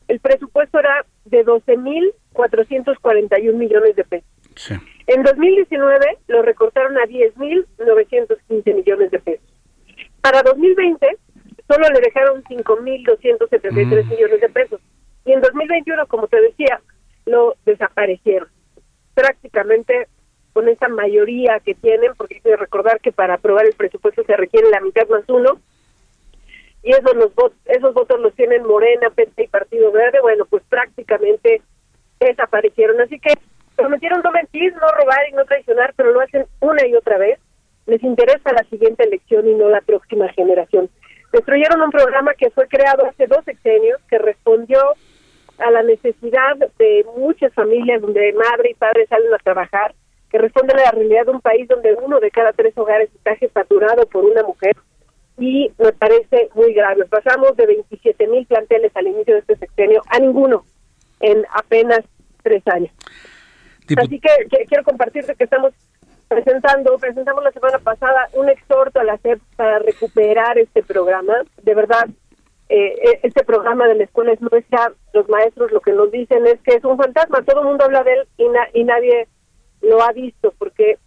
el 0.07 0.19
presupuesto 0.19 0.79
era 0.79 1.05
de 1.25 1.45
12.441 1.45 3.53
millones 3.53 3.95
de 3.95 4.03
pesos. 4.03 4.29
En 5.07 5.23
2019 5.23 6.17
lo 6.27 6.41
recortaron 6.41 6.97
a 6.97 7.05
10.915 7.05 8.75
millones 8.75 9.11
de 9.11 9.19
pesos. 9.19 9.45
Para 10.21 10.41
2020 10.43 11.17
solo 11.67 11.89
le 11.89 11.99
dejaron 11.99 12.43
5.273 12.43 13.71
mm. 13.71 14.09
millones 14.09 14.41
de 14.41 14.49
pesos. 14.49 14.81
Y 15.25 15.33
en 15.33 15.41
2021, 15.41 16.07
como 16.07 16.27
te 16.27 16.41
decía, 16.41 16.81
lo 17.25 17.55
desaparecieron. 17.65 18.49
Prácticamente 19.13 20.07
con 20.53 20.69
esa 20.69 20.87
mayoría 20.87 21.59
que 21.59 21.75
tienen, 21.75 22.13
porque 22.17 22.35
hay 22.35 22.41
que 22.41 22.55
recordar 22.55 22.99
que 22.99 23.11
para 23.11 23.35
aprobar 23.35 23.65
el 23.65 23.75
presupuesto 23.75 24.23
se 24.23 24.35
requiere 24.35 24.71
la 24.71 24.79
mitad 24.79 25.07
más 25.07 25.23
uno, 25.27 25.59
y 26.87 26.91
esos, 26.91 27.13
votos, 27.35 27.51
esos 27.65 27.93
votos 27.93 28.17
los 28.21 28.33
tienen 28.35 28.65
Morena, 28.65 29.09
PT 29.09 29.43
y 29.43 29.47
Partido 29.47 29.91
Verde, 29.91 30.21
bueno, 30.21 30.45
pues 30.45 30.63
prácticamente 30.69 31.61
desaparecieron. 32.17 33.01
Así 33.01 33.19
que 33.19 33.33
prometieron 33.75 34.21
no 34.23 34.31
mentir, 34.31 34.73
no 34.73 34.87
robar 34.97 35.27
y 35.29 35.33
no 35.33 35.43
traicionar, 35.43 35.93
pero 35.97 36.13
lo 36.13 36.21
hacen 36.21 36.45
una 36.61 36.87
y 36.87 36.95
otra 36.95 37.17
vez. 37.17 37.39
Les 37.87 38.01
interesa 38.03 38.53
la 38.53 38.63
siguiente 38.69 39.03
elección 39.03 39.45
y 39.49 39.53
no 39.55 39.67
la 39.67 39.81
próxima 39.81 40.29
generación. 40.29 40.89
Destruyeron 41.33 41.81
un 41.81 41.91
programa 41.91 42.33
que 42.35 42.51
fue 42.51 42.69
creado 42.69 43.05
hace 43.05 43.27
dos 43.27 43.43
sexenios, 43.43 43.99
que 44.09 44.17
respondió 44.19 44.79
a 45.57 45.69
la 45.69 45.83
necesidad 45.83 46.55
de 46.79 47.05
muchas 47.17 47.53
familias 47.53 48.01
donde 48.01 48.31
madre 48.31 48.69
y 48.69 48.75
padre 48.75 49.07
salen 49.07 49.33
a 49.33 49.39
trabajar, 49.39 49.93
que 50.31 50.37
responde 50.37 50.73
a 50.73 50.85
la 50.85 50.91
realidad 50.91 51.25
de 51.25 51.31
un 51.31 51.41
país 51.41 51.67
donde 51.67 51.95
uno 51.95 52.21
de 52.21 52.31
cada 52.31 52.53
tres 52.53 52.77
hogares 52.77 53.09
está 53.13 53.35
saturado 53.53 54.05
por 54.05 54.23
una 54.23 54.43
mujer 54.43 54.77
y 55.37 55.71
me 55.77 55.93
parece 55.93 56.49
muy 56.55 56.73
grave. 56.73 57.05
Pasamos 57.05 57.55
de 57.55 57.67
27 57.67 58.27
mil 58.27 58.45
planteles 58.47 58.91
al 58.95 59.07
inicio 59.07 59.35
de 59.35 59.39
este 59.41 59.57
sexenio 59.57 60.01
a 60.09 60.19
ninguno 60.19 60.65
en 61.19 61.45
apenas 61.53 62.01
tres 62.43 62.63
años. 62.67 62.91
Así 63.97 64.19
que, 64.19 64.65
quiero 64.67 64.83
compartirte 64.83 65.35
que 65.35 65.43
estamos 65.43 65.73
presentando, 66.27 66.97
presentamos 66.97 67.43
la 67.43 67.51
semana 67.51 67.79
pasada 67.79 68.27
un 68.33 68.49
exhorto 68.49 68.99
a 68.99 69.03
la 69.03 69.17
SEP 69.17 69.39
para 69.55 69.79
recuperar 69.79 70.57
este 70.57 70.83
programa. 70.83 71.33
De 71.61 71.73
verdad, 71.73 72.07
eh, 72.69 72.95
e, 73.01 73.19
este 73.23 73.45
programa 73.45 73.87
de 73.87 73.95
la 73.95 74.03
escuela 74.03 74.33
es 74.33 74.41
nuestra. 74.41 74.91
Los 75.13 75.29
maestros 75.29 75.71
lo 75.71 75.79
que 75.79 75.93
nos 75.93 76.11
dicen 76.11 76.45
es 76.47 76.59
que 76.61 76.75
es 76.75 76.83
un 76.83 76.97
fantasma. 76.97 77.43
Todo 77.43 77.61
el 77.61 77.67
mundo 77.67 77.85
habla 77.85 78.03
de 78.03 78.13
él 78.13 78.27
y, 78.37 78.79
y 78.79 78.83
nadie 78.83 79.27
lo 79.81 80.01
ha 80.01 80.11
visto 80.11 80.53
porque 80.57 80.97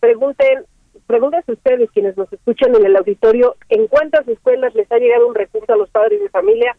pregunten 0.00 0.64
pregúntense 1.06 1.52
ustedes 1.52 1.90
quienes 1.90 2.16
nos 2.16 2.32
escuchan 2.32 2.74
en 2.74 2.86
el 2.86 2.96
auditorio 2.96 3.56
en 3.68 3.86
cuántas 3.86 4.26
escuelas 4.28 4.74
les 4.74 4.90
ha 4.90 4.98
llegado 4.98 5.26
un 5.26 5.34
recurso 5.34 5.72
a 5.72 5.76
los 5.76 5.90
padres 5.90 6.20
de 6.20 6.28
familia 6.28 6.76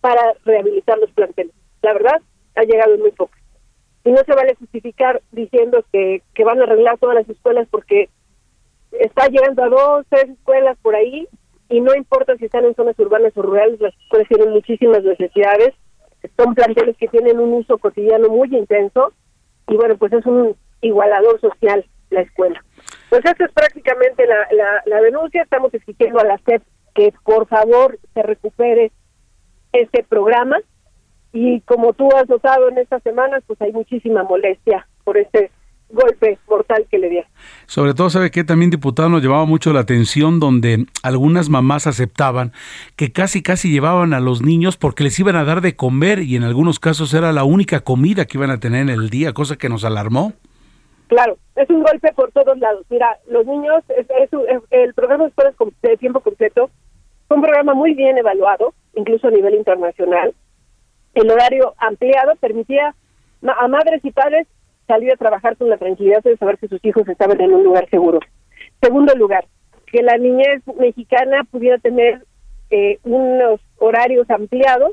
para 0.00 0.34
rehabilitar 0.44 0.98
los 0.98 1.10
planteles. 1.12 1.54
La 1.82 1.92
verdad, 1.92 2.20
ha 2.56 2.62
llegado 2.62 2.94
en 2.94 3.00
muy 3.00 3.12
poco. 3.12 3.32
Y 4.04 4.12
no 4.12 4.18
se 4.24 4.34
vale 4.34 4.54
justificar 4.54 5.22
diciendo 5.30 5.84
que, 5.92 6.22
que 6.34 6.44
van 6.44 6.60
a 6.60 6.64
arreglar 6.64 6.98
todas 6.98 7.16
las 7.16 7.28
escuelas 7.28 7.68
porque 7.70 8.08
está 8.92 9.28
llegando 9.28 9.62
a 9.62 9.68
dos, 9.68 10.06
tres 10.08 10.30
escuelas 10.30 10.76
por 10.82 10.94
ahí 10.94 11.28
y 11.68 11.80
no 11.80 11.94
importa 11.94 12.36
si 12.36 12.46
están 12.46 12.64
en 12.64 12.74
zonas 12.74 12.98
urbanas 12.98 13.32
o 13.36 13.42
rurales, 13.42 13.80
las 13.80 13.94
escuelas 13.94 14.28
tienen 14.28 14.50
muchísimas 14.50 15.04
necesidades, 15.04 15.74
son 16.36 16.54
planteles 16.54 16.96
que 16.96 17.08
tienen 17.08 17.38
un 17.38 17.52
uso 17.54 17.78
cotidiano 17.78 18.28
muy 18.28 18.48
intenso 18.56 19.12
y 19.68 19.76
bueno, 19.76 19.96
pues 19.96 20.12
es 20.12 20.26
un 20.26 20.56
igualador 20.80 21.40
social 21.40 21.84
la 22.10 22.22
escuela. 22.22 22.64
Pues 23.10 23.24
esta 23.24 23.44
es 23.44 23.52
prácticamente 23.52 24.24
la, 24.26 24.48
la, 24.52 24.82
la 24.86 25.00
denuncia, 25.02 25.42
estamos 25.42 25.74
exigiendo 25.74 26.20
a 26.20 26.24
la 26.24 26.38
SEP 26.38 26.62
que 26.94 27.12
por 27.24 27.46
favor 27.48 27.98
se 28.14 28.22
recupere 28.22 28.92
este 29.72 30.02
programa 30.04 30.58
y 31.32 31.60
como 31.60 31.92
tú 31.92 32.08
has 32.16 32.28
notado 32.28 32.68
en 32.68 32.78
estas 32.78 33.02
semanas, 33.02 33.42
pues 33.46 33.60
hay 33.62 33.72
muchísima 33.72 34.24
molestia 34.24 34.86
por 35.04 35.16
este 35.16 35.50
golpe 35.92 36.38
mortal 36.48 36.86
que 36.90 36.98
le 36.98 37.08
dio. 37.08 37.24
Sobre 37.66 37.94
todo, 37.94 38.10
¿sabe 38.10 38.30
que 38.30 38.44
También, 38.44 38.70
diputado, 38.70 39.08
nos 39.08 39.22
llevaba 39.22 39.44
mucho 39.44 39.72
la 39.72 39.80
atención 39.80 40.40
donde 40.40 40.86
algunas 41.02 41.48
mamás 41.48 41.86
aceptaban 41.86 42.52
que 42.96 43.12
casi, 43.12 43.42
casi 43.42 43.70
llevaban 43.70 44.12
a 44.14 44.20
los 44.20 44.42
niños 44.42 44.76
porque 44.76 45.04
les 45.04 45.18
iban 45.18 45.36
a 45.36 45.44
dar 45.44 45.60
de 45.60 45.76
comer 45.76 46.20
y 46.20 46.36
en 46.36 46.44
algunos 46.44 46.78
casos 46.78 47.12
era 47.14 47.32
la 47.32 47.44
única 47.44 47.80
comida 47.80 48.24
que 48.24 48.38
iban 48.38 48.50
a 48.50 48.60
tener 48.60 48.82
en 48.82 48.88
el 48.88 49.10
día, 49.10 49.32
cosa 49.32 49.56
que 49.56 49.68
nos 49.68 49.84
alarmó. 49.84 50.32
Claro, 51.10 51.38
es 51.56 51.68
un 51.70 51.82
golpe 51.82 52.12
por 52.12 52.30
todos 52.30 52.56
lados. 52.58 52.86
Mira, 52.88 53.18
los 53.28 53.44
niños, 53.44 53.82
es, 53.88 54.06
el 54.70 54.94
programa 54.94 55.24
de 55.24 55.30
escuelas 55.30 55.56
de 55.82 55.96
tiempo 55.96 56.20
completo 56.20 56.70
fue 57.26 57.36
un 57.36 57.42
programa 57.42 57.74
muy 57.74 57.94
bien 57.94 58.16
evaluado, 58.16 58.74
incluso 58.94 59.26
a 59.26 59.32
nivel 59.32 59.56
internacional. 59.56 60.32
El 61.14 61.28
horario 61.28 61.74
ampliado 61.78 62.36
permitía 62.36 62.94
a 63.42 63.66
madres 63.66 64.04
y 64.04 64.12
padres 64.12 64.46
salir 64.86 65.12
a 65.12 65.16
trabajar 65.16 65.56
con 65.56 65.68
la 65.68 65.78
tranquilidad 65.78 66.22
de 66.22 66.36
saber 66.36 66.58
que 66.58 66.68
sus 66.68 66.84
hijos 66.84 67.08
estaban 67.08 67.40
en 67.40 67.54
un 67.54 67.64
lugar 67.64 67.90
seguro. 67.90 68.20
Segundo 68.80 69.12
lugar, 69.16 69.46
que 69.86 70.04
la 70.04 70.16
niñez 70.16 70.62
mexicana 70.78 71.42
pudiera 71.50 71.78
tener 71.78 72.24
eh, 72.70 73.00
unos 73.02 73.60
horarios 73.78 74.30
ampliados 74.30 74.92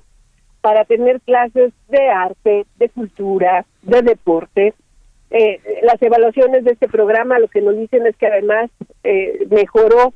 para 0.62 0.84
tener 0.84 1.22
clases 1.22 1.74
de 1.90 2.10
arte, 2.10 2.66
de 2.78 2.90
cultura, 2.90 3.68
de 3.84 4.02
deporte, 4.02 4.74
eh, 5.30 5.60
las 5.84 6.02
evaluaciones 6.02 6.64
de 6.64 6.72
este 6.72 6.88
programa 6.88 7.40
lo 7.40 7.48
que 7.48 7.62
nos 7.62 7.78
dicen 7.78 8.06
es 8.08 8.16
que 8.16 8.28
además 8.28 8.70
eh, 9.04 9.46
mejoró 9.50 10.14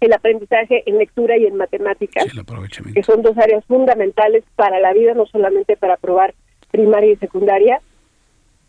el 0.00 0.12
aprendizaje 0.12 0.82
en 0.86 0.98
lectura 0.98 1.36
y 1.36 1.46
en 1.46 1.56
matemáticas, 1.56 2.26
que 2.94 3.02
son 3.02 3.22
dos 3.22 3.36
áreas 3.36 3.64
fundamentales 3.64 4.44
para 4.54 4.78
la 4.80 4.92
vida, 4.92 5.14
no 5.14 5.26
solamente 5.26 5.76
para 5.76 5.94
aprobar 5.94 6.34
primaria 6.70 7.12
y 7.12 7.16
secundaria. 7.16 7.80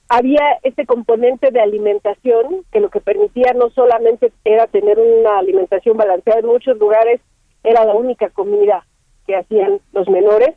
Había 0.07 0.41
este 0.63 0.87
componente 0.87 1.51
de 1.51 1.61
alimentación 1.61 2.65
que 2.71 2.79
lo 2.79 2.89
que 2.89 2.99
permitía 2.99 3.53
no 3.53 3.69
solamente 3.69 4.31
era 4.43 4.65
tener 4.65 4.97
una 4.97 5.37
alimentación 5.37 5.97
balanceada, 5.97 6.39
en 6.39 6.47
muchos 6.47 6.77
lugares 6.79 7.21
era 7.63 7.85
la 7.85 7.93
única 7.93 8.29
comida 8.29 8.87
que 9.27 9.35
hacían 9.35 9.81
los 9.93 10.09
menores, 10.09 10.55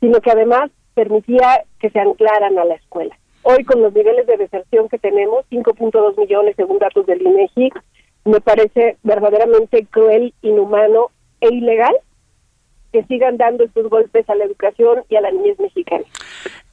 sino 0.00 0.20
que 0.20 0.30
además 0.30 0.70
permitía 0.94 1.64
que 1.80 1.90
se 1.90 1.98
anclaran 1.98 2.56
a 2.58 2.64
la 2.64 2.74
escuela. 2.74 3.18
Hoy 3.48 3.62
con 3.62 3.80
los 3.80 3.94
niveles 3.94 4.26
de 4.26 4.38
deserción 4.38 4.88
que 4.88 4.98
tenemos, 4.98 5.44
5.2 5.52 6.18
millones 6.18 6.56
según 6.56 6.80
datos 6.80 7.06
del 7.06 7.22
INEGI, 7.22 7.70
me 8.24 8.40
parece 8.40 8.96
verdaderamente 9.04 9.86
cruel, 9.88 10.34
inhumano 10.42 11.12
e 11.40 11.54
ilegal 11.54 11.94
que 12.96 13.04
sigan 13.04 13.36
dando 13.36 13.64
estos 13.64 13.90
golpes 13.90 14.28
a 14.30 14.34
la 14.34 14.44
educación 14.44 15.02
y 15.10 15.16
a 15.16 15.20
la 15.20 15.30
niñez 15.30 15.60
mexicana. 15.60 16.04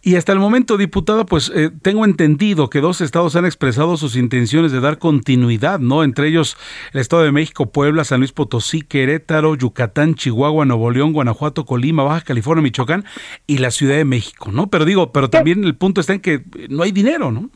Y 0.01 0.15
hasta 0.15 0.31
el 0.31 0.39
momento, 0.39 0.77
diputada, 0.77 1.25
pues 1.25 1.51
eh, 1.53 1.69
tengo 1.81 2.05
entendido 2.05 2.69
que 2.69 2.79
dos 2.79 3.01
estados 3.01 3.35
han 3.35 3.45
expresado 3.45 3.97
sus 3.97 4.15
intenciones 4.15 4.71
de 4.71 4.79
dar 4.79 4.99
continuidad, 4.99 5.79
¿no? 5.79 6.01
Entre 6.05 6.29
ellos 6.29 6.55
el 6.93 7.01
Estado 7.01 7.23
de 7.23 7.33
México, 7.33 7.65
Puebla, 7.65 8.05
San 8.05 8.19
Luis 8.19 8.31
Potosí, 8.31 8.83
Querétaro, 8.83 9.55
Yucatán, 9.55 10.15
Chihuahua, 10.15 10.63
Nuevo 10.63 10.91
León, 10.91 11.11
Guanajuato, 11.11 11.65
Colima, 11.65 12.03
Baja 12.03 12.23
California, 12.23 12.63
Michoacán 12.63 13.03
y 13.47 13.57
la 13.57 13.71
Ciudad 13.71 13.97
de 13.97 14.05
México, 14.05 14.49
¿no? 14.49 14.67
Pero 14.67 14.85
digo, 14.85 15.11
pero 15.11 15.29
también 15.29 15.65
el 15.65 15.75
punto 15.75 15.99
está 15.99 16.13
en 16.13 16.21
que 16.21 16.39
no 16.69 16.83
hay 16.83 16.93
dinero, 16.93 17.31
¿no? 17.31 17.49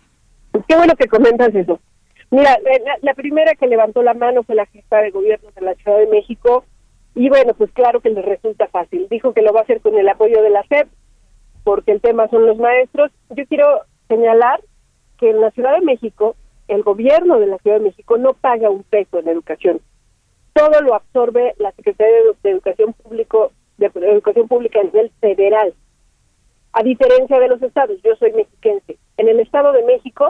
Qué 0.68 0.76
bueno 0.76 0.93
que 0.97 1.07
comentas 1.07 1.55
eso. 1.55 1.80
Mira, 2.32 2.57
la, 3.01 3.13
primera 3.13 3.55
que 3.55 3.68
levantó 3.68 4.03
la 4.03 4.13
mano 4.13 4.43
fue 4.43 4.55
la 4.55 4.65
jefa 4.65 4.97
de 4.97 5.11
gobierno 5.11 5.49
de 5.55 5.61
la 5.61 5.76
Ciudad 5.76 5.99
de 5.99 6.07
México 6.07 6.65
y 7.18 7.30
bueno, 7.30 7.55
pues 7.55 7.72
claro 7.72 7.99
que 7.99 8.11
le 8.11 8.22
resulta 8.22 8.68
fácil. 8.68 9.07
Dijo 9.09 9.34
que 9.34 9.41
lo 9.41 9.51
va 9.51 9.61
a 9.61 9.63
hacer 9.63 9.82
con 9.82 9.97
el 9.97 10.07
apoyo 10.07 10.39
de 10.43 10.51
la 10.51 10.63
SEP 10.68 10.88
porque 11.63 11.91
el 11.91 11.99
tema 11.99 12.28
son 12.28 12.45
los 12.45 12.57
maestros. 12.57 13.11
Yo 13.32 13.43
quiero 13.47 13.82
señalar 14.07 14.61
que 15.18 15.32
en 15.32 15.41
la 15.41 15.49
Ciudad 15.49 15.74
de 15.74 15.86
México, 15.86 16.36
el 16.68 16.84
gobierno 16.84 17.39
de 17.39 17.47
la 17.47 17.57
Ciudad 17.57 17.78
de 17.78 17.86
México 17.86 18.20
no 18.20 18.36
paga 18.36 18.70
un 18.70 18.84
peso 18.84 19.18
en 19.18 19.30
educación. 19.30 19.82
Todo 20.53 20.80
lo 20.82 20.93
absorbe 20.93 21.55
la 21.57 21.72
Secretaría 21.72 22.18
de 22.43 22.51
Educación 22.51 22.93
Público 22.93 23.51
de 23.78 23.88
Educación 23.88 24.47
Pública 24.47 24.80
a 24.80 24.84
nivel 24.84 25.11
federal. 25.20 25.74
A 26.72 26.84
diferencia 26.84 27.39
de 27.39 27.47
los 27.47 27.61
estados, 27.63 27.99
yo 28.03 28.15
soy 28.18 28.32
mexiquense. 28.34 28.97
En 29.18 29.28
el 29.28 29.39
Estado 29.39 29.72
de 29.72 29.84
México, 29.86 30.30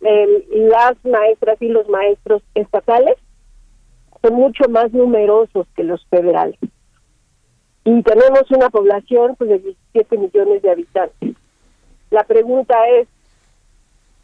las 0.00 0.96
maestras 1.04 1.62
y 1.62 1.68
los 1.68 1.88
maestros 1.88 2.42
estatales 2.56 3.16
son 4.22 4.34
mucho 4.34 4.64
más 4.68 4.92
numerosos 4.92 5.66
que 5.74 5.84
los 5.84 6.04
federales 6.06 6.58
y 7.84 8.02
tenemos 8.02 8.50
una 8.50 8.70
población 8.70 9.34
pues, 9.36 9.50
de 9.50 9.58
17 9.58 10.18
millones 10.18 10.62
de 10.62 10.70
habitantes. 10.70 11.34
La 12.10 12.24
pregunta 12.24 12.76
es, 12.88 13.08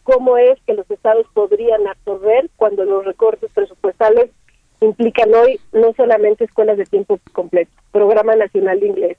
¿cómo 0.05 0.39
es 0.39 0.59
que 0.67 0.75
los 0.75 0.89
estados 0.91 1.27
podrían 1.35 1.87
absorber 1.87 2.49
cuando 2.57 2.85
los 2.85 3.05
recortes 3.05 3.51
presupuestales 3.53 4.31
implican 4.81 5.35
hoy 5.35 5.59
no 5.73 5.93
solamente 5.97 6.45
escuelas 6.45 6.79
de 6.79 6.85
tiempo 6.85 7.19
completo, 7.33 7.73
Programa 7.91 8.37
Nacional 8.37 8.79
de 8.79 8.87
Inglés, 8.87 9.19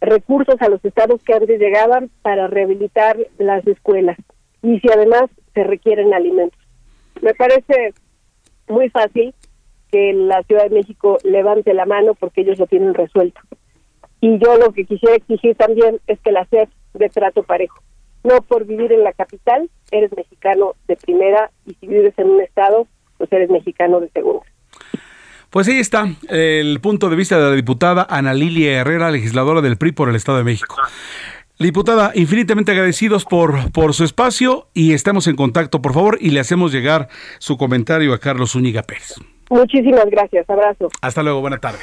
recursos 0.00 0.60
a 0.60 0.68
los 0.68 0.84
estados 0.84 1.20
que 1.24 1.34
antes 1.34 1.58
llegaban 1.58 2.10
para 2.22 2.46
rehabilitar 2.46 3.16
las 3.38 3.66
escuelas 3.66 4.16
y 4.62 4.78
si 4.78 4.88
además 4.92 5.24
se 5.52 5.64
requieren 5.64 6.14
alimentos. 6.14 6.60
Me 7.22 7.34
parece 7.34 7.92
muy 8.68 8.88
fácil 8.90 9.34
que 9.94 10.12
la 10.12 10.42
Ciudad 10.42 10.64
de 10.64 10.74
México 10.74 11.18
levante 11.22 11.72
la 11.72 11.86
mano 11.86 12.14
porque 12.14 12.40
ellos 12.40 12.58
lo 12.58 12.66
tienen 12.66 12.94
resuelto. 12.94 13.40
Y 14.20 14.38
yo 14.40 14.56
lo 14.56 14.72
que 14.72 14.86
quisiera 14.86 15.14
exigir 15.14 15.54
también 15.54 16.00
es 16.08 16.18
que 16.18 16.32
la 16.32 16.44
SEP 16.46 16.68
de 16.94 17.08
trato 17.10 17.44
parejo. 17.44 17.80
No 18.24 18.42
por 18.42 18.64
vivir 18.64 18.90
en 18.90 19.04
la 19.04 19.12
capital, 19.12 19.70
eres 19.92 20.10
mexicano 20.16 20.74
de 20.88 20.96
primera 20.96 21.52
y 21.64 21.74
si 21.74 21.86
vives 21.86 22.12
en 22.16 22.28
un 22.28 22.40
estado, 22.40 22.88
pues 23.18 23.30
eres 23.32 23.50
mexicano 23.50 24.00
de 24.00 24.08
segunda. 24.08 24.44
Pues 25.50 25.68
ahí 25.68 25.78
está 25.78 26.08
el 26.28 26.80
punto 26.80 27.08
de 27.08 27.14
vista 27.14 27.38
de 27.38 27.50
la 27.50 27.52
diputada 27.52 28.04
Ana 28.10 28.34
Lilia 28.34 28.80
Herrera, 28.80 29.12
legisladora 29.12 29.60
del 29.60 29.76
PRI 29.76 29.92
por 29.92 30.08
el 30.08 30.16
Estado 30.16 30.38
de 30.38 30.44
México. 30.44 30.74
Diputada, 31.60 32.10
infinitamente 32.16 32.72
agradecidos 32.72 33.24
por, 33.24 33.70
por 33.70 33.94
su 33.94 34.02
espacio 34.02 34.66
y 34.74 34.92
estamos 34.92 35.28
en 35.28 35.36
contacto, 35.36 35.80
por 35.80 35.94
favor, 35.94 36.18
y 36.20 36.30
le 36.30 36.40
hacemos 36.40 36.72
llegar 36.72 37.08
su 37.38 37.56
comentario 37.56 38.12
a 38.12 38.18
Carlos 38.18 38.50
Zúñiga 38.50 38.82
Pérez. 38.82 39.14
Muchísimas 39.50 40.06
gracias, 40.10 40.48
abrazo. 40.48 40.88
Hasta 41.00 41.22
luego, 41.22 41.40
buena 41.40 41.58
tarde. 41.58 41.78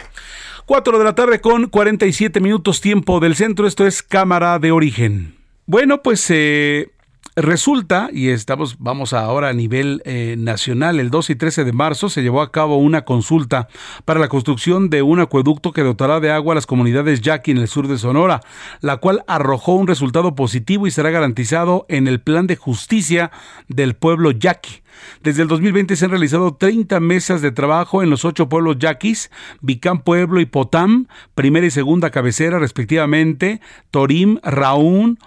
Cuatro 0.65 0.97
de 0.97 1.03
la 1.03 1.15
tarde 1.15 1.41
con 1.41 1.67
47 1.67 2.39
minutos 2.39 2.81
tiempo 2.81 3.19
del 3.19 3.35
centro, 3.35 3.67
esto 3.67 3.85
es 3.85 4.03
Cámara 4.03 4.59
de 4.59 4.71
Origen. 4.71 5.35
Bueno, 5.65 6.01
pues 6.01 6.25
eh, 6.29 6.89
Resulta, 7.37 8.09
y 8.11 8.27
estamos, 8.27 8.75
vamos 8.79 9.13
ahora 9.13 9.47
a 9.47 9.53
nivel 9.53 10.01
eh, 10.03 10.35
nacional, 10.37 10.99
el 10.99 11.09
12 11.09 11.31
y 11.31 11.35
13 11.37 11.63
de 11.63 11.71
marzo 11.71 12.09
se 12.09 12.23
llevó 12.23 12.41
a 12.41 12.51
cabo 12.51 12.75
una 12.75 13.05
consulta 13.05 13.69
para 14.03 14.19
la 14.19 14.27
construcción 14.27 14.89
de 14.89 15.01
un 15.01 15.21
acueducto 15.21 15.71
que 15.71 15.81
dotará 15.81 16.19
de 16.19 16.29
agua 16.29 16.53
a 16.53 16.55
las 16.55 16.65
comunidades 16.65 17.21
yaqui 17.21 17.51
en 17.51 17.59
el 17.59 17.69
sur 17.69 17.87
de 17.87 17.97
Sonora, 17.97 18.41
la 18.81 18.97
cual 18.97 19.23
arrojó 19.27 19.75
un 19.75 19.87
resultado 19.87 20.35
positivo 20.35 20.87
y 20.87 20.91
será 20.91 21.09
garantizado 21.09 21.85
en 21.87 22.09
el 22.09 22.19
plan 22.19 22.47
de 22.47 22.57
justicia 22.57 23.31
del 23.69 23.95
pueblo 23.95 24.31
yaqui. 24.31 24.81
Desde 25.23 25.43
el 25.43 25.47
2020 25.47 25.95
se 25.95 26.05
han 26.05 26.11
realizado 26.11 26.55
30 26.55 26.99
mesas 26.99 27.41
de 27.41 27.51
trabajo 27.51 28.03
en 28.03 28.09
los 28.09 28.25
ocho 28.25 28.49
pueblos 28.49 28.77
yaquis, 28.77 29.31
Vicán 29.61 30.01
Pueblo 30.01 30.41
y 30.41 30.45
Potam, 30.45 31.07
primera 31.33 31.65
y 31.65 31.71
segunda 31.71 32.09
cabecera 32.09 32.59
respectivamente, 32.59 33.61
Torim, 33.89 34.39
Raún, 34.43 35.17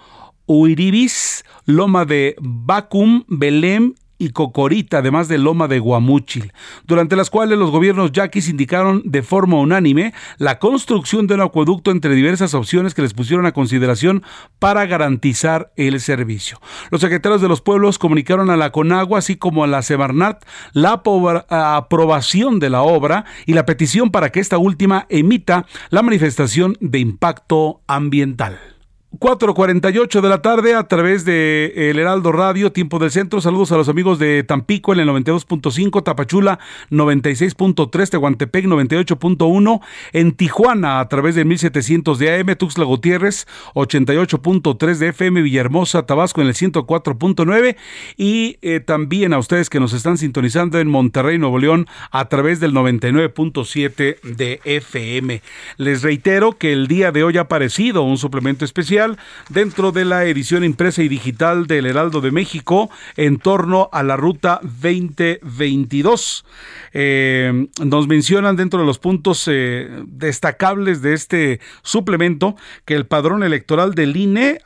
Uiribis, 0.47 1.45
Loma 1.65 2.05
de 2.05 2.35
Bacum, 2.39 3.23
Belém 3.27 3.93
y 4.17 4.29
Cocorita, 4.29 4.99
además 4.99 5.27
de 5.27 5.37
Loma 5.37 5.67
de 5.67 5.79
Guamúchil, 5.79 6.53
durante 6.85 7.15
las 7.15 7.29
cuales 7.29 7.57
los 7.57 7.71
gobiernos 7.71 8.11
yaquis 8.11 8.47
indicaron 8.47 9.01
de 9.05 9.23
forma 9.23 9.59
unánime 9.59 10.13
la 10.37 10.59
construcción 10.59 11.27
de 11.27 11.35
un 11.35 11.41
acueducto 11.41 11.91
entre 11.91 12.15
diversas 12.15 12.53
opciones 12.53 12.93
que 12.93 13.01
les 13.01 13.13
pusieron 13.13 13.45
a 13.45 13.51
consideración 13.51 14.23
para 14.59 14.85
garantizar 14.85 15.73
el 15.75 15.99
servicio. 15.99 16.61
Los 16.91 17.01
secretarios 17.01 17.41
de 17.41 17.49
los 17.49 17.61
pueblos 17.61 17.99
comunicaron 17.99 18.49
a 18.49 18.57
la 18.57 18.71
Conagua, 18.71 19.19
así 19.19 19.35
como 19.35 19.63
a 19.63 19.67
la 19.67 19.81
Semarnat, 19.81 20.45
la 20.71 21.01
aprobación 21.49 22.59
de 22.59 22.69
la 22.69 22.83
obra 22.83 23.25
y 23.45 23.53
la 23.53 23.65
petición 23.65 24.11
para 24.11 24.31
que 24.31 24.39
esta 24.39 24.57
última 24.57 25.07
emita 25.09 25.65
la 25.89 26.01
manifestación 26.01 26.77
de 26.79 26.99
impacto 26.99 27.81
ambiental. 27.87 28.74
4.48 29.19 30.19
de 30.19 30.29
la 30.29 30.41
tarde 30.41 30.75
a 30.75 30.83
través 30.83 31.23
de 31.23 31.73
El 31.75 31.99
Heraldo 31.99 32.31
Radio, 32.31 32.71
tiempo 32.71 32.99
del 32.99 33.11
centro. 33.11 33.39
Saludos 33.39 33.71
a 33.71 33.77
los 33.77 33.87
amigos 33.87 34.19
de 34.19 34.43
Tampico 34.43 34.93
en 34.93 34.99
el 34.99 35.07
92.5, 35.07 36.03
Tapachula 36.03 36.59
96.3, 36.91 38.09
Tehuantepec 38.09 38.65
98.1, 38.65 39.81
en 40.11 40.31
Tijuana 40.33 40.99
a 40.99 41.07
través 41.07 41.35
de 41.35 41.45
1700 41.45 42.19
de 42.19 42.39
AM, 42.39 42.55
Tuxtla 42.55 42.83
Gutiérrez 42.83 43.47
88.3 43.73 44.97
de 44.97 45.07
FM, 45.09 45.41
Villahermosa, 45.43 46.05
Tabasco 46.05 46.41
en 46.41 46.47
el 46.47 46.53
104.9 46.53 47.77
y 48.17 48.57
eh, 48.61 48.79
también 48.81 49.33
a 49.33 49.37
ustedes 49.37 49.69
que 49.69 49.79
nos 49.79 49.93
están 49.93 50.17
sintonizando 50.17 50.79
en 50.79 50.89
Monterrey, 50.89 51.37
Nuevo 51.37 51.59
León 51.59 51.87
a 52.11 52.25
través 52.27 52.59
del 52.59 52.73
99.7 52.73 54.21
de 54.21 54.59
FM. 54.65 55.41
Les 55.77 56.01
reitero 56.01 56.57
que 56.57 56.73
el 56.73 56.87
día 56.87 57.11
de 57.11 57.23
hoy 57.23 57.37
ha 57.37 57.41
aparecido 57.41 58.03
un 58.03 58.17
suplemento 58.17 58.65
especial 58.65 59.04
dentro 59.49 59.91
de 59.91 60.05
la 60.05 60.25
edición 60.25 60.63
impresa 60.63 61.03
y 61.03 61.07
digital 61.07 61.67
del 61.67 61.85
Heraldo 61.85 62.21
de 62.21 62.31
México 62.31 62.89
en 63.15 63.37
torno 63.37 63.89
a 63.91 64.03
la 64.03 64.15
ruta 64.15 64.59
2022. 64.63 66.45
Eh, 66.93 67.67
nos 67.83 68.07
mencionan 68.07 68.55
dentro 68.55 68.79
de 68.79 68.85
los 68.85 68.99
puntos 68.99 69.47
eh, 69.47 69.89
destacables 70.07 71.01
de 71.01 71.13
este 71.13 71.59
suplemento 71.83 72.55
que 72.85 72.95
el 72.95 73.05
padrón 73.05 73.43
electoral 73.43 73.95
del 73.95 74.15
INE 74.15 74.59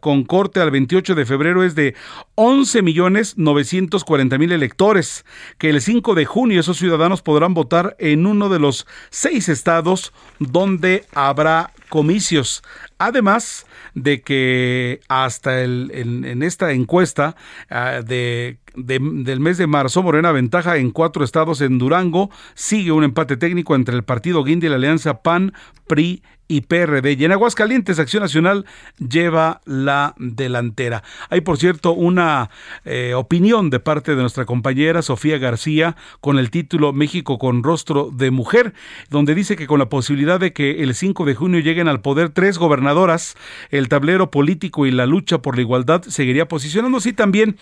con 0.00 0.24
corte 0.24 0.60
al 0.60 0.70
28 0.70 1.14
de 1.14 1.26
febrero 1.26 1.64
es 1.64 1.74
de 1.74 1.94
11 2.34 2.82
millones 2.82 3.36
940 3.36 4.38
mil 4.38 4.52
electores, 4.52 5.24
que 5.58 5.70
el 5.70 5.80
5 5.80 6.14
de 6.14 6.24
junio 6.24 6.60
esos 6.60 6.78
ciudadanos 6.78 7.22
podrán 7.22 7.54
votar 7.54 7.96
en 7.98 8.26
uno 8.26 8.48
de 8.48 8.58
los 8.58 8.86
seis 9.10 9.48
estados 9.48 10.12
donde 10.38 11.04
habrá 11.14 11.72
comicios. 11.88 12.62
Además 12.98 13.66
de 13.94 14.22
que 14.22 15.00
hasta 15.08 15.60
el, 15.60 15.90
en, 15.94 16.42
esta 16.42 16.72
encuesta 16.72 17.36
ah, 17.70 18.00
de, 18.04 18.58
del 18.74 19.40
mes 19.40 19.58
de 19.58 19.66
marzo, 19.66 20.02
Morena 20.02 20.32
ventaja 20.32 20.76
en 20.76 20.90
cuatro 20.90 21.24
estados 21.24 21.60
en 21.60 21.78
Durango, 21.78 22.30
sigue 22.54 22.92
un 22.92 23.04
empate 23.04 23.36
técnico 23.36 23.74
entre 23.74 23.94
el 23.94 24.02
partido 24.02 24.44
Guindy 24.44 24.66
y 24.66 24.70
la 24.70 24.76
alianza 24.76 25.22
PAN, 25.22 25.52
PRI 25.86 26.22
y 26.52 26.60
PRD. 26.62 27.12
Y 27.12 27.24
en 27.24 27.32
Aguascalientes, 27.32 27.98
Acción 27.98 28.22
Nacional 28.22 28.66
lleva 28.98 29.62
la 29.64 30.14
delantera. 30.18 31.02
Hay, 31.30 31.40
por 31.40 31.56
cierto, 31.56 31.92
una 31.92 32.50
eh, 32.84 33.14
opinión 33.14 33.70
de 33.70 33.80
parte 33.80 34.14
de 34.14 34.20
nuestra 34.20 34.44
compañera 34.44 35.00
Sofía 35.00 35.38
García 35.38 35.96
con 36.20 36.38
el 36.38 36.50
título 36.50 36.92
México 36.92 37.38
con 37.38 37.62
rostro 37.62 38.10
de 38.12 38.30
mujer, 38.30 38.74
donde 39.08 39.34
dice 39.34 39.56
que 39.56 39.66
con 39.66 39.78
la 39.78 39.88
posibilidad 39.88 40.38
de 40.38 40.52
que 40.52 40.82
el 40.82 40.94
5 40.94 41.24
de 41.24 41.34
junio 41.34 41.60
lleguen 41.60 41.88
al 41.88 42.02
poder 42.02 42.28
tres 42.28 42.58
gobernadoras, 42.58 43.34
el 43.70 43.88
tablero 43.88 44.30
político 44.30 44.84
y 44.84 44.90
la 44.90 45.06
lucha 45.06 45.38
por 45.38 45.56
la 45.56 45.62
igualdad 45.62 46.02
seguiría 46.02 46.48
posicionándose 46.48 47.10
y 47.10 47.14
también 47.14 47.56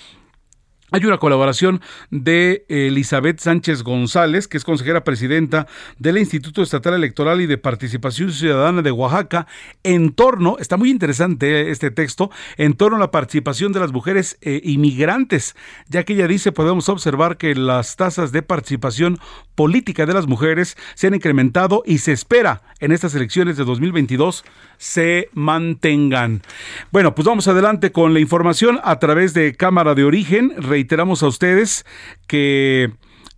hay 0.93 1.05
una 1.05 1.18
colaboración 1.18 1.80
de 2.11 2.64
Elizabeth 2.68 3.38
Sánchez 3.38 3.82
González, 3.82 4.49
que 4.49 4.57
es 4.57 4.64
consejera 4.64 5.05
presidenta 5.05 5.66
del 5.99 6.18
Instituto 6.18 6.62
Estatal 6.62 6.95
Electoral 6.95 7.41
y 7.41 7.47
de 7.47 7.59
Participación 7.59 8.32
Ciudadana 8.32 8.82
de 8.82 8.91
Oaxaca, 8.91 9.47
en 9.82 10.12
torno, 10.12 10.57
está 10.59 10.76
muy 10.76 10.91
interesante 10.91 11.70
este 11.70 11.91
texto, 11.91 12.30
en 12.57 12.74
torno 12.74 12.97
a 12.97 13.01
la 13.01 13.11
participación 13.11 13.72
de 13.72 13.80
las 13.80 13.93
mujeres 13.93 14.38
eh, 14.41 14.61
inmigrantes, 14.64 15.57
ya 15.88 16.05
que 16.05 16.14
ella 16.14 16.26
dice, 16.26 16.53
podemos 16.53 16.88
observar 16.88 17.36
que 17.36 17.55
las 17.55 17.97
tasas 17.97 18.32
de 18.32 18.43
participación 18.43 19.18
política 19.55 20.07
de 20.07 20.14
las 20.14 20.26
mujeres 20.26 20.76
se 20.95 21.07
han 21.07 21.14
incrementado 21.14 21.82
y 21.86 21.99
se 21.99 22.12
espera 22.12 22.62
en 22.80 22.93
estas 22.93 23.14
elecciones 23.14 23.57
de 23.57 23.64
2022 23.64 24.45
se 24.78 25.28
mantengan. 25.34 26.41
Bueno, 26.91 27.14
pues 27.14 27.26
vamos 27.26 27.47
adelante 27.49 27.93
con 27.93 28.14
la 28.14 28.20
información 28.20 28.80
a 28.82 28.99
través 28.99 29.34
de 29.34 29.55
Cámara 29.55 29.95
de 29.95 30.05
Origen 30.05 30.55
reiteramos 30.81 31.22
a 31.22 31.26
ustedes 31.26 31.85
que 32.26 32.91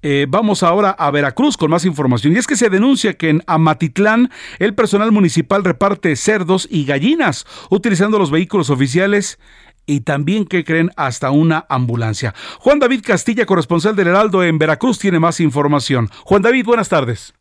eh, 0.03 0.27
vamos 0.29 0.63
ahora 0.63 0.91
a 0.91 1.11
Veracruz 1.11 1.57
con 1.57 1.71
más 1.71 1.85
información. 1.85 2.35
Y 2.35 2.39
es 2.39 2.47
que 2.47 2.55
se 2.55 2.71
denuncia 2.71 3.15
que 3.15 3.31
en 3.31 3.43
Amatitlán 3.49 4.31
el 4.61 4.75
personal 4.75 5.11
municipal 5.11 5.65
reparte 5.65 6.15
cerdos 6.15 6.69
y 6.71 6.85
gallinas 6.85 7.45
utilizando 7.69 8.19
los 8.19 8.31
vehículos 8.31 8.71
oficiales 8.71 9.41
y 9.87 10.03
también 10.03 10.47
que 10.47 10.63
creen 10.63 10.91
hasta 10.97 11.33
una 11.33 11.67
ambulancia. 11.69 12.33
Juan 12.61 12.79
David 12.79 13.03
Castilla, 13.05 13.45
corresponsal 13.45 13.97
del 13.97 14.07
Heraldo 14.07 14.45
en 14.45 14.57
Veracruz, 14.59 15.01
tiene 15.01 15.19
más 15.19 15.41
información. 15.41 16.09
Juan 16.25 16.43
David, 16.43 16.65
buenas 16.65 16.89
tardes. 16.89 17.35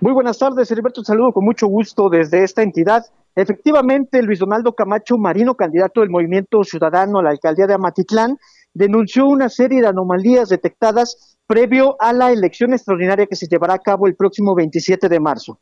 Muy 0.00 0.12
buenas 0.12 0.38
tardes, 0.38 0.70
Heriberto. 0.70 1.02
Saludo 1.02 1.32
con 1.32 1.46
mucho 1.46 1.66
gusto 1.66 2.10
desde 2.10 2.44
esta 2.44 2.62
entidad. 2.62 3.04
Efectivamente, 3.34 4.22
Luis 4.22 4.38
Donaldo 4.38 4.74
Camacho 4.74 5.16
Marino, 5.16 5.54
candidato 5.54 6.00
del 6.00 6.10
Movimiento 6.10 6.62
Ciudadano 6.62 7.20
a 7.20 7.22
la 7.22 7.30
alcaldía 7.30 7.66
de 7.66 7.74
Amatitlán, 7.74 8.36
denunció 8.76 9.26
una 9.26 9.48
serie 9.48 9.80
de 9.80 9.88
anomalías 9.88 10.50
detectadas 10.50 11.38
previo 11.46 11.96
a 11.98 12.12
la 12.12 12.30
elección 12.30 12.74
extraordinaria 12.74 13.26
que 13.26 13.36
se 13.36 13.46
llevará 13.46 13.74
a 13.74 13.78
cabo 13.78 14.06
el 14.06 14.16
próximo 14.16 14.54
27 14.54 15.08
de 15.08 15.18
marzo. 15.18 15.60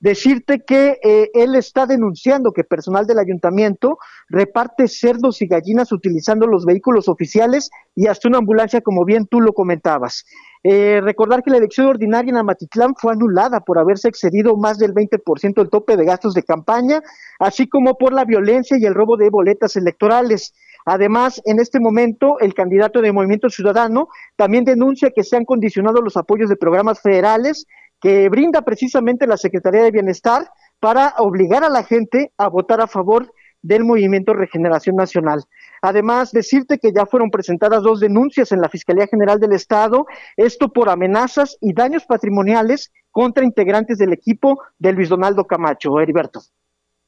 Decirte 0.00 0.62
que 0.66 0.98
eh, 1.02 1.30
él 1.32 1.54
está 1.54 1.86
denunciando 1.86 2.52
que 2.52 2.64
personal 2.64 3.06
del 3.06 3.18
ayuntamiento 3.18 3.98
reparte 4.28 4.88
cerdos 4.88 5.40
y 5.40 5.46
gallinas 5.46 5.90
utilizando 5.90 6.46
los 6.46 6.66
vehículos 6.66 7.08
oficiales 7.08 7.70
y 7.94 8.08
hasta 8.08 8.28
una 8.28 8.38
ambulancia, 8.38 8.82
como 8.82 9.04
bien 9.04 9.26
tú 9.26 9.40
lo 9.40 9.52
comentabas. 9.52 10.26
Eh, 10.64 11.00
recordar 11.00 11.42
que 11.42 11.50
la 11.50 11.58
elección 11.58 11.86
ordinaria 11.86 12.30
en 12.30 12.36
Amatitlán 12.36 12.94
fue 12.96 13.12
anulada 13.12 13.60
por 13.60 13.78
haberse 13.78 14.08
excedido 14.08 14.56
más 14.56 14.78
del 14.78 14.92
20% 14.92 15.54
del 15.54 15.70
tope 15.70 15.96
de 15.96 16.04
gastos 16.04 16.34
de 16.34 16.42
campaña, 16.42 17.00
así 17.38 17.68
como 17.68 17.96
por 17.96 18.12
la 18.12 18.24
violencia 18.24 18.76
y 18.78 18.84
el 18.84 18.94
robo 18.94 19.16
de 19.16 19.30
boletas 19.30 19.76
electorales. 19.76 20.52
Además, 20.86 21.42
en 21.44 21.58
este 21.58 21.80
momento, 21.80 22.38
el 22.38 22.54
candidato 22.54 23.00
de 23.00 23.12
Movimiento 23.12 23.50
Ciudadano 23.50 24.06
también 24.36 24.64
denuncia 24.64 25.10
que 25.14 25.24
se 25.24 25.36
han 25.36 25.44
condicionado 25.44 26.00
los 26.00 26.16
apoyos 26.16 26.48
de 26.48 26.56
programas 26.56 27.00
federales 27.00 27.66
que 28.00 28.28
brinda 28.28 28.62
precisamente 28.62 29.26
la 29.26 29.36
Secretaría 29.36 29.82
de 29.82 29.90
Bienestar 29.90 30.48
para 30.78 31.14
obligar 31.18 31.64
a 31.64 31.68
la 31.68 31.82
gente 31.82 32.32
a 32.38 32.48
votar 32.48 32.80
a 32.80 32.86
favor 32.86 33.32
del 33.62 33.84
Movimiento 33.84 34.32
Regeneración 34.32 34.94
Nacional. 34.94 35.42
Además, 35.82 36.30
decirte 36.30 36.78
que 36.78 36.92
ya 36.92 37.04
fueron 37.04 37.30
presentadas 37.30 37.82
dos 37.82 37.98
denuncias 37.98 38.52
en 38.52 38.60
la 38.60 38.68
Fiscalía 38.68 39.08
General 39.08 39.40
del 39.40 39.54
Estado, 39.54 40.06
esto 40.36 40.68
por 40.68 40.88
amenazas 40.88 41.56
y 41.60 41.74
daños 41.74 42.04
patrimoniales 42.06 42.92
contra 43.10 43.44
integrantes 43.44 43.98
del 43.98 44.12
equipo 44.12 44.62
de 44.78 44.92
Luis 44.92 45.08
Donaldo 45.08 45.46
Camacho. 45.46 45.98
Heriberto. 45.98 46.42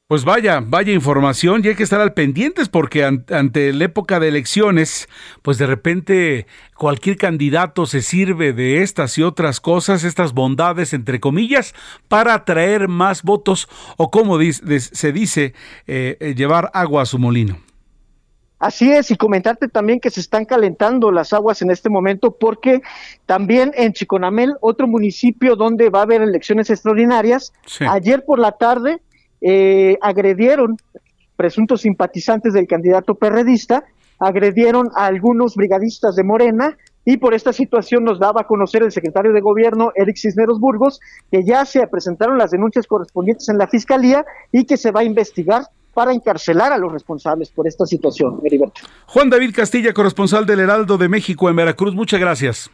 Pues 0.09 0.25
vaya, 0.25 0.63
vaya 0.65 0.91
información 0.91 1.61
y 1.63 1.67
hay 1.67 1.75
que 1.75 1.83
estar 1.83 2.01
al 2.01 2.13
pendientes 2.13 2.67
porque 2.67 3.03
ante 3.03 3.71
la 3.73 3.85
época 3.85 4.19
de 4.19 4.29
elecciones, 4.29 5.07
pues 5.43 5.59
de 5.59 5.67
repente 5.67 6.47
cualquier 6.75 7.15
candidato 7.15 7.85
se 7.85 8.01
sirve 8.01 8.51
de 8.51 8.81
estas 8.81 9.19
y 9.19 9.21
otras 9.21 9.59
cosas, 9.59 10.03
estas 10.03 10.33
bondades 10.33 10.93
entre 10.93 11.19
comillas, 11.19 11.75
para 12.07 12.33
atraer 12.33 12.87
más 12.87 13.21
votos 13.21 13.69
o 13.97 14.09
como 14.09 14.39
se 14.39 15.11
dice, 15.11 15.53
eh, 15.85 16.17
eh, 16.19 16.33
llevar 16.35 16.71
agua 16.73 17.03
a 17.03 17.05
su 17.05 17.19
molino. 17.19 17.59
Así 18.57 18.91
es, 18.91 19.11
y 19.11 19.15
comentarte 19.15 19.67
también 19.67 19.99
que 19.99 20.09
se 20.09 20.21
están 20.21 20.45
calentando 20.45 21.11
las 21.11 21.33
aguas 21.33 21.61
en 21.61 21.69
este 21.69 21.87
momento 21.87 22.35
porque 22.35 22.81
también 23.27 23.73
en 23.75 23.93
Chiconamel, 23.93 24.55
otro 24.61 24.87
municipio 24.87 25.55
donde 25.55 25.91
va 25.91 25.99
a 25.99 26.03
haber 26.03 26.23
elecciones 26.23 26.71
extraordinarias, 26.71 27.53
ayer 27.87 28.25
por 28.25 28.39
la 28.39 28.53
tarde 28.53 29.01
eh, 29.41 29.97
agredieron 30.01 30.77
presuntos 31.35 31.81
simpatizantes 31.81 32.53
del 32.53 32.67
candidato 32.67 33.15
perredista, 33.15 33.85
agredieron 34.19 34.89
a 34.95 35.05
algunos 35.05 35.55
brigadistas 35.55 36.15
de 36.15 36.23
Morena 36.23 36.77
y 37.05 37.17
por 37.17 37.33
esta 37.33 37.53
situación 37.53 38.03
nos 38.03 38.19
daba 38.19 38.41
a 38.41 38.43
conocer 38.43 38.83
el 38.83 38.91
secretario 38.91 39.31
de 39.31 39.41
gobierno, 39.41 39.91
Eric 39.95 40.17
Cisneros 40.17 40.59
Burgos, 40.59 40.99
que 41.31 41.43
ya 41.45 41.65
se 41.65 41.87
presentaron 41.87 42.37
las 42.37 42.51
denuncias 42.51 42.85
correspondientes 42.87 43.47
en 43.49 43.57
la 43.57 43.67
fiscalía 43.67 44.25
y 44.51 44.65
que 44.65 44.77
se 44.77 44.91
va 44.91 44.99
a 44.99 45.03
investigar 45.05 45.63
para 45.93 46.13
encarcelar 46.13 46.71
a 46.71 46.77
los 46.77 46.91
responsables 46.91 47.49
por 47.49 47.67
esta 47.67 47.85
situación. 47.85 48.39
Juan 49.07 49.29
David 49.29 49.55
Castilla, 49.55 49.93
corresponsal 49.93 50.45
del 50.45 50.59
Heraldo 50.59 50.97
de 50.97 51.09
México 51.09 51.49
en 51.49 51.55
Veracruz, 51.55 51.95
muchas 51.95 52.19
gracias. 52.19 52.69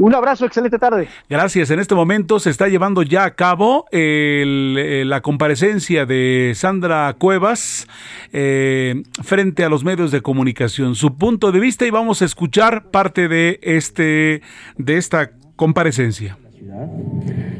Un 0.00 0.14
abrazo, 0.14 0.46
excelente 0.46 0.78
tarde. 0.78 1.08
Gracias. 1.28 1.70
En 1.70 1.78
este 1.78 1.94
momento 1.94 2.40
se 2.40 2.48
está 2.48 2.68
llevando 2.68 3.02
ya 3.02 3.24
a 3.24 3.34
cabo 3.34 3.84
eh, 3.92 5.02
la 5.04 5.20
comparecencia 5.20 6.06
de 6.06 6.52
Sandra 6.54 7.14
Cuevas 7.18 7.86
eh, 8.32 9.02
frente 9.22 9.62
a 9.62 9.68
los 9.68 9.84
medios 9.84 10.10
de 10.10 10.22
comunicación. 10.22 10.94
Su 10.94 11.16
punto 11.18 11.52
de 11.52 11.60
vista 11.60 11.84
y 11.84 11.90
vamos 11.90 12.22
a 12.22 12.24
escuchar 12.24 12.90
parte 12.90 13.28
de 13.28 13.60
este 13.62 14.40
de 14.78 14.96
esta 14.96 15.32
comparecencia. 15.56 16.38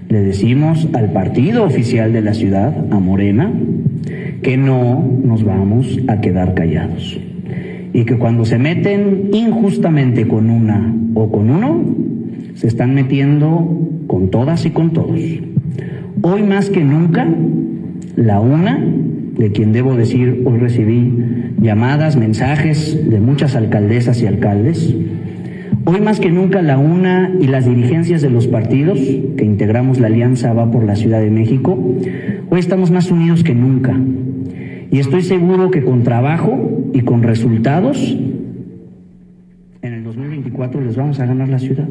Le 0.09 0.21
decimos 0.21 0.89
al 0.95 1.13
partido 1.13 1.65
oficial 1.65 2.15
de 2.15 2.23
la 2.23 2.33
ciudad, 2.33 2.75
a 2.91 2.99
Morena, 2.99 3.53
que 4.43 4.57
no 4.57 5.07
nos 5.23 5.45
vamos 5.45 5.87
a 6.09 6.23
quedar 6.23 6.55
callados 6.55 7.19
y 7.93 8.05
que 8.05 8.17
cuando 8.17 8.45
se 8.45 8.59
meten 8.59 9.31
injustamente 9.33 10.27
con 10.27 10.49
una 10.49 10.95
o 11.15 11.31
con 11.31 11.51
uno, 11.51 11.85
se 12.61 12.67
están 12.67 12.95
metiendo 12.95 13.89
con 14.07 14.29
todas 14.29 14.67
y 14.67 14.71
con 14.71 14.93
todos. 14.93 15.19
Hoy 16.21 16.43
más 16.43 16.69
que 16.69 16.85
nunca, 16.85 17.27
la 18.17 18.41
una, 18.41 18.79
de 19.39 19.51
quien 19.51 19.73
debo 19.73 19.97
decir, 19.97 20.43
hoy 20.45 20.59
recibí 20.59 21.11
llamadas, 21.59 22.17
mensajes 22.17 23.09
de 23.09 23.19
muchas 23.19 23.57
alcaldesas 23.57 24.21
y 24.21 24.27
alcaldes, 24.27 24.95
Hoy 25.87 26.03
más 26.03 26.21
que 26.21 26.31
nunca 26.31 26.61
la 26.61 26.77
UNA 26.77 27.37
y 27.41 27.47
las 27.47 27.65
dirigencias 27.65 28.21
de 28.21 28.29
los 28.29 28.47
partidos 28.47 28.99
que 28.99 29.47
integramos 29.47 29.99
la 29.99 30.09
alianza 30.09 30.53
Va 30.53 30.71
por 30.71 30.85
la 30.85 30.95
Ciudad 30.95 31.21
de 31.21 31.31
México, 31.31 31.97
hoy 32.51 32.61
estamos 32.61 32.91
más 32.91 33.11
unidos 33.11 33.43
que 33.43 33.55
nunca. 33.55 33.99
Y 34.91 34.99
estoy 34.99 35.23
seguro 35.23 35.71
que 35.71 35.83
con 35.83 36.03
trabajo 36.03 36.91
y 36.93 37.01
con 37.01 37.23
resultados 37.23 38.15
en 39.83 39.95
el 39.95 40.05
2024 40.05 40.83
les 40.83 40.97
vamos 40.97 41.19
a 41.19 41.27
ganar 41.27 41.49
la 41.49 41.59
ciudad. 41.59 41.89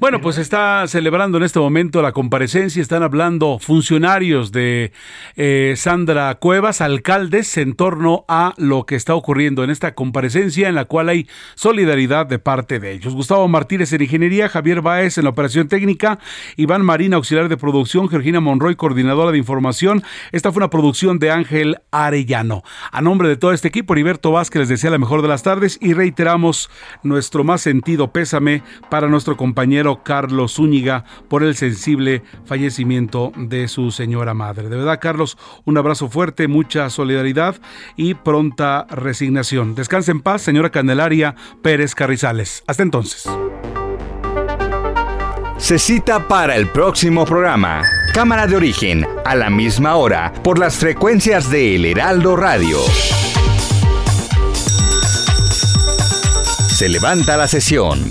Bueno, 0.00 0.22
pues 0.22 0.38
está 0.38 0.86
celebrando 0.88 1.36
en 1.36 1.44
este 1.44 1.58
momento 1.58 2.00
la 2.00 2.12
comparecencia, 2.12 2.80
están 2.80 3.02
hablando 3.02 3.58
funcionarios 3.58 4.50
de 4.50 4.92
eh, 5.36 5.74
Sandra 5.76 6.34
Cuevas, 6.36 6.80
alcaldes, 6.80 7.58
en 7.58 7.74
torno 7.74 8.24
a 8.26 8.54
lo 8.56 8.86
que 8.86 8.94
está 8.94 9.14
ocurriendo 9.14 9.62
en 9.62 9.68
esta 9.68 9.94
comparecencia 9.94 10.70
en 10.70 10.74
la 10.74 10.86
cual 10.86 11.10
hay 11.10 11.28
solidaridad 11.54 12.24
de 12.24 12.38
parte 12.38 12.80
de 12.80 12.92
ellos. 12.92 13.12
Gustavo 13.12 13.46
Martínez 13.46 13.92
en 13.92 14.00
Ingeniería, 14.00 14.48
Javier 14.48 14.80
Baez 14.80 15.18
en 15.18 15.24
la 15.24 15.30
Operación 15.30 15.68
Técnica, 15.68 16.18
Iván 16.56 16.82
Marina, 16.82 17.16
auxiliar 17.16 17.50
de 17.50 17.58
producción, 17.58 18.08
Georgina 18.08 18.40
Monroy, 18.40 18.76
coordinadora 18.76 19.32
de 19.32 19.38
información. 19.38 20.02
Esta 20.32 20.50
fue 20.50 20.60
una 20.60 20.70
producción 20.70 21.18
de 21.18 21.30
Ángel 21.30 21.76
Arellano. 21.90 22.62
A 22.90 23.02
nombre 23.02 23.28
de 23.28 23.36
todo 23.36 23.52
este 23.52 23.68
equipo, 23.68 23.92
Heriberto 23.92 24.32
Vázquez 24.32 24.60
les 24.60 24.68
desea 24.70 24.90
la 24.92 24.96
mejor 24.96 25.20
de 25.20 25.28
las 25.28 25.42
tardes 25.42 25.76
y 25.78 25.92
reiteramos 25.92 26.70
nuestro 27.02 27.44
más 27.44 27.60
sentido 27.60 28.12
pésame 28.12 28.62
para 28.88 29.06
nuestro 29.06 29.36
compañero 29.36 29.89
Carlos 29.98 30.54
Zúñiga 30.54 31.04
por 31.28 31.42
el 31.42 31.54
sensible 31.54 32.22
fallecimiento 32.44 33.32
de 33.36 33.68
su 33.68 33.90
señora 33.90 34.34
madre. 34.34 34.68
De 34.68 34.76
verdad, 34.76 34.98
Carlos, 35.00 35.36
un 35.64 35.76
abrazo 35.78 36.08
fuerte, 36.08 36.48
mucha 36.48 36.90
solidaridad 36.90 37.56
y 37.96 38.14
pronta 38.14 38.86
resignación. 38.90 39.74
Descanse 39.74 40.10
en 40.10 40.20
paz, 40.20 40.42
señora 40.42 40.70
Candelaria 40.70 41.34
Pérez 41.62 41.94
Carrizales. 41.94 42.64
Hasta 42.66 42.82
entonces. 42.82 43.28
Se 45.58 45.78
cita 45.78 46.26
para 46.26 46.56
el 46.56 46.68
próximo 46.68 47.26
programa. 47.26 47.82
Cámara 48.14 48.46
de 48.46 48.56
origen, 48.56 49.06
a 49.24 49.34
la 49.34 49.50
misma 49.50 49.94
hora, 49.96 50.32
por 50.42 50.58
las 50.58 50.76
frecuencias 50.76 51.50
de 51.50 51.76
El 51.76 51.84
Heraldo 51.84 52.34
Radio. 52.34 52.78
Se 56.68 56.88
levanta 56.88 57.36
la 57.36 57.46
sesión. 57.46 58.10